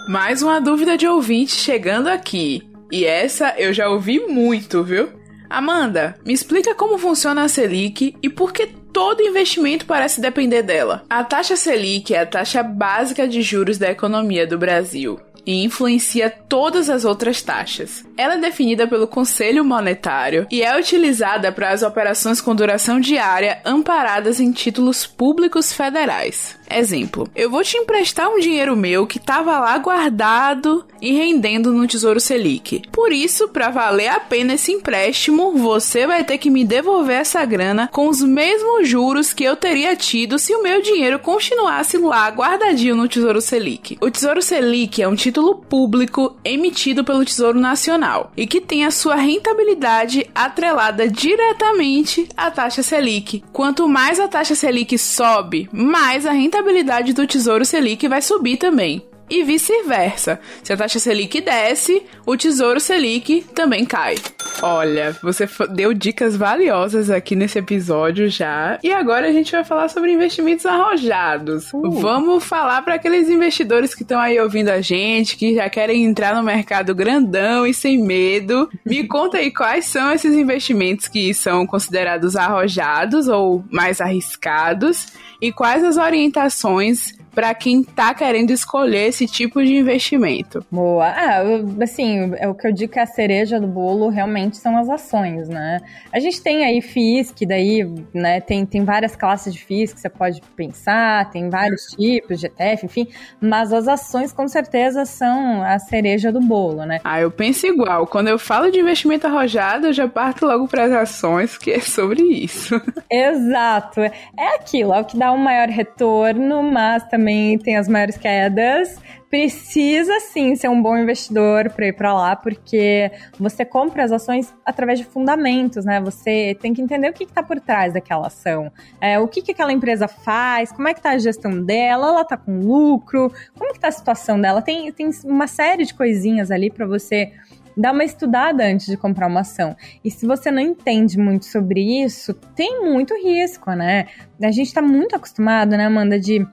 Mais 0.07 0.41
uma 0.41 0.59
dúvida 0.59 0.97
de 0.97 1.07
ouvinte 1.07 1.53
chegando 1.55 2.07
aqui. 2.07 2.61
E 2.91 3.05
essa 3.05 3.53
eu 3.57 3.73
já 3.73 3.89
ouvi 3.89 4.19
muito, 4.19 4.83
viu? 4.83 5.09
Amanda, 5.49 6.15
me 6.25 6.33
explica 6.33 6.75
como 6.75 6.97
funciona 6.97 7.43
a 7.43 7.47
Selic 7.47 8.15
e 8.21 8.29
por 8.29 8.51
que 8.51 8.67
todo 8.67 9.21
investimento 9.21 9.85
parece 9.85 10.21
depender 10.21 10.63
dela. 10.63 11.03
A 11.09 11.23
taxa 11.23 11.55
Selic 11.55 12.13
é 12.13 12.21
a 12.21 12.25
taxa 12.25 12.61
básica 12.61 13.27
de 13.27 13.41
juros 13.41 13.77
da 13.77 13.89
economia 13.89 14.45
do 14.45 14.57
Brasil 14.57 15.19
e 15.45 15.63
influencia 15.63 16.29
todas 16.29 16.89
as 16.89 17.05
outras 17.05 17.41
taxas. 17.41 18.05
Ela 18.17 18.35
é 18.35 18.37
definida 18.37 18.87
pelo 18.87 19.07
Conselho 19.07 19.63
Monetário 19.63 20.47
e 20.51 20.61
é 20.61 20.77
utilizada 20.77 21.51
para 21.51 21.69
as 21.69 21.83
operações 21.83 22.39
com 22.39 22.55
duração 22.55 22.99
diária 22.99 23.59
amparadas 23.65 24.39
em 24.39 24.51
títulos 24.51 25.05
públicos 25.05 25.73
federais. 25.73 26.57
Exemplo: 26.69 27.29
eu 27.35 27.49
vou 27.49 27.63
te 27.63 27.77
emprestar 27.77 28.29
um 28.29 28.39
dinheiro 28.39 28.75
meu 28.75 29.05
que 29.05 29.17
estava 29.17 29.59
lá 29.59 29.77
guardado 29.77 30.85
e 31.01 31.11
rendendo 31.11 31.71
no 31.71 31.87
Tesouro 31.87 32.19
Selic. 32.19 32.83
Por 32.91 33.11
isso, 33.11 33.49
para 33.49 33.69
valer 33.69 34.07
a 34.07 34.19
pena 34.19 34.53
esse 34.53 34.71
empréstimo, 34.71 35.53
você 35.53 36.07
vai 36.07 36.23
ter 36.23 36.37
que 36.37 36.49
me 36.49 36.63
devolver 36.63 37.17
essa 37.17 37.43
grana 37.45 37.89
com 37.91 38.07
os 38.07 38.21
mesmos 38.21 38.87
juros 38.87 39.33
que 39.33 39.43
eu 39.43 39.55
teria 39.55 39.95
tido 39.95 40.39
se 40.39 40.53
o 40.55 40.63
meu 40.63 40.81
dinheiro 40.81 41.19
continuasse 41.19 41.97
lá 41.97 42.27
guardadinho 42.29 42.95
no 42.95 43.07
Tesouro 43.07 43.41
Selic. 43.41 43.97
O 44.01 44.09
Tesouro 44.09 44.41
Selic 44.41 45.01
é 45.01 45.07
um 45.07 45.15
título 45.15 45.55
público 45.55 46.35
emitido 46.43 47.03
pelo 47.03 47.25
Tesouro 47.25 47.59
Nacional 47.59 48.31
e 48.35 48.47
que 48.47 48.61
tem 48.61 48.85
a 48.85 48.91
sua 48.91 49.15
rentabilidade 49.15 50.29
atrelada 50.33 51.07
diretamente 51.07 52.27
à 52.35 52.49
taxa 52.49 52.81
Selic. 52.81 53.43
Quanto 53.51 53.87
mais 53.87 54.19
a 54.19 54.27
taxa 54.27 54.55
Selic 54.55 54.97
sobe, 54.97 55.69
mais 55.71 56.25
a 56.25 56.31
rentabilidade 56.31 56.52
rentabilidade 56.53 57.13
do 57.13 57.25
Tesouro 57.25 57.65
Selic 57.65 58.07
vai 58.07 58.21
subir 58.21 58.57
também. 58.57 59.01
E 59.29 59.43
vice-versa. 59.43 60.39
Se 60.61 60.73
a 60.73 60.77
taxa 60.77 60.99
Selic 60.99 61.41
desce, 61.41 62.03
o 62.25 62.35
Tesouro 62.37 62.79
Selic 62.79 63.41
também 63.55 63.85
cai. 63.85 64.15
Olha, 64.61 65.15
você 65.21 65.47
deu 65.73 65.93
dicas 65.93 66.35
valiosas 66.35 67.09
aqui 67.09 67.35
nesse 67.35 67.59
episódio 67.59 68.29
já. 68.29 68.77
E 68.83 68.91
agora 68.91 69.27
a 69.27 69.31
gente 69.31 69.51
vai 69.51 69.63
falar 69.63 69.87
sobre 69.87 70.11
investimentos 70.11 70.65
arrojados. 70.65 71.73
Uh. 71.73 71.91
Vamos 71.91 72.43
falar 72.43 72.81
para 72.81 72.95
aqueles 72.95 73.29
investidores 73.29 73.95
que 73.95 74.03
estão 74.03 74.19
aí 74.19 74.39
ouvindo 74.39 74.69
a 74.69 74.81
gente, 74.81 75.37
que 75.37 75.55
já 75.55 75.69
querem 75.69 76.03
entrar 76.03 76.35
no 76.35 76.43
mercado 76.43 76.93
grandão 76.93 77.65
e 77.65 77.73
sem 77.73 78.01
medo. 78.03 78.69
Me 78.85 79.05
conta 79.07 79.37
aí 79.37 79.51
quais 79.51 79.85
são 79.85 80.11
esses 80.11 80.35
investimentos 80.35 81.07
que 81.07 81.33
são 81.33 81.65
considerados 81.65 82.35
arrojados 82.35 83.27
ou 83.27 83.63
mais 83.71 83.99
arriscados 83.99 85.07
e 85.41 85.51
quais 85.51 85.83
as 85.83 85.97
orientações 85.97 87.13
para 87.33 87.53
quem 87.53 87.81
está 87.81 88.13
querendo 88.13 88.51
escolher 88.51 89.07
esse 89.07 89.25
tipo 89.25 89.63
de 89.63 89.75
investimento. 89.75 90.65
Boa. 90.71 91.07
Ah, 91.07 91.41
assim, 91.81 92.31
é 92.37 92.47
o 92.47 92.55
que 92.55 92.67
eu 92.67 92.73
digo 92.73 92.93
que 92.93 92.99
a 92.99 93.05
cereja 93.05 93.59
do 93.59 93.67
bolo 93.67 94.09
realmente 94.09 94.57
são 94.57 94.77
as 94.77 94.89
ações, 94.89 95.49
né? 95.49 95.79
A 96.11 96.19
gente 96.19 96.41
tem 96.41 96.63
aí 96.63 96.81
FIIs, 96.81 97.31
que 97.31 97.45
daí, 97.45 97.83
né, 98.13 98.39
tem, 98.39 98.65
tem 98.65 98.83
várias 98.83 99.15
classes 99.15 99.53
de 99.53 99.59
FIIs 99.63 99.93
que 99.93 99.99
você 99.99 100.09
pode 100.09 100.41
pensar, 100.55 101.29
tem 101.31 101.49
vários 101.49 101.87
tipos 101.97 102.39
de 102.39 102.47
ETF, 102.47 102.85
enfim, 102.85 103.07
mas 103.41 103.73
as 103.73 103.87
ações 103.87 104.31
com 104.31 104.47
certeza 104.47 105.05
são 105.05 105.63
a 105.63 105.79
cereja 105.79 106.31
do 106.31 106.39
bolo, 106.39 106.85
né? 106.85 106.99
Ah, 107.03 107.19
eu 107.19 107.31
penso 107.31 107.65
igual. 107.65 108.07
Quando 108.07 108.27
eu 108.27 108.37
falo 108.37 108.71
de 108.71 108.79
investimento 108.79 109.27
arrojado, 109.27 109.87
eu 109.87 109.93
já 109.93 110.07
parto 110.07 110.45
logo 110.45 110.67
para 110.67 110.85
as 110.85 110.91
ações, 110.91 111.57
que 111.57 111.71
é 111.71 111.79
sobre 111.79 112.21
isso. 112.21 112.79
Exato. 113.09 114.01
É 114.01 114.55
aquilo, 114.55 114.93
é 114.93 114.99
o 114.99 115.05
que 115.05 115.17
dá 115.17 115.31
um 115.31 115.37
maior 115.37 115.67
retorno, 115.67 116.63
mas 116.63 117.03
também 117.05 117.22
também 117.23 117.57
tem 117.57 117.77
as 117.77 117.87
maiores 117.87 118.17
quedas. 118.17 118.99
Precisa 119.29 120.19
sim 120.19 120.55
ser 120.55 120.67
um 120.67 120.79
bom 120.79 120.95
investidor 120.95 121.71
para 121.71 121.87
ir 121.87 121.93
para 121.93 122.13
lá, 122.13 122.35
porque 122.35 123.09
você 123.39 123.65
compra 123.65 124.03
as 124.03 124.11
ações 124.11 124.53
através 124.63 124.99
de 124.99 125.05
fundamentos, 125.05 125.85
né? 125.85 125.99
Você 126.01 126.55
tem 126.61 126.71
que 126.73 126.81
entender 126.81 127.09
o 127.09 127.13
que 127.13 127.23
está 127.23 127.41
por 127.41 127.59
trás 127.59 127.93
daquela 127.93 128.27
ação, 128.27 128.71
é, 129.01 129.17
o 129.17 129.27
que, 129.27 129.41
que 129.41 129.51
aquela 129.51 129.71
empresa 129.71 130.07
faz, 130.07 130.71
como 130.71 130.87
é 130.87 130.93
que 130.93 130.99
está 130.99 131.11
a 131.11 131.17
gestão 131.17 131.63
dela, 131.63 132.09
ela 132.09 132.21
está 132.21 132.37
com 132.37 132.59
lucro, 132.59 133.31
como 133.57 133.71
que 133.71 133.77
está 133.77 133.87
a 133.87 133.91
situação 133.91 134.39
dela. 134.39 134.61
Tem, 134.61 134.91
tem 134.91 135.09
uma 135.23 135.47
série 135.47 135.85
de 135.85 135.95
coisinhas 135.95 136.51
ali 136.51 136.69
para 136.69 136.85
você 136.85 137.31
dá 137.75 137.91
uma 137.91 138.03
estudada 138.03 138.63
antes 138.63 138.85
de 138.85 138.95
comprar 138.95 139.25
uma 139.25 139.39
ação. 139.39 139.75
E 140.05 140.11
se 140.11 140.27
você 140.27 140.51
não 140.51 140.61
entende 140.61 141.17
muito 141.17 141.45
sobre 141.45 142.03
isso, 142.03 142.31
tem 142.55 142.83
muito 142.83 143.15
risco, 143.15 143.71
né? 143.71 144.05
A 144.39 144.51
gente 144.51 144.67
está 144.67 144.81
muito 144.81 145.15
acostumado, 145.15 145.71
né, 145.71 145.87
Amanda, 145.87 146.19
de 146.19 146.45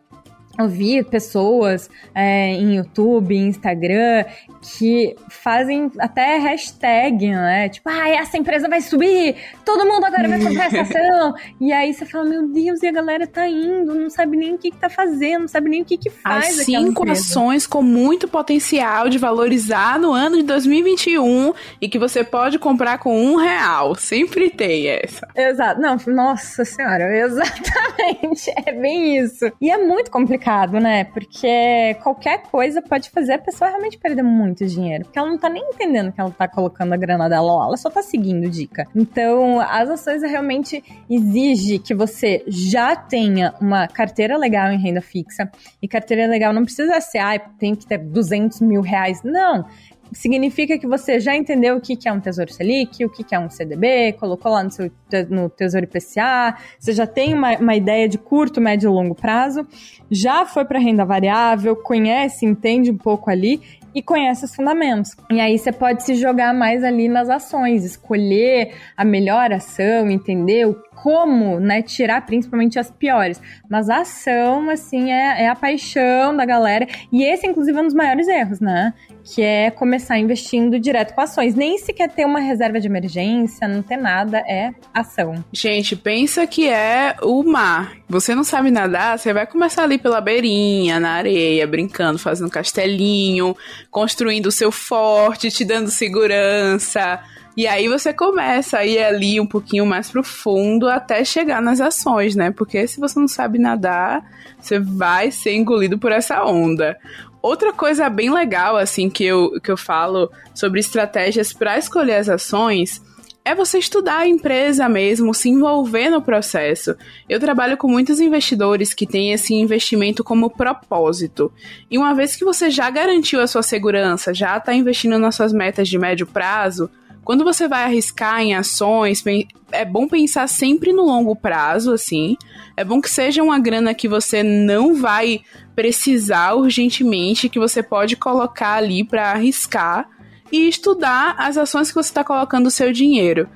ouvir 0.63 1.05
pessoas 1.05 1.89
é, 2.15 2.53
em 2.53 2.77
YouTube, 2.77 3.37
Instagram, 3.37 4.25
que 4.63 5.17
fazem 5.29 5.91
até 5.99 6.39
hashtag, 6.39 7.31
né? 7.31 7.69
Tipo, 7.69 7.89
ah, 7.89 8.09
essa 8.09 8.37
empresa 8.37 8.69
vai 8.69 8.81
subir, 8.81 9.37
todo 9.65 9.87
mundo 9.87 10.05
agora 10.05 10.29
vai 10.29 10.41
comprar 10.41 10.67
essa 10.67 10.83
ação. 10.83 11.35
e 11.61 11.73
aí 11.73 11.95
você 11.95 12.05
fala, 12.05 12.25
meu 12.25 12.49
Deus, 12.49 12.83
e 12.83 12.87
a 12.87 12.93
galera 12.93 13.27
tá 13.27 13.49
indo, 13.49 13.95
não 13.95 14.11
sabe 14.11 14.37
nem 14.37 14.55
o 14.55 14.59
que, 14.59 14.71
que 14.71 14.77
tá 14.77 14.91
fazendo, 14.91 15.43
não 15.43 15.49
sabe 15.49 15.71
nem 15.71 15.83
o 15.83 15.85
que, 15.85 15.97
que 15.97 16.11
faz. 16.11 16.59
As 16.59 16.67
cinco 16.67 17.11
ações 17.11 17.67
com 17.67 17.83
muito 17.83 18.29
potencial 18.29 19.09
de 19.09 19.19
valorizar 19.19 19.99
no 19.99 20.13
ano 20.13 20.37
de 20.37 20.43
2021 20.43 21.53
e 21.81 21.89
que 21.89 21.99
você 21.99 22.23
pode 22.23 22.59
comprar 22.59 22.99
com 22.99 23.17
um 23.17 23.37
real. 23.37 23.95
Sempre 23.95 24.51
tem 24.51 24.89
essa. 24.89 25.27
Exato. 25.35 25.81
Não, 25.81 25.97
nossa 26.07 26.65
senhora, 26.65 27.05
exatamente. 27.17 28.53
É 28.67 28.73
bem 28.73 29.19
isso. 29.19 29.51
E 29.61 29.71
é 29.71 29.79
muito 29.79 30.11
complicado, 30.11 30.41
né? 30.81 31.05
Porque 31.05 31.97
qualquer 32.03 32.43
coisa 32.43 32.83
pode 32.83 33.09
fazer 33.11 33.35
a 33.35 33.39
pessoa 33.39 33.71
realmente 33.71 33.99
perder 33.99 34.23
muito 34.23 34.67
dinheiro, 34.67 35.05
porque 35.05 35.19
ela 35.19 35.29
não 35.29 35.39
tá 35.39 35.49
nem 35.49 35.63
entendendo 35.63 36.13
que 36.13 36.21
ela 36.21 36.31
tá 36.31 36.49
colocando 36.49 36.93
a 36.93 36.97
grana 36.97 37.29
dela 37.29 37.55
lá, 37.55 37.67
ela 37.67 37.77
só 37.77 37.89
tá 37.89 38.03
seguindo 38.03 38.51
dica. 38.51 38.87
Então, 38.95 39.61
as 39.61 39.89
ações 39.89 40.23
realmente 40.23 40.83
exige 41.09 41.79
que 41.79 41.95
você 41.95 42.43
já 42.47 42.97
tenha 42.97 43.55
uma 43.61 43.87
carteira 43.87 44.37
legal 44.37 44.73
em 44.73 44.79
renda 44.79 45.01
fixa, 45.01 45.51
e 45.81 45.87
carteira 45.87 46.27
legal 46.27 46.53
não 46.53 46.65
precisa 46.65 47.01
ser, 47.01 47.19
ah, 47.19 47.39
tem 47.39 47.75
que 47.75 47.87
ter 47.87 47.99
200 47.99 48.61
mil 48.61 48.81
reais, 48.81 49.23
não 49.23 49.65
significa 50.13 50.79
que 50.79 50.87
você 50.87 51.21
já 51.21 51.37
entendeu 51.37 51.77
o 51.77 51.81
que, 51.81 51.97
é 52.07 52.13
um 52.13 52.21
Tesouro 52.21 52.53
Selic, 52.53 53.05
o 53.05 53.09
que, 53.09 53.35
é 53.35 53.39
um 53.39 53.49
CDB, 53.49 54.13
colocou 54.15 54.53
lá 54.53 54.63
no 54.63 54.71
seu 54.71 54.91
no 55.29 55.49
Tesouro 55.49 55.85
IPCA, 55.85 56.57
você 56.79 56.93
já 56.93 57.07
tem 57.07 57.35
uma, 57.35 57.57
uma 57.59 57.75
ideia 57.75 58.09
de 58.09 58.17
curto, 58.17 58.61
médio 58.61 58.89
e 58.89 58.93
longo 58.93 59.15
prazo, 59.15 59.67
já 60.11 60.47
foi 60.47 60.65
para 60.65 60.79
renda 60.79 61.05
variável, 61.05 61.75
conhece, 61.75 62.47
entende 62.47 62.91
um 62.91 62.97
pouco 62.97 63.31
ali 63.31 63.61
e 63.95 64.03
conhece 64.03 64.45
os 64.45 64.55
fundamentos. 64.55 65.17
E 65.31 65.41
aí 65.41 65.59
você 65.59 65.73
pode 65.73 66.05
se 66.05 66.15
jogar 66.15 66.55
mais 66.55 66.85
ali 66.85 67.09
nas 67.09 67.29
ações, 67.29 67.85
escolher 67.85 68.75
a 68.97 69.05
melhor 69.05 69.53
ação, 69.53 70.09
entender 70.09 70.67
o 70.67 70.75
como, 71.03 71.59
né, 71.59 71.83
tirar 71.83 72.27
principalmente 72.27 72.79
as 72.79 72.91
piores. 72.91 73.41
Mas 73.69 73.89
a 73.89 74.01
ação, 74.01 74.69
assim, 74.69 75.11
é, 75.11 75.45
é 75.45 75.49
a 75.49 75.55
paixão 75.55 76.37
da 76.37 76.45
galera. 76.45 76.87
E 77.11 77.23
esse, 77.25 77.47
inclusive, 77.47 77.79
é 77.79 77.81
um 77.81 77.87
dos 77.87 77.95
maiores 77.95 78.29
erros, 78.29 78.61
né? 78.61 78.93
Que 79.25 79.43
é 79.43 79.71
começar 79.71 80.19
investindo 80.19 80.79
direto 80.79 81.15
com 81.15 81.21
ações. 81.21 81.55
Nem 81.55 81.79
sequer 81.79 82.11
ter 82.11 82.27
uma 82.27 82.41
reserva 82.41 82.79
de 82.79 82.87
emergência, 82.87 83.67
não 83.67 83.83
ter 83.83 83.97
nada, 83.97 84.39
é 84.47 84.73
ação. 84.93 85.43
Gente, 85.53 85.97
pensa 85.97 86.47
que 86.47 86.69
é 86.69 87.17
o 87.23 87.43
mar. 87.43 87.93
Você 88.09 88.35
não 88.35 88.45
sabe 88.45 88.71
nadar, 88.71 89.19
você 89.19 89.33
vai 89.33 89.47
começar 89.47 89.85
ali 89.85 89.97
pela 89.97 90.21
beirinha, 90.21 91.01
na 91.01 91.13
areia, 91.13 91.67
brincando, 91.67 92.19
fazendo 92.19 92.51
castelinho, 92.51 93.57
construindo 93.91 94.47
o 94.47 94.53
seu 94.53 94.71
forte, 94.71 95.51
te 95.51 95.65
dando 95.65 95.91
segurança 95.91 97.21
e 97.57 97.67
aí 97.67 97.89
você 97.89 98.13
começa 98.13 98.79
a 98.79 98.87
ir 98.87 99.03
ali 99.03 99.41
um 99.41 99.47
pouquinho 99.47 99.85
mais 99.85 100.11
profundo 100.11 100.89
até 100.89 101.25
chegar 101.25 101.61
nas 101.61 101.81
ações, 101.81 102.37
né? 102.37 102.51
Porque 102.51 102.87
se 102.87 103.01
você 103.01 103.19
não 103.19 103.29
sabe 103.29 103.59
nadar, 103.59 104.23
você 104.59 104.79
vai 104.79 105.31
ser 105.31 105.55
engolido 105.55 105.99
por 105.99 106.13
essa 106.13 106.45
onda. 106.45 106.97
Outra 107.43 107.73
coisa 107.73 108.09
bem 108.09 108.33
legal, 108.33 108.77
assim, 108.77 109.09
que 109.09 109.25
eu, 109.25 109.61
que 109.61 109.71
eu 109.71 109.77
falo 109.77 110.31
sobre 110.55 110.79
estratégias 110.79 111.53
para 111.53 111.79
escolher 111.79 112.17
as 112.17 112.29
ações 112.29 113.03
é 113.43 113.55
você 113.55 113.79
estudar 113.79 114.19
a 114.19 114.29
empresa 114.29 114.89
mesmo, 114.89 115.33
se 115.33 115.49
envolver 115.49 116.11
no 116.11 116.21
processo. 116.21 116.95
Eu 117.29 117.41
trabalho 117.41 117.77
com 117.77 117.89
muitos 117.89 118.21
investidores 118.21 118.93
que 118.93 119.07
têm 119.07 119.33
esse 119.33 119.55
investimento 119.55 120.23
como 120.23 120.51
propósito. 120.51 121.51
E 121.91 121.97
uma 121.97 122.15
vez 122.15 122.37
que 122.37 122.45
você 122.45 122.71
já 122.71 122.91
garantiu 122.91 123.41
a 123.41 123.47
sua 123.47 123.63
segurança, 123.63 124.35
já 124.35 124.59
está 124.59 124.75
investindo 124.75 125.19
nas 125.19 125.35
suas 125.35 125.53
metas 125.53 125.89
de 125.89 125.99
médio 125.99 126.27
prazo, 126.27 126.91
quando 127.25 127.45
você 127.45 127.69
vai 127.69 127.85
arriscar 127.85 128.41
em 128.41 128.55
ações, 128.55 129.23
é 129.71 129.85
bom 129.85 130.09
pensar 130.09 130.49
sempre 130.49 130.93
no 130.93 131.03
longo 131.03 131.37
prazo, 131.37 131.93
assim. 131.93 132.37
É 132.77 132.85
bom 132.85 133.01
que 133.01 133.11
seja 133.11 133.43
uma 133.43 133.59
grana 133.59 133.95
que 133.95 134.09
você 134.09 134.43
não 134.43 134.95
vai 134.95 135.41
precisar 135.75 136.55
urgentemente, 136.55 137.49
que 137.49 137.59
você 137.59 137.83
pode 137.83 138.17
colocar 138.17 138.75
ali 138.75 139.05
para 139.05 139.31
arriscar 139.31 140.09
e 140.51 140.69
estudar 140.69 141.35
as 141.39 141.57
ações 141.57 141.89
que 141.89 141.95
você 141.95 142.11
está 142.11 142.25
colocando 142.25 142.67
o 142.67 142.71
seu 142.71 142.93
dinheiro. 142.93 143.49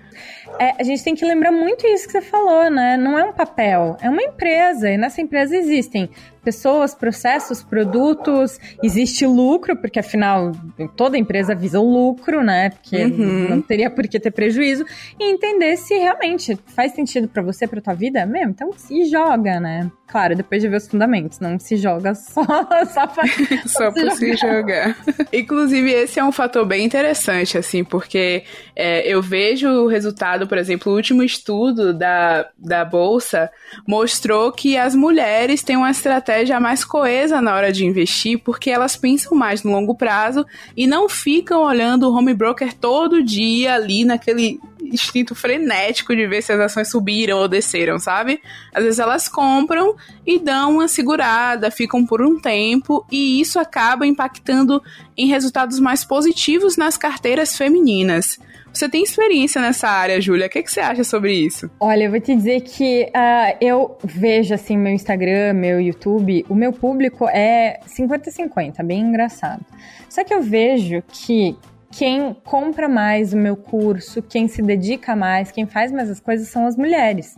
É, 0.58 0.74
a 0.80 0.82
gente 0.84 1.02
tem 1.02 1.14
que 1.14 1.24
lembrar 1.24 1.50
muito 1.50 1.86
isso 1.86 2.06
que 2.06 2.12
você 2.12 2.22
falou, 2.22 2.70
né? 2.70 2.96
Não 2.96 3.18
é 3.18 3.24
um 3.24 3.32
papel, 3.32 3.96
é 4.00 4.08
uma 4.08 4.22
empresa. 4.22 4.90
E 4.90 4.96
nessa 4.96 5.20
empresa 5.20 5.56
existem 5.56 6.08
pessoas, 6.44 6.94
processos, 6.94 7.62
produtos, 7.62 8.58
existe 8.82 9.26
lucro, 9.26 9.76
porque 9.76 9.98
afinal 9.98 10.52
toda 10.94 11.16
empresa 11.16 11.54
visa 11.54 11.80
o 11.80 11.90
lucro, 11.90 12.42
né? 12.42 12.70
Porque 12.70 13.04
uhum. 13.04 13.48
não 13.48 13.62
teria 13.62 13.90
por 13.90 14.06
que 14.06 14.20
ter 14.20 14.30
prejuízo. 14.30 14.84
E 15.18 15.32
entender 15.32 15.76
se 15.76 15.94
realmente 15.94 16.56
faz 16.66 16.92
sentido 16.92 17.26
para 17.26 17.42
você, 17.42 17.66
pra 17.66 17.80
tua 17.80 17.94
vida 17.94 18.24
mesmo. 18.26 18.50
Então 18.50 18.70
se 18.76 19.06
joga, 19.06 19.58
né? 19.58 19.90
Claro, 20.06 20.36
depois 20.36 20.62
de 20.62 20.68
ver 20.68 20.76
os 20.76 20.86
fundamentos, 20.86 21.40
não 21.40 21.58
se 21.58 21.76
joga 21.76 22.14
só, 22.14 22.44
só 22.44 23.06
pra, 23.06 23.24
só 23.66 23.90
pra 23.90 24.10
se 24.10 24.36
jogar. 24.36 24.96
Inclusive, 25.32 25.90
esse 25.90 26.20
é 26.20 26.24
um 26.24 26.30
fator 26.30 26.64
bem 26.66 26.84
interessante, 26.84 27.56
assim, 27.56 27.82
porque 27.82 28.44
é, 28.76 29.08
eu 29.08 29.22
vejo 29.22 29.68
o 29.68 29.88
resultado, 29.88 30.43
por 30.46 30.58
exemplo, 30.58 30.92
o 30.92 30.96
último 30.96 31.22
estudo 31.22 31.92
da, 31.92 32.48
da 32.58 32.84
Bolsa 32.84 33.50
mostrou 33.86 34.52
que 34.52 34.76
as 34.76 34.94
mulheres 34.94 35.62
têm 35.62 35.76
uma 35.76 35.90
estratégia 35.90 36.60
mais 36.60 36.84
coesa 36.84 37.40
na 37.40 37.54
hora 37.54 37.72
de 37.72 37.84
investir, 37.84 38.38
porque 38.38 38.70
elas 38.70 38.96
pensam 38.96 39.36
mais 39.36 39.62
no 39.62 39.72
longo 39.72 39.94
prazo 39.94 40.46
e 40.76 40.86
não 40.86 41.08
ficam 41.08 41.62
olhando 41.62 42.08
o 42.08 42.14
home 42.14 42.34
broker 42.34 42.72
todo 42.74 43.22
dia 43.22 43.74
ali 43.74 44.04
naquele 44.04 44.60
instinto 44.92 45.34
frenético 45.34 46.14
de 46.14 46.26
ver 46.26 46.42
se 46.42 46.52
as 46.52 46.60
ações 46.60 46.90
subiram 46.90 47.38
ou 47.38 47.48
desceram, 47.48 47.98
sabe? 47.98 48.40
Às 48.72 48.84
vezes 48.84 48.98
elas 48.98 49.28
compram 49.28 49.96
e 50.26 50.38
dão 50.38 50.74
uma 50.74 50.88
segurada, 50.88 51.70
ficam 51.70 52.04
por 52.04 52.22
um 52.22 52.40
tempo 52.40 53.04
e 53.10 53.40
isso 53.40 53.58
acaba 53.58 54.06
impactando 54.06 54.82
em 55.16 55.26
resultados 55.26 55.78
mais 55.78 56.04
positivos 56.04 56.76
nas 56.76 56.96
carteiras 56.96 57.56
femininas. 57.56 58.38
Você 58.74 58.88
tem 58.88 59.04
experiência 59.04 59.60
nessa 59.60 59.88
área, 59.88 60.20
Júlia. 60.20 60.48
O 60.48 60.50
que, 60.50 60.60
que 60.60 60.70
você 60.70 60.80
acha 60.80 61.04
sobre 61.04 61.32
isso? 61.32 61.70
Olha, 61.78 62.04
eu 62.04 62.10
vou 62.10 62.18
te 62.20 62.34
dizer 62.34 62.60
que 62.62 63.04
uh, 63.04 63.56
eu 63.60 63.96
vejo 64.02 64.52
assim 64.52 64.76
meu 64.76 64.92
Instagram, 64.92 65.52
meu 65.52 65.80
YouTube, 65.80 66.44
o 66.48 66.56
meu 66.56 66.72
público 66.72 67.28
é 67.28 67.78
50-50, 67.86 68.82
bem 68.82 69.00
engraçado. 69.00 69.64
Só 70.08 70.24
que 70.24 70.34
eu 70.34 70.42
vejo 70.42 71.04
que 71.06 71.56
quem 71.96 72.34
compra 72.44 72.88
mais 72.88 73.32
o 73.32 73.36
meu 73.36 73.56
curso, 73.56 74.20
quem 74.20 74.48
se 74.48 74.60
dedica 74.60 75.14
mais, 75.14 75.52
quem 75.52 75.64
faz 75.64 75.92
mais 75.92 76.10
as 76.10 76.18
coisas 76.18 76.48
são 76.48 76.66
as 76.66 76.76
mulheres. 76.76 77.36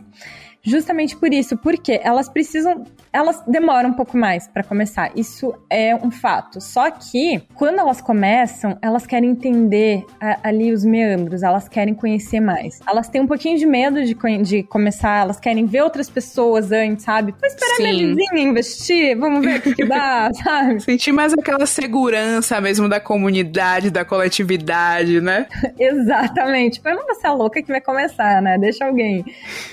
Justamente 0.63 1.15
por 1.15 1.33
isso, 1.33 1.57
porque 1.57 1.99
elas 2.03 2.27
precisam, 2.27 2.83
elas 3.13 3.41
demoram 3.47 3.89
um 3.89 3.93
pouco 3.93 4.17
mais 4.17 4.47
para 4.47 4.63
começar. 4.63 5.11
Isso 5.15 5.53
é 5.69 5.95
um 5.95 6.11
fato. 6.11 6.59
Só 6.59 6.91
que 6.91 7.41
quando 7.55 7.79
elas 7.79 8.01
começam, 8.01 8.77
elas 8.81 9.07
querem 9.07 9.29
entender 9.29 10.05
a, 10.19 10.49
ali 10.49 10.73
os 10.73 10.83
meandros, 10.83 11.43
elas 11.43 11.69
querem 11.69 11.93
conhecer 11.93 12.39
mais. 12.39 12.79
Elas 12.87 13.07
têm 13.07 13.21
um 13.21 13.27
pouquinho 13.27 13.57
de 13.57 13.65
medo 13.65 14.03
de, 14.03 14.15
de 14.43 14.63
começar, 14.63 15.21
elas 15.21 15.39
querem 15.39 15.65
ver 15.65 15.81
outras 15.83 16.09
pessoas 16.09 16.71
antes, 16.71 17.05
sabe? 17.05 17.33
Vou 17.39 17.47
esperar 17.47 17.75
Sim. 17.77 17.83
minha 17.83 18.15
vizinha 18.15 18.43
investir, 18.43 19.17
vamos 19.17 19.45
ver 19.45 19.59
o 19.59 19.61
que, 19.61 19.73
que 19.73 19.85
dá, 19.85 20.29
sabe? 20.43 20.81
Sentir 20.81 21.11
mais 21.11 21.33
aquela 21.33 21.65
segurança 21.65 22.59
mesmo 22.59 22.89
da 22.89 22.99
comunidade, 22.99 23.89
da 23.89 24.03
coletividade, 24.03 25.21
né? 25.21 25.47
Exatamente. 25.79 26.75
Tipo, 26.75 26.89
eu 26.89 26.95
não 26.95 27.05
vou 27.05 27.15
ser 27.15 27.27
a 27.27 27.33
louca 27.33 27.61
que 27.61 27.71
vai 27.71 27.81
começar, 27.81 28.41
né? 28.41 28.57
Deixa 28.57 28.85
alguém. 28.85 29.23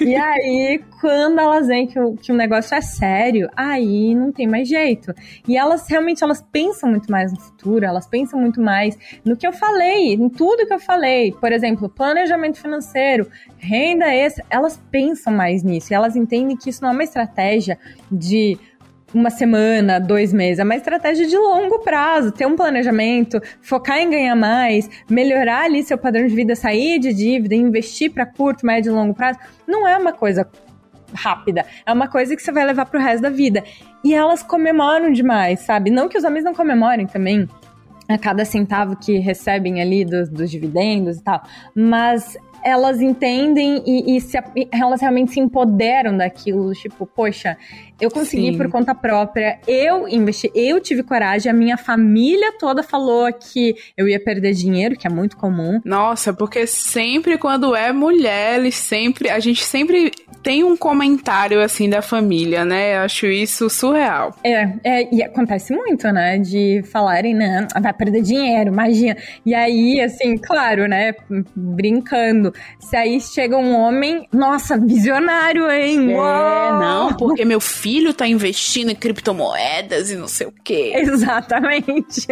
E 0.01 0.15
aí, 0.15 0.74
quando 0.79 1.39
elas 1.39 1.67
veem 1.67 1.87
que 1.87 1.99
o, 1.99 2.17
que 2.17 2.33
o 2.33 2.35
negócio 2.35 2.75
é 2.75 2.81
sério, 2.81 3.49
aí 3.57 4.15
não 4.15 4.33
tem 4.33 4.47
mais 4.47 4.69
jeito. 4.69 5.13
E 5.47 5.57
elas 5.57 5.89
realmente 5.89 6.23
elas 6.23 6.43
pensam 6.43 6.91
muito 6.91 7.11
mais 7.11 7.33
no 7.33 7.41
futuro, 7.41 7.85
elas 7.85 8.07
pensam 8.07 8.41
muito 8.41 8.61
mais 8.61 8.97
no 9.25 9.37
que 9.37 9.47
eu 9.47 9.53
falei, 9.53 10.15
em 10.15 10.29
tudo 10.29 10.67
que 10.67 10.75
eu 10.75 10.79
falei. 10.79 11.33
Por 11.33 11.53
exemplo, 11.53 11.89
planejamento 11.89 12.61
financeiro, 12.61 13.29
renda 13.57 14.07
extra, 14.07 14.45
elas 14.51 14.81
pensam 14.91 15.33
mais 15.33 15.63
nisso. 15.63 15.93
Elas 15.93 16.17
entendem 16.17 16.57
que 16.57 16.71
isso 16.71 16.83
não 16.83 16.91
é 16.91 16.93
uma 16.93 17.05
estratégia 17.05 17.79
de 18.11 18.59
uma 19.15 19.31
semana, 19.31 19.99
dois 19.99 20.33
meses. 20.33 20.59
É 20.59 20.65
uma 20.65 20.75
estratégia 20.75 21.27
de 21.27 21.37
longo 21.37 21.79
prazo, 21.79 22.33
ter 22.33 22.47
um 22.47 22.57
planejamento, 22.57 23.41
focar 23.63 23.99
em 23.99 24.11
ganhar 24.11 24.35
mais, 24.35 24.91
melhorar 25.09 25.65
ali 25.65 25.83
seu 25.83 25.97
padrão 25.97 26.27
de 26.27 26.35
vida, 26.35 26.57
sair 26.57 26.99
de 26.99 27.15
dívida, 27.15 27.55
investir 27.55 28.11
para 28.11 28.27
curto, 28.27 28.67
médio 28.67 28.91
e 28.91 28.95
longo 28.95 29.15
prazo. 29.15 29.39
Não 29.67 29.87
é 29.87 29.97
uma 29.97 30.13
coisa 30.13 30.49
rápida. 31.15 31.65
É 31.87 31.93
uma 31.93 32.09
coisa 32.09 32.35
que 32.35 32.43
você 32.43 32.51
vai 32.51 32.65
levar 32.65 32.87
pro 32.87 33.01
resto 33.01 33.23
da 33.23 33.31
vida. 33.31 33.63
E 34.03 34.13
elas 34.13 34.43
comemoram 34.43 35.13
demais, 35.13 35.61
sabe? 35.61 35.91
Não 35.91 36.09
que 36.09 36.19
os 36.19 36.25
homens 36.25 36.45
não 36.45 36.53
comemorem 36.53 37.07
também. 37.07 37.49
a 38.09 38.19
cada 38.19 38.45
centavo 38.45 38.97
que 38.97 39.19
recebem 39.19 39.81
ali 39.81 40.05
dos, 40.05 40.29
dos 40.29 40.51
dividendos 40.51 41.19
e 41.19 41.23
tal, 41.23 41.43
mas 41.75 42.37
elas 42.65 43.01
entendem 43.01 43.83
e, 43.87 44.17
e 44.17 44.21
se, 44.21 44.39
elas 44.73 45.01
realmente 45.01 45.33
se 45.33 45.41
empoderam 45.41 46.17
daquilo, 46.17 46.73
tipo, 46.73 47.07
poxa, 47.07 47.59
eu 48.01 48.11
consegui 48.11 48.53
Sim. 48.53 48.59
por 48.59 48.69
conta 48.69 48.95
própria, 48.95 49.59
eu 49.67 50.09
investi, 50.09 50.51
eu 50.55 50.81
tive 50.81 51.03
coragem, 51.03 51.51
a 51.51 51.55
minha 51.55 51.77
família 51.77 52.53
toda 52.59 52.83
falou 52.83 53.33
que 53.33 53.75
eu 53.97 54.09
ia 54.09 54.19
perder 54.19 54.53
dinheiro, 54.53 54.97
que 54.97 55.07
é 55.07 55.11
muito 55.11 55.37
comum. 55.37 55.81
Nossa, 55.85 56.33
porque 56.33 56.67
sempre 56.67 57.39
quando 57.39 57.75
é 57.75 57.93
mulher, 57.93 58.59
eles 58.59 58.75
sempre, 58.75 59.31
a 59.31 59.39
gente 59.39 59.65
sempre 59.65 60.11
tem 60.43 60.63
um 60.65 60.77
comentário 60.77 61.63
assim 61.63 61.89
da 61.89 62.03
família, 62.03 62.65
né? 62.65 62.97
Eu 62.97 63.01
acho 63.01 63.27
isso 63.27 63.71
surreal. 63.71 64.35
É, 64.45 64.73
é, 64.83 65.15
e 65.15 65.23
acontece 65.23 65.75
muito, 65.75 66.07
né? 66.13 66.39
De 66.39 66.83
falarem, 66.91 67.35
né? 67.35 67.67
Vai 67.81 67.93
perder 67.93 68.23
dinheiro, 68.23 68.71
imagina. 68.71 69.17
E 69.47 69.55
aí, 69.55 70.01
assim, 70.01 70.37
claro, 70.37 70.87
né? 70.87 71.15
Brincando. 71.55 72.53
Se 72.79 72.97
aí 72.97 73.21
chega 73.21 73.57
um 73.57 73.75
homem, 73.75 74.29
nossa, 74.33 74.77
visionário, 74.77 75.71
hein? 75.71 76.13
É, 76.13 76.17
Uou! 76.17 76.81
não, 76.81 77.15
porque 77.15 77.45
meu 77.45 77.61
filho 77.61 77.84
filho 77.85 78.15
tá 78.15 78.27
investindo 78.27 78.91
em 78.91 78.95
criptomoedas 78.95 80.11
e 80.11 80.17
não 80.17 80.27
sei 80.27 80.47
o 80.47 80.53
quê. 80.65 80.93
Exatamente. 80.97 82.27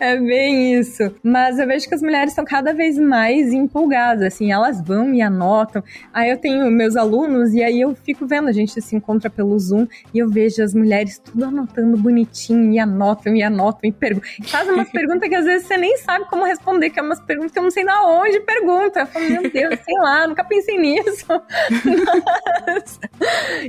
É 0.00 0.16
bem 0.16 0.80
isso. 0.80 1.14
Mas 1.22 1.58
eu 1.58 1.66
vejo 1.66 1.86
que 1.86 1.94
as 1.94 2.00
mulheres 2.00 2.30
estão 2.30 2.42
cada 2.42 2.72
vez 2.72 2.96
mais 2.98 3.52
empolgadas, 3.52 4.22
assim, 4.22 4.50
elas 4.50 4.80
vão 4.80 5.12
e 5.12 5.20
anotam. 5.20 5.84
Aí 6.10 6.30
eu 6.30 6.38
tenho 6.38 6.70
meus 6.70 6.96
alunos 6.96 7.52
e 7.52 7.62
aí 7.62 7.82
eu 7.82 7.94
fico 7.94 8.26
vendo, 8.26 8.48
a 8.48 8.52
gente 8.52 8.80
se 8.80 8.96
encontra 8.96 9.28
pelo 9.28 9.58
Zoom 9.58 9.86
e 10.14 10.20
eu 10.20 10.30
vejo 10.30 10.62
as 10.62 10.72
mulheres 10.72 11.18
tudo 11.18 11.44
anotando 11.44 11.98
bonitinho 11.98 12.72
e 12.72 12.78
anotam 12.78 13.36
e 13.36 13.42
anotam 13.42 13.90
e 13.90 13.92
perguntam. 13.92 14.30
Faz 14.44 14.66
umas 14.70 14.88
perguntas 14.90 15.28
que 15.28 15.34
às 15.34 15.44
vezes 15.44 15.66
você 15.66 15.76
nem 15.76 15.98
sabe 15.98 16.24
como 16.30 16.46
responder, 16.46 16.88
que 16.88 16.98
é 16.98 17.02
umas 17.02 17.20
perguntas 17.20 17.52
que 17.52 17.58
eu 17.58 17.62
não 17.62 17.70
sei 17.70 17.84
na 17.84 18.06
onde 18.06 18.40
pergunta. 18.40 19.00
Eu 19.00 19.06
falo, 19.06 19.28
meu 19.28 19.50
Deus, 19.50 19.78
sei 19.84 19.98
lá, 19.98 20.26
nunca 20.26 20.44
pensei 20.44 20.78
nisso. 20.78 21.26
Mas... 22.66 22.98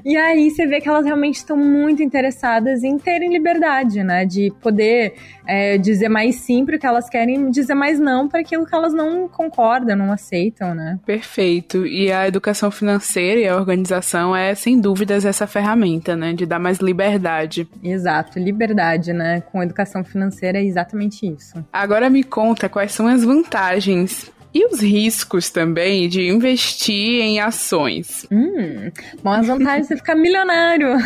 E 0.05 0.15
aí 0.15 0.49
você 0.49 0.65
vê 0.65 0.79
que 0.79 0.87
elas 0.87 1.08
realmente 1.09 1.35
estão 1.35 1.57
muito 1.57 2.01
interessadas 2.01 2.83
em 2.83 2.97
terem 2.97 3.31
liberdade, 3.33 4.03
né? 4.03 4.25
De 4.25 4.53
poder 4.61 5.13
é, 5.47 5.77
dizer 5.77 6.09
mais 6.09 6.35
sim 6.35 6.65
para 6.65 6.75
o 6.75 6.79
que 6.79 6.85
elas 6.85 7.09
querem, 7.09 7.49
dizer 7.49 7.73
mais 7.73 7.99
não 7.99 8.27
para 8.27 8.41
aquilo 8.41 8.65
que 8.65 8.75
elas 8.75 8.93
não 8.93 9.27
concordam, 9.27 9.95
não 9.95 10.11
aceitam, 10.11 10.75
né? 10.75 10.99
Perfeito. 11.05 11.85
E 11.85 12.11
a 12.11 12.27
educação 12.27 12.69
financeira 12.69 13.41
e 13.41 13.47
a 13.47 13.55
organização 13.55 14.35
é, 14.35 14.53
sem 14.53 14.79
dúvidas, 14.79 15.25
essa 15.25 15.47
ferramenta, 15.47 16.15
né? 16.15 16.33
De 16.33 16.45
dar 16.45 16.59
mais 16.59 16.77
liberdade. 16.77 17.67
Exato, 17.83 18.39
liberdade, 18.39 19.11
né? 19.11 19.41
Com 19.41 19.63
educação 19.63 20.03
financeira 20.03 20.59
é 20.59 20.63
exatamente 20.63 21.25
isso. 21.25 21.65
Agora 21.73 22.09
me 22.09 22.23
conta 22.23 22.69
quais 22.69 22.91
são 22.91 23.07
as 23.07 23.23
vantagens 23.23 24.31
e 24.53 24.65
os 24.65 24.81
riscos 24.81 25.49
também 25.49 26.09
de 26.09 26.27
investir 26.27 27.21
em 27.21 27.39
ações? 27.39 28.25
Hum, 28.31 28.91
bom, 29.23 29.31
as 29.31 29.47
vantagens 29.47 29.83
de 29.83 29.87
você 29.87 29.97
ficar 29.97 30.15
milionário. 30.15 30.89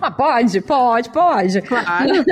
Ah, 0.00 0.10
pode, 0.10 0.60
pode, 0.60 1.10
pode. 1.10 1.60
Claro. 1.62 2.24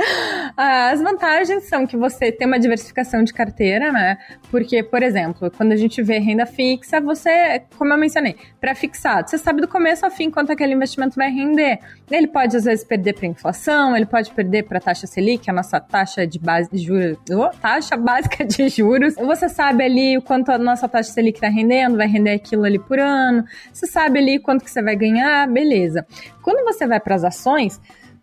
as 0.56 1.00
vantagens 1.00 1.64
são 1.64 1.86
que 1.86 1.96
você 1.96 2.32
tem 2.32 2.46
uma 2.46 2.58
diversificação 2.58 3.22
de 3.22 3.32
carteira, 3.32 3.92
né? 3.92 4.18
Porque, 4.50 4.82
por 4.82 5.02
exemplo, 5.02 5.50
quando 5.50 5.72
a 5.72 5.76
gente 5.76 6.02
vê 6.02 6.18
renda 6.18 6.46
fixa, 6.46 7.00
você, 7.00 7.62
como 7.76 7.92
eu 7.92 7.98
mencionei, 7.98 8.36
pré-fixado. 8.64 9.28
Você 9.28 9.36
sabe 9.36 9.60
do 9.60 9.68
começo 9.68 10.06
ao 10.06 10.10
fim 10.10 10.30
quanto 10.30 10.50
aquele 10.50 10.72
investimento 10.72 11.16
vai 11.16 11.30
render. 11.30 11.80
Ele 12.10 12.26
pode, 12.26 12.56
às 12.56 12.64
vezes, 12.64 12.82
perder 12.82 13.12
para 13.12 13.26
inflação, 13.26 13.94
ele 13.94 14.06
pode 14.06 14.30
perder 14.30 14.62
para 14.62 14.78
a 14.78 14.80
taxa 14.80 15.06
Selic, 15.06 15.50
a 15.50 15.52
nossa 15.52 15.78
taxa 15.78 16.26
de 16.26 16.38
base 16.38 16.70
de 16.72 16.78
juros, 16.78 17.18
oh, 17.30 17.50
taxa 17.60 17.94
básica 17.94 18.42
de 18.42 18.70
juros. 18.70 19.16
Você 19.16 19.50
sabe 19.50 19.84
ali 19.84 20.16
o 20.16 20.22
quanto 20.22 20.50
a 20.50 20.56
nossa 20.56 20.88
taxa 20.88 21.12
Selic 21.12 21.36
está 21.36 21.48
rendendo, 21.48 21.98
vai 21.98 22.06
render 22.06 22.30
aquilo 22.32 22.64
ali 22.64 22.78
por 22.78 22.98
ano. 22.98 23.44
Você 23.70 23.86
sabe 23.86 24.18
ali 24.18 24.38
quanto 24.38 24.64
que 24.64 24.70
você 24.70 24.82
vai 24.82 24.96
ganhar, 24.96 25.46
beleza. 25.46 26.06
Quando 26.42 26.64
você 26.64 26.86
vai 26.86 27.00
para 27.00 27.16
as 27.16 27.24
ações, 27.24 27.78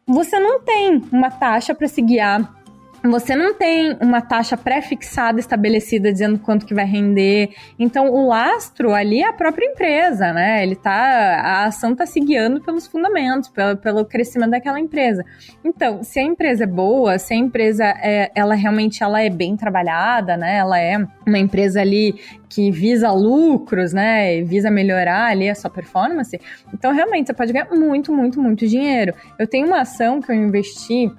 você 0.08 0.40
não 0.40 0.60
tem 0.62 1.04
uma 1.12 1.30
taxa 1.30 1.76
para 1.76 1.88
se 1.88 2.02
guiar 2.02 2.61
você 3.04 3.36
não 3.36 3.54
tem 3.54 3.98
uma 4.00 4.22
taxa 4.22 4.56
pré-fixada 4.56 5.40
estabelecida 5.40 6.12
dizendo 6.12 6.38
quanto 6.38 6.66
que 6.66 6.74
vai 6.74 6.86
render. 6.86 7.50
Então, 7.80 8.10
o 8.10 8.28
lastro 8.28 8.94
ali 8.94 9.22
é 9.22 9.28
a 9.28 9.34
própria 9.34 9.66
empresa, 9.66 10.32
né? 10.32 10.62
Ele 10.62 10.76
tá, 10.76 10.94
a 10.94 11.66
ação 11.66 11.94
está 11.94 12.06
se 12.06 12.20
guiando 12.20 12.62
pelos 12.62 12.86
fundamentos, 12.86 13.50
pelo, 13.50 13.78
pelo 13.78 14.06
crescimento 14.06 14.52
daquela 14.52 14.80
empresa. 14.80 15.26
Então, 15.64 16.04
se 16.04 16.20
a 16.20 16.24
empresa 16.24 16.66
é 16.66 16.68
boa, 16.68 17.18
se 17.18 17.34
a 17.34 17.38
empresa 17.38 17.86
é, 17.86 18.32
ela 18.36 18.54
realmente 18.54 19.02
ela 19.02 19.22
é 19.22 19.30
bem 19.30 19.58
trabalhada, 19.58 20.38
né? 20.38 20.58
Ela 20.58 20.80
é 20.80 20.98
uma 21.26 21.40
empresa 21.40 21.82
ali 21.82 22.14
que 22.48 22.70
visa 22.70 23.12
lucros, 23.12 23.94
né? 23.94 24.44
Visa 24.44 24.70
melhorar 24.70 25.32
ali 25.32 25.50
a 25.50 25.56
sua 25.56 25.72
performance. 25.72 26.40
Então, 26.72 26.94
realmente, 26.94 27.28
você 27.28 27.34
pode 27.34 27.52
ganhar 27.52 27.70
muito, 27.72 28.14
muito, 28.14 28.40
muito 28.40 28.68
dinheiro. 28.68 29.14
Eu 29.40 29.48
tenho 29.48 29.66
uma 29.66 29.82
ação 29.82 30.22
que 30.22 30.32
eu 30.32 30.36
investi 30.36 31.12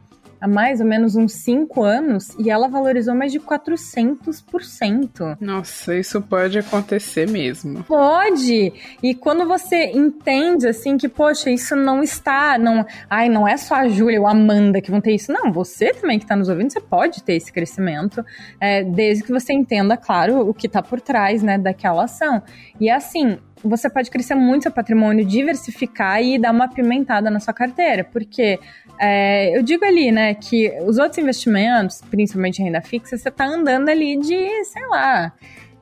há 0.42 0.48
mais 0.48 0.80
ou 0.80 0.86
menos 0.86 1.14
uns 1.14 1.34
5 1.34 1.84
anos 1.84 2.34
e 2.36 2.50
ela 2.50 2.66
valorizou 2.66 3.14
mais 3.14 3.30
de 3.30 3.38
400%. 3.38 5.38
Nossa, 5.40 5.96
isso 5.96 6.20
pode 6.20 6.58
acontecer 6.58 7.30
mesmo. 7.30 7.84
Pode! 7.84 8.72
E 9.00 9.14
quando 9.14 9.46
você 9.46 9.92
entende 9.92 10.66
assim 10.66 10.98
que, 10.98 11.08
poxa, 11.08 11.48
isso 11.48 11.76
não 11.76 12.02
está, 12.02 12.58
não, 12.58 12.84
ai, 13.08 13.28
não 13.28 13.46
é 13.46 13.56
só 13.56 13.76
a 13.76 13.88
Júlia 13.88 14.20
ou 14.20 14.26
a 14.26 14.32
Amanda 14.32 14.80
que 14.80 14.90
vão 14.90 15.00
ter 15.00 15.14
isso, 15.14 15.32
não, 15.32 15.52
você 15.52 15.92
também 15.92 16.18
que 16.18 16.24
está 16.24 16.34
nos 16.34 16.48
ouvindo, 16.48 16.72
você 16.72 16.80
pode 16.80 17.22
ter 17.22 17.34
esse 17.34 17.52
crescimento, 17.52 18.24
é, 18.60 18.82
desde 18.82 19.22
que 19.22 19.30
você 19.30 19.52
entenda, 19.52 19.96
claro, 19.96 20.48
o 20.48 20.52
que 20.52 20.66
está 20.66 20.82
por 20.82 21.00
trás, 21.00 21.40
né, 21.40 21.56
daquela 21.56 22.04
ação. 22.04 22.42
E 22.80 22.90
assim, 22.90 23.38
você 23.64 23.88
pode 23.88 24.10
crescer 24.10 24.34
muito 24.34 24.64
seu 24.64 24.72
patrimônio, 24.72 25.24
diversificar 25.24 26.22
e 26.22 26.38
dar 26.38 26.52
uma 26.52 26.68
pimentada 26.68 27.30
na 27.30 27.40
sua 27.40 27.54
carteira, 27.54 28.04
porque 28.04 28.58
é, 28.98 29.56
eu 29.56 29.62
digo 29.62 29.84
ali, 29.84 30.10
né, 30.10 30.34
que 30.34 30.70
os 30.86 30.98
outros 30.98 31.18
investimentos, 31.18 32.00
principalmente 32.10 32.62
renda 32.62 32.80
fixa, 32.80 33.16
você 33.16 33.30
tá 33.30 33.46
andando 33.46 33.88
ali 33.88 34.16
de, 34.18 34.64
sei 34.64 34.86
lá, 34.88 35.32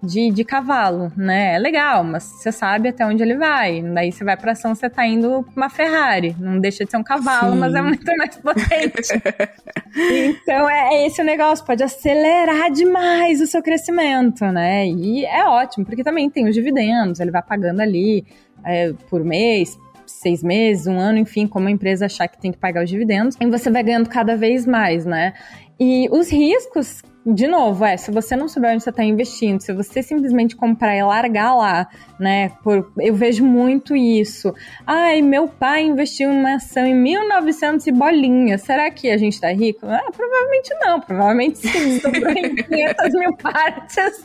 de, 0.03 0.31
de 0.31 0.45
cavalo, 0.45 1.13
né? 1.17 1.55
É 1.55 1.59
legal, 1.59 2.03
mas 2.03 2.25
você 2.25 2.51
sabe 2.51 2.89
até 2.89 3.05
onde 3.05 3.23
ele 3.23 3.37
vai. 3.37 3.83
Daí 3.83 4.11
você 4.11 4.25
vai 4.25 4.37
pra 4.37 4.53
ação, 4.53 4.75
você 4.75 4.89
tá 4.89 5.07
indo 5.07 5.43
pra 5.43 5.65
uma 5.65 5.71
Ferrari. 5.71 6.35
Não 6.39 6.59
deixa 6.59 6.85
de 6.85 6.91
ser 6.91 6.97
um 6.97 7.03
cavalo, 7.03 7.53
Sim. 7.53 7.59
mas 7.59 7.75
é 7.75 7.83
muito 7.83 8.17
mais 8.17 8.37
potente. 8.37 9.13
então 9.95 10.71
é, 10.71 10.95
é 10.95 11.07
esse 11.07 11.21
o 11.21 11.25
negócio, 11.25 11.65
pode 11.65 11.83
acelerar 11.83 12.71
demais 12.71 13.41
o 13.41 13.47
seu 13.47 13.63
crescimento, 13.63 14.45
né? 14.47 14.87
E 14.87 15.25
é 15.27 15.45
ótimo, 15.47 15.85
porque 15.85 16.03
também 16.03 16.31
tem 16.31 16.49
os 16.49 16.55
dividendos, 16.55 17.21
ele 17.21 17.31
vai 17.31 17.43
pagando 17.43 17.81
ali 17.81 18.25
é, 18.65 18.93
por 19.11 19.23
mês, 19.23 19.79
seis 20.07 20.43
meses, 20.43 20.87
um 20.87 20.99
ano, 20.99 21.19
enfim, 21.19 21.47
como 21.47 21.69
a 21.69 21.71
empresa 21.71 22.07
achar 22.07 22.27
que 22.27 22.41
tem 22.41 22.53
que 22.53 22.59
pagar 22.59 22.85
os 22.85 22.91
dividendos, 22.91 23.37
e 23.41 23.47
você 23.47 23.71
vai 23.71 23.83
ganhando 23.83 24.09
cada 24.09 24.37
vez 24.37 24.67
mais, 24.67 25.05
né? 25.05 25.35
E 25.79 26.09
os 26.11 26.31
riscos 26.31 27.03
de 27.25 27.47
novo, 27.47 27.85
é, 27.85 27.99
se 27.99 28.11
você 28.11 28.35
não 28.35 28.49
souber 28.49 28.73
onde 28.73 28.83
você 28.83 28.89
está 28.89 29.05
investindo, 29.05 29.61
se 29.61 29.75
você 29.75 30.03
simplesmente 30.03 30.57
comprar 30.57 30.97
e 30.97 31.03
largar 31.03 31.55
lá, 31.55 31.87
né? 32.19 32.51
Por, 32.63 32.91
eu 32.99 33.15
vejo 33.15 33.45
muito 33.45 33.95
isso. 33.95 34.55
Ai, 34.87 35.21
meu 35.21 35.47
pai 35.47 35.83
investiu 35.83 36.33
em 36.33 36.39
uma 36.39 36.55
ação 36.55 36.87
em 36.87 36.95
1900 36.95 37.87
e 37.87 37.93
bolinha. 37.93 38.57
Será 38.57 38.91
que 38.91 39.11
a 39.11 39.19
gente 39.19 39.35
está 39.35 39.53
rico? 39.53 39.87
Ah, 39.87 40.11
provavelmente 40.11 40.75
não. 40.83 41.01
Provavelmente 41.01 41.59
sim. 41.59 42.01
Sobrou 42.01 42.31
em 42.31 42.57
500 42.57 43.15
mil 43.15 43.37
partes. 43.37 44.25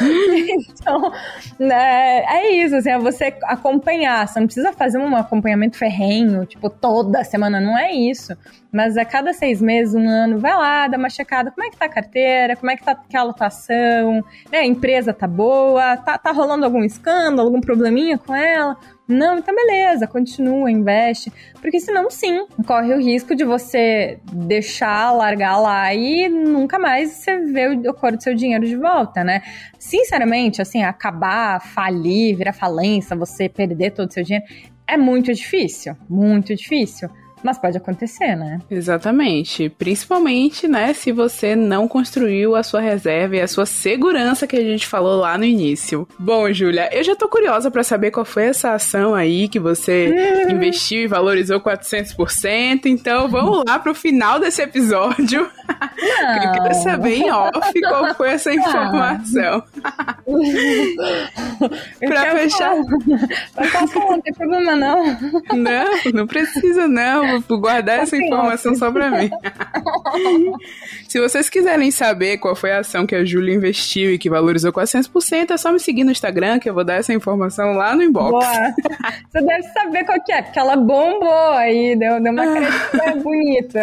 então, 0.70 1.12
né, 1.58 2.24
é 2.26 2.52
isso. 2.56 2.76
Assim, 2.76 2.90
é 2.90 2.98
você 2.98 3.34
acompanhar. 3.44 4.28
Você 4.28 4.38
não 4.38 4.46
precisa 4.46 4.72
fazer 4.74 4.98
um 4.98 5.16
acompanhamento 5.16 5.78
ferrenho, 5.78 6.44
tipo, 6.44 6.68
toda 6.68 7.24
semana. 7.24 7.58
Não 7.58 7.76
é 7.78 7.90
isso. 7.90 8.36
Mas 8.74 8.96
a 8.96 9.04
cada 9.04 9.32
seis 9.32 9.62
meses, 9.62 9.94
um 9.94 10.08
ano, 10.08 10.40
vai 10.40 10.52
lá, 10.52 10.88
dá 10.88 10.98
uma 10.98 11.08
checada. 11.08 11.52
Como 11.52 11.64
é 11.64 11.70
que 11.70 11.76
tá 11.76 11.84
a 11.84 11.88
carteira? 11.88 12.56
Como 12.56 12.72
é 12.72 12.76
que 12.76 12.84
tá 12.84 12.98
a 13.14 13.22
lotação? 13.22 14.14
Né, 14.50 14.58
a 14.58 14.66
empresa 14.66 15.12
tá 15.12 15.28
boa? 15.28 15.96
Tá, 15.98 16.18
tá 16.18 16.32
rolando 16.32 16.64
algum 16.64 16.82
escândalo, 16.82 17.46
algum 17.46 17.60
probleminha 17.60 18.18
com 18.18 18.34
ela? 18.34 18.76
Não, 19.06 19.38
então 19.38 19.54
beleza, 19.54 20.08
continua, 20.08 20.68
investe. 20.72 21.32
Porque 21.60 21.78
senão, 21.78 22.10
sim, 22.10 22.48
corre 22.66 22.92
o 22.92 22.98
risco 22.98 23.36
de 23.36 23.44
você 23.44 24.18
deixar, 24.32 25.12
largar 25.12 25.56
lá 25.60 25.94
e 25.94 26.28
nunca 26.28 26.76
mais 26.76 27.12
você 27.12 27.38
vê 27.38 27.68
o 27.68 27.94
cor 27.94 28.16
do 28.16 28.20
seu 28.20 28.34
dinheiro 28.34 28.66
de 28.66 28.74
volta, 28.74 29.22
né? 29.22 29.40
Sinceramente, 29.78 30.60
assim, 30.60 30.82
acabar, 30.82 31.60
falir, 31.60 32.36
virar 32.36 32.52
falência, 32.52 33.14
você 33.14 33.48
perder 33.48 33.92
todo 33.92 34.08
o 34.08 34.12
seu 34.12 34.24
dinheiro, 34.24 34.46
é 34.84 34.96
muito 34.96 35.32
difícil, 35.32 35.96
muito 36.08 36.56
difícil. 36.56 37.08
Mas 37.44 37.58
pode 37.58 37.76
acontecer, 37.76 38.34
né? 38.34 38.58
Exatamente. 38.70 39.68
Principalmente, 39.68 40.66
né, 40.66 40.94
se 40.94 41.12
você 41.12 41.54
não 41.54 41.86
construiu 41.86 42.56
a 42.56 42.62
sua 42.62 42.80
reserva 42.80 43.36
e 43.36 43.40
a 43.42 43.46
sua 43.46 43.66
segurança 43.66 44.46
que 44.46 44.56
a 44.56 44.62
gente 44.62 44.86
falou 44.86 45.20
lá 45.20 45.36
no 45.36 45.44
início. 45.44 46.08
Bom, 46.18 46.50
Júlia, 46.50 46.88
eu 46.90 47.04
já 47.04 47.14
tô 47.14 47.28
curiosa 47.28 47.70
para 47.70 47.84
saber 47.84 48.10
qual 48.10 48.24
foi 48.24 48.46
essa 48.46 48.72
ação 48.72 49.14
aí 49.14 49.46
que 49.46 49.60
você 49.60 50.10
investiu 50.48 51.02
e 51.02 51.06
valorizou 51.06 51.60
400%. 51.60 52.86
Então, 52.86 53.28
vamos 53.28 53.62
lá 53.66 53.78
pro 53.78 53.94
final 53.94 54.40
desse 54.40 54.62
episódio. 54.62 55.40
eu 55.40 56.52
quero 56.52 56.74
saber 56.82 57.16
em 57.16 57.30
off 57.30 57.80
qual 57.82 58.14
foi 58.14 58.30
essa 58.30 58.54
informação. 58.54 59.62
pra 62.00 62.36
fechar. 62.36 62.74
Vai 63.54 63.70
passar, 63.70 64.00
não 64.00 64.20
tem 64.20 64.32
problema 64.32 64.74
não. 64.74 65.04
Não, 65.52 65.86
não 66.14 66.26
precisa 66.26 66.88
não. 66.88 67.33
Vou 67.48 67.58
guardar 67.58 68.00
essa 68.00 68.16
informação 68.16 68.74
só 68.74 68.90
pra 68.90 69.10
mim. 69.10 69.30
Se 71.08 71.20
vocês 71.20 71.48
quiserem 71.48 71.90
saber 71.90 72.38
qual 72.38 72.54
foi 72.54 72.72
a 72.72 72.78
ação 72.78 73.06
que 73.06 73.14
a 73.14 73.24
Júlia 73.24 73.54
investiu 73.54 74.12
e 74.12 74.18
que 74.18 74.30
valorizou 74.30 74.72
400%, 74.72 75.50
é 75.50 75.56
só 75.56 75.72
me 75.72 75.78
seguir 75.78 76.04
no 76.04 76.10
Instagram 76.10 76.58
que 76.58 76.68
eu 76.68 76.74
vou 76.74 76.84
dar 76.84 76.94
essa 76.94 77.12
informação 77.12 77.74
lá 77.74 77.94
no 77.94 78.02
inbox. 78.02 78.30
Boa. 78.30 78.74
Você 79.30 79.40
deve 79.40 79.62
saber 79.68 80.04
qual 80.04 80.22
que 80.22 80.32
é, 80.32 80.42
porque 80.42 80.58
ela 80.58 80.76
bombou 80.76 81.52
aí, 81.52 81.96
deu, 81.96 82.20
deu 82.20 82.32
uma 82.32 82.42
ah. 82.42 82.54
caretinha 82.54 83.22
bonita. 83.22 83.82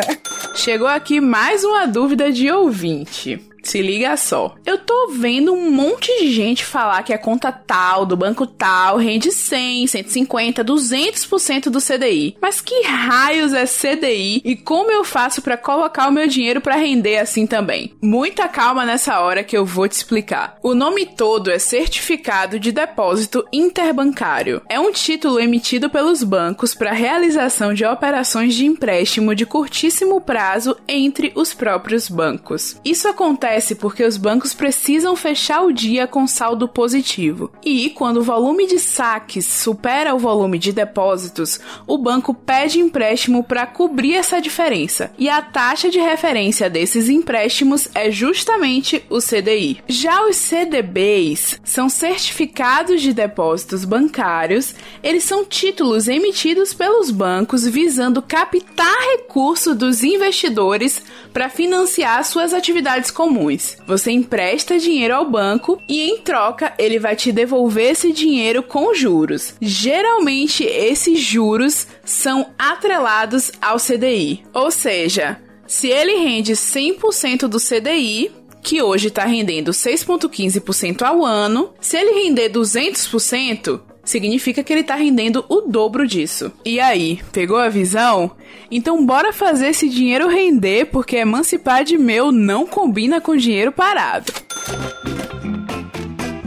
Chegou 0.56 0.88
aqui 0.88 1.20
mais 1.20 1.64
uma 1.64 1.88
dúvida 1.88 2.32
de 2.32 2.52
ouvinte. 2.52 3.51
Se 3.64 3.82
liga 3.82 4.18
só. 4.18 4.56
Eu 4.66 4.78
tô 4.80 5.10
vendo 5.10 5.54
um 5.54 5.70
monte 5.72 6.12
de 6.20 6.32
gente 6.32 6.66
falar 6.66 7.04
que 7.04 7.14
a 7.14 7.18
conta 7.18 7.52
tal 7.52 8.06
do 8.06 8.18
banco 8.18 8.48
tal 8.48 8.98
rende 8.98 9.32
100, 9.32 9.88
150, 9.88 10.66
200% 10.66 11.70
do 11.70 11.80
CDI. 11.80 12.38
Mas 12.42 12.62
que 12.62 12.82
raios 12.84 13.54
é 13.54 13.66
CDI 13.66 14.42
e 14.44 14.56
como 14.56 14.92
eu 14.92 15.04
faço 15.04 15.42
para 15.42 15.58
colocar 15.58 16.08
o 16.08 16.12
meu 16.12 16.28
dinheiro 16.28 16.62
para 16.62 16.76
render 16.76 17.18
assim 17.18 17.46
também? 17.46 17.94
Muita 18.02 18.48
calma 18.48 18.86
nessa 18.86 19.20
hora 19.20 19.44
que 19.44 19.56
eu 19.56 19.66
vou 19.66 19.88
te 19.88 19.94
explicar. 19.94 20.58
O 20.64 20.74
nome 20.74 21.06
todo 21.06 21.52
é 21.52 21.60
Certificado 21.60 22.60
de 22.60 22.72
Depósito 22.72 23.46
Interbancário. 23.52 24.62
É 24.70 24.80
um 24.80 24.92
título 24.92 25.40
emitido 25.40 25.90
pelos 25.90 26.24
bancos 26.24 26.74
para 26.74 26.92
realização 26.92 27.74
de 27.74 27.86
operações 27.86 28.56
de 28.56 28.66
empréstimo 28.66 29.36
de 29.36 29.46
curtíssimo 29.46 30.20
prazo 30.22 30.76
entre 30.88 31.32
os 31.36 31.54
próprios 31.54 32.08
bancos. 32.08 32.78
Isso 32.84 33.08
acontece 33.08 33.51
acontece 33.52 33.76
porque 33.76 34.04
os 34.04 34.16
bancos 34.16 34.54
precisam 34.54 35.16
fechar 35.16 35.62
o 35.62 35.74
dia 35.74 36.08
com 36.08 36.26
saldo 36.26 36.68
positivo. 36.68 37.52
E 37.64 37.90
quando 37.90 38.18
o 38.18 38.24
volume 38.24 38.66
de 38.66 38.80
saques 38.80 39.46
supera 39.46 40.16
o 40.16 40.20
volume 40.20 40.58
de 40.58 40.72
depósitos, 40.72 41.60
o 41.86 41.98
banco 41.98 42.34
pede 42.34 42.80
empréstimo 42.80 43.44
para 43.44 43.66
cobrir 43.66 44.16
essa 44.16 44.40
diferença. 44.40 45.12
E 45.18 45.30
a 45.30 45.42
taxa 45.42 45.90
de 45.90 46.00
referência 46.00 46.70
desses 46.70 47.10
empréstimos 47.10 47.90
é 47.94 48.10
justamente 48.10 49.04
o 49.10 49.20
CDI. 49.20 49.84
Já 49.88 50.26
os 50.26 50.38
CDBs 50.38 51.60
são 51.64 51.90
certificados 51.90 53.02
de 53.02 53.14
depósitos 53.14 53.84
bancários, 53.84 54.74
eles 55.04 55.24
são 55.24 55.44
títulos 55.44 56.08
emitidos 56.08 56.74
pelos 56.74 57.12
bancos 57.12 57.68
visando 57.68 58.22
captar 58.22 58.98
recurso 59.12 59.76
dos 59.76 60.04
investidores 60.04 61.02
para 61.34 61.50
financiar 61.50 62.24
suas 62.24 62.54
atividades 62.54 63.12
comuns 63.12 63.41
comuns. 63.42 63.78
Você 63.88 64.12
empresta 64.12 64.78
dinheiro 64.78 65.16
ao 65.16 65.30
banco 65.30 65.82
e 65.88 66.02
em 66.02 66.18
troca 66.20 66.74
ele 66.78 67.00
vai 67.00 67.16
te 67.16 67.32
devolver 67.32 67.92
esse 67.92 68.12
dinheiro 68.12 68.62
com 68.62 68.94
juros. 68.94 69.56
Geralmente 69.60 70.64
esses 70.64 71.20
juros 71.20 71.88
são 72.06 72.48
atrelados 72.58 73.52
ao 73.62 73.78
CDI. 73.78 74.44
Ou 74.54 74.70
seja, 74.70 75.40
se 75.66 75.88
ele 75.88 76.16
rende 76.18 76.54
100% 76.54 77.48
do 77.48 77.58
CDI, 77.58 78.32
que 78.62 78.82
hoje 78.82 79.08
está 79.08 79.26
rendendo 79.26 79.72
6,15% 79.72 81.02
ao 81.02 81.26
ano, 81.26 81.74
se 81.80 81.98
ele 81.98 82.24
render 82.24 82.50
200%, 82.52 83.82
significa 84.04 84.64
que 84.64 84.74
ele 84.74 84.82
está 84.82 84.96
rendendo 84.96 85.46
o 85.50 85.62
dobro 85.62 86.08
disso. 86.08 86.52
E 86.66 86.80
aí, 86.80 87.22
pegou 87.32 87.58
a 87.58 87.70
visão? 87.70 88.32
Então 88.70 89.06
bora 89.06 89.34
fazer 89.34 89.68
esse 89.68 89.90
dinheiro 89.90 90.28
render, 90.28 90.86
porque 90.86 91.18
emancipar 91.18 91.84
de 91.84 91.98
meu 91.98 92.32
não 92.32 92.66
combina 92.66 93.20
com 93.20 93.36
dinheiro 93.36 93.72
parado. 93.72 94.32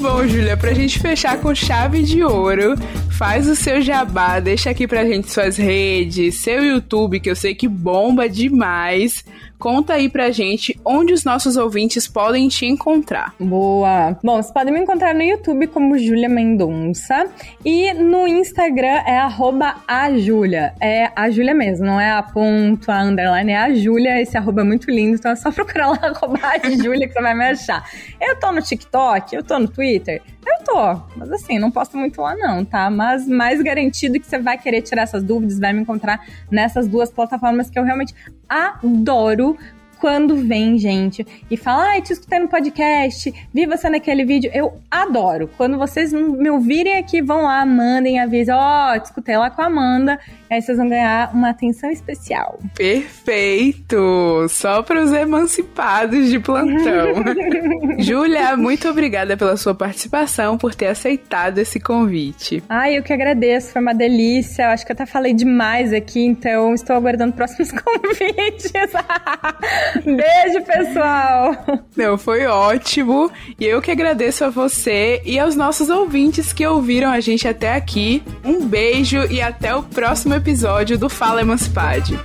Bom, 0.00 0.26
Júlia, 0.28 0.56
pra 0.56 0.74
gente 0.74 0.98
fechar 0.98 1.38
com 1.40 1.54
chave 1.54 2.02
de 2.02 2.22
ouro, 2.22 2.74
faz 3.14 3.48
o 3.48 3.54
seu 3.54 3.80
jabá, 3.80 4.40
deixa 4.40 4.70
aqui 4.70 4.88
pra 4.88 5.04
gente 5.04 5.30
suas 5.30 5.56
redes, 5.56 6.40
seu 6.40 6.64
YouTube, 6.64 7.20
que 7.20 7.30
eu 7.30 7.36
sei 7.36 7.54
que 7.54 7.68
bomba 7.68 8.28
demais. 8.28 9.24
Conta 9.56 9.94
aí 9.94 10.08
pra 10.08 10.30
gente 10.30 10.78
onde 10.84 11.12
os 11.12 11.24
nossos 11.24 11.56
ouvintes 11.56 12.08
podem 12.08 12.48
te 12.48 12.66
encontrar. 12.66 13.32
Boa! 13.38 14.18
Bom, 14.22 14.34
vocês 14.34 14.52
podem 14.52 14.74
me 14.74 14.80
encontrar 14.80 15.14
no 15.14 15.22
YouTube 15.22 15.68
como 15.68 15.96
Júlia 15.96 16.28
Mendonça 16.28 17.28
e 17.64 17.94
no 17.94 18.26
Instagram 18.26 19.02
é 19.06 19.16
arroba 19.16 19.76
a 19.86 20.12
Júlia. 20.18 20.74
É 20.80 21.08
a 21.16 21.30
Júlia 21.30 21.54
mesmo, 21.54 21.86
não 21.86 22.00
é 22.00 22.10
a 22.10 22.22
ponto, 22.22 22.90
a 22.90 23.04
underline, 23.04 23.52
é 23.52 23.56
a 23.56 23.72
Júlia. 23.72 24.20
Esse 24.20 24.36
arroba 24.36 24.62
é 24.62 24.64
muito 24.64 24.90
lindo, 24.90 25.16
então 25.16 25.30
é 25.30 25.36
só 25.36 25.50
procurar 25.52 25.90
lá 25.90 26.00
arroba 26.02 26.38
a 26.42 26.58
Júlia 26.68 27.06
que 27.06 27.14
você 27.14 27.22
vai 27.22 27.34
me 27.34 27.46
achar. 27.46 27.88
Eu 28.20 28.38
tô 28.38 28.52
no 28.52 28.60
TikTok, 28.60 29.34
eu 29.34 29.42
tô 29.42 29.58
no 29.58 29.68
Twitter, 29.68 30.20
tô, 30.64 31.00
mas 31.16 31.30
assim, 31.30 31.58
não 31.58 31.70
posto 31.70 31.96
muito 31.96 32.20
lá 32.20 32.34
não, 32.34 32.64
tá? 32.64 32.90
Mas 32.90 33.28
mais 33.28 33.62
garantido 33.62 34.18
que 34.18 34.26
você 34.26 34.38
vai 34.38 34.58
querer 34.58 34.82
tirar 34.82 35.02
essas 35.02 35.22
dúvidas, 35.22 35.58
vai 35.58 35.72
me 35.72 35.82
encontrar 35.82 36.26
nessas 36.50 36.88
duas 36.88 37.10
plataformas 37.10 37.70
que 37.70 37.78
eu 37.78 37.84
realmente 37.84 38.14
adoro 38.48 39.56
quando 40.04 40.36
vem 40.36 40.76
gente 40.76 41.26
e 41.50 41.56
fala, 41.56 41.90
ai, 41.90 42.02
te 42.02 42.12
escutei 42.12 42.38
no 42.38 42.46
podcast, 42.46 43.32
vi 43.54 43.64
você 43.64 43.88
naquele 43.88 44.22
vídeo, 44.22 44.50
eu 44.52 44.78
adoro. 44.90 45.48
Quando 45.56 45.78
vocês 45.78 46.12
me 46.12 46.50
ouvirem 46.50 46.98
aqui, 46.98 47.22
vão 47.22 47.44
lá, 47.44 47.64
mandem, 47.64 48.20
avisem, 48.20 48.54
ó, 48.54 48.94
oh, 48.94 49.00
te 49.00 49.06
escutei 49.06 49.36
lá 49.38 49.48
com 49.48 49.62
a 49.62 49.64
Amanda, 49.66 50.20
aí 50.54 50.62
vocês 50.62 50.78
vão 50.78 50.88
ganhar 50.88 51.30
uma 51.34 51.50
atenção 51.50 51.90
especial. 51.90 52.58
Perfeito! 52.74 54.46
Só 54.48 54.82
para 54.82 55.02
os 55.02 55.12
emancipados 55.12 56.30
de 56.30 56.38
plantão. 56.38 57.24
Júlia, 57.98 58.56
muito 58.56 58.88
obrigada 58.88 59.36
pela 59.36 59.56
sua 59.56 59.74
participação, 59.74 60.56
por 60.56 60.74
ter 60.74 60.86
aceitado 60.86 61.58
esse 61.58 61.80
convite. 61.80 62.62
Ai, 62.68 62.96
eu 62.98 63.02
que 63.02 63.12
agradeço, 63.12 63.72
foi 63.72 63.82
uma 63.82 63.94
delícia. 63.94 64.64
Eu 64.64 64.68
acho 64.70 64.84
que 64.86 64.92
eu 64.92 64.94
até 64.94 65.06
falei 65.06 65.32
demais 65.32 65.92
aqui, 65.92 66.24
então 66.24 66.74
estou 66.74 66.96
aguardando 66.96 67.32
próximos 67.34 67.70
convites. 67.70 68.72
Beijo, 70.04 70.64
pessoal! 70.64 71.84
Não, 71.96 72.16
foi 72.16 72.46
ótimo. 72.46 73.30
E 73.58 73.64
eu 73.64 73.80
que 73.82 73.90
agradeço 73.90 74.44
a 74.44 74.50
você 74.50 75.20
e 75.24 75.38
aos 75.38 75.56
nossos 75.56 75.88
ouvintes 75.88 76.52
que 76.52 76.66
ouviram 76.66 77.10
a 77.10 77.20
gente 77.20 77.46
até 77.48 77.74
aqui. 77.74 78.22
Um 78.44 78.66
beijo 78.66 79.18
e 79.30 79.40
até 79.40 79.74
o 79.74 79.82
próximo 79.82 80.34
episódio 80.44 80.98
do 80.98 81.08
Fala 81.08 81.40
Emancipade. 81.40 82.20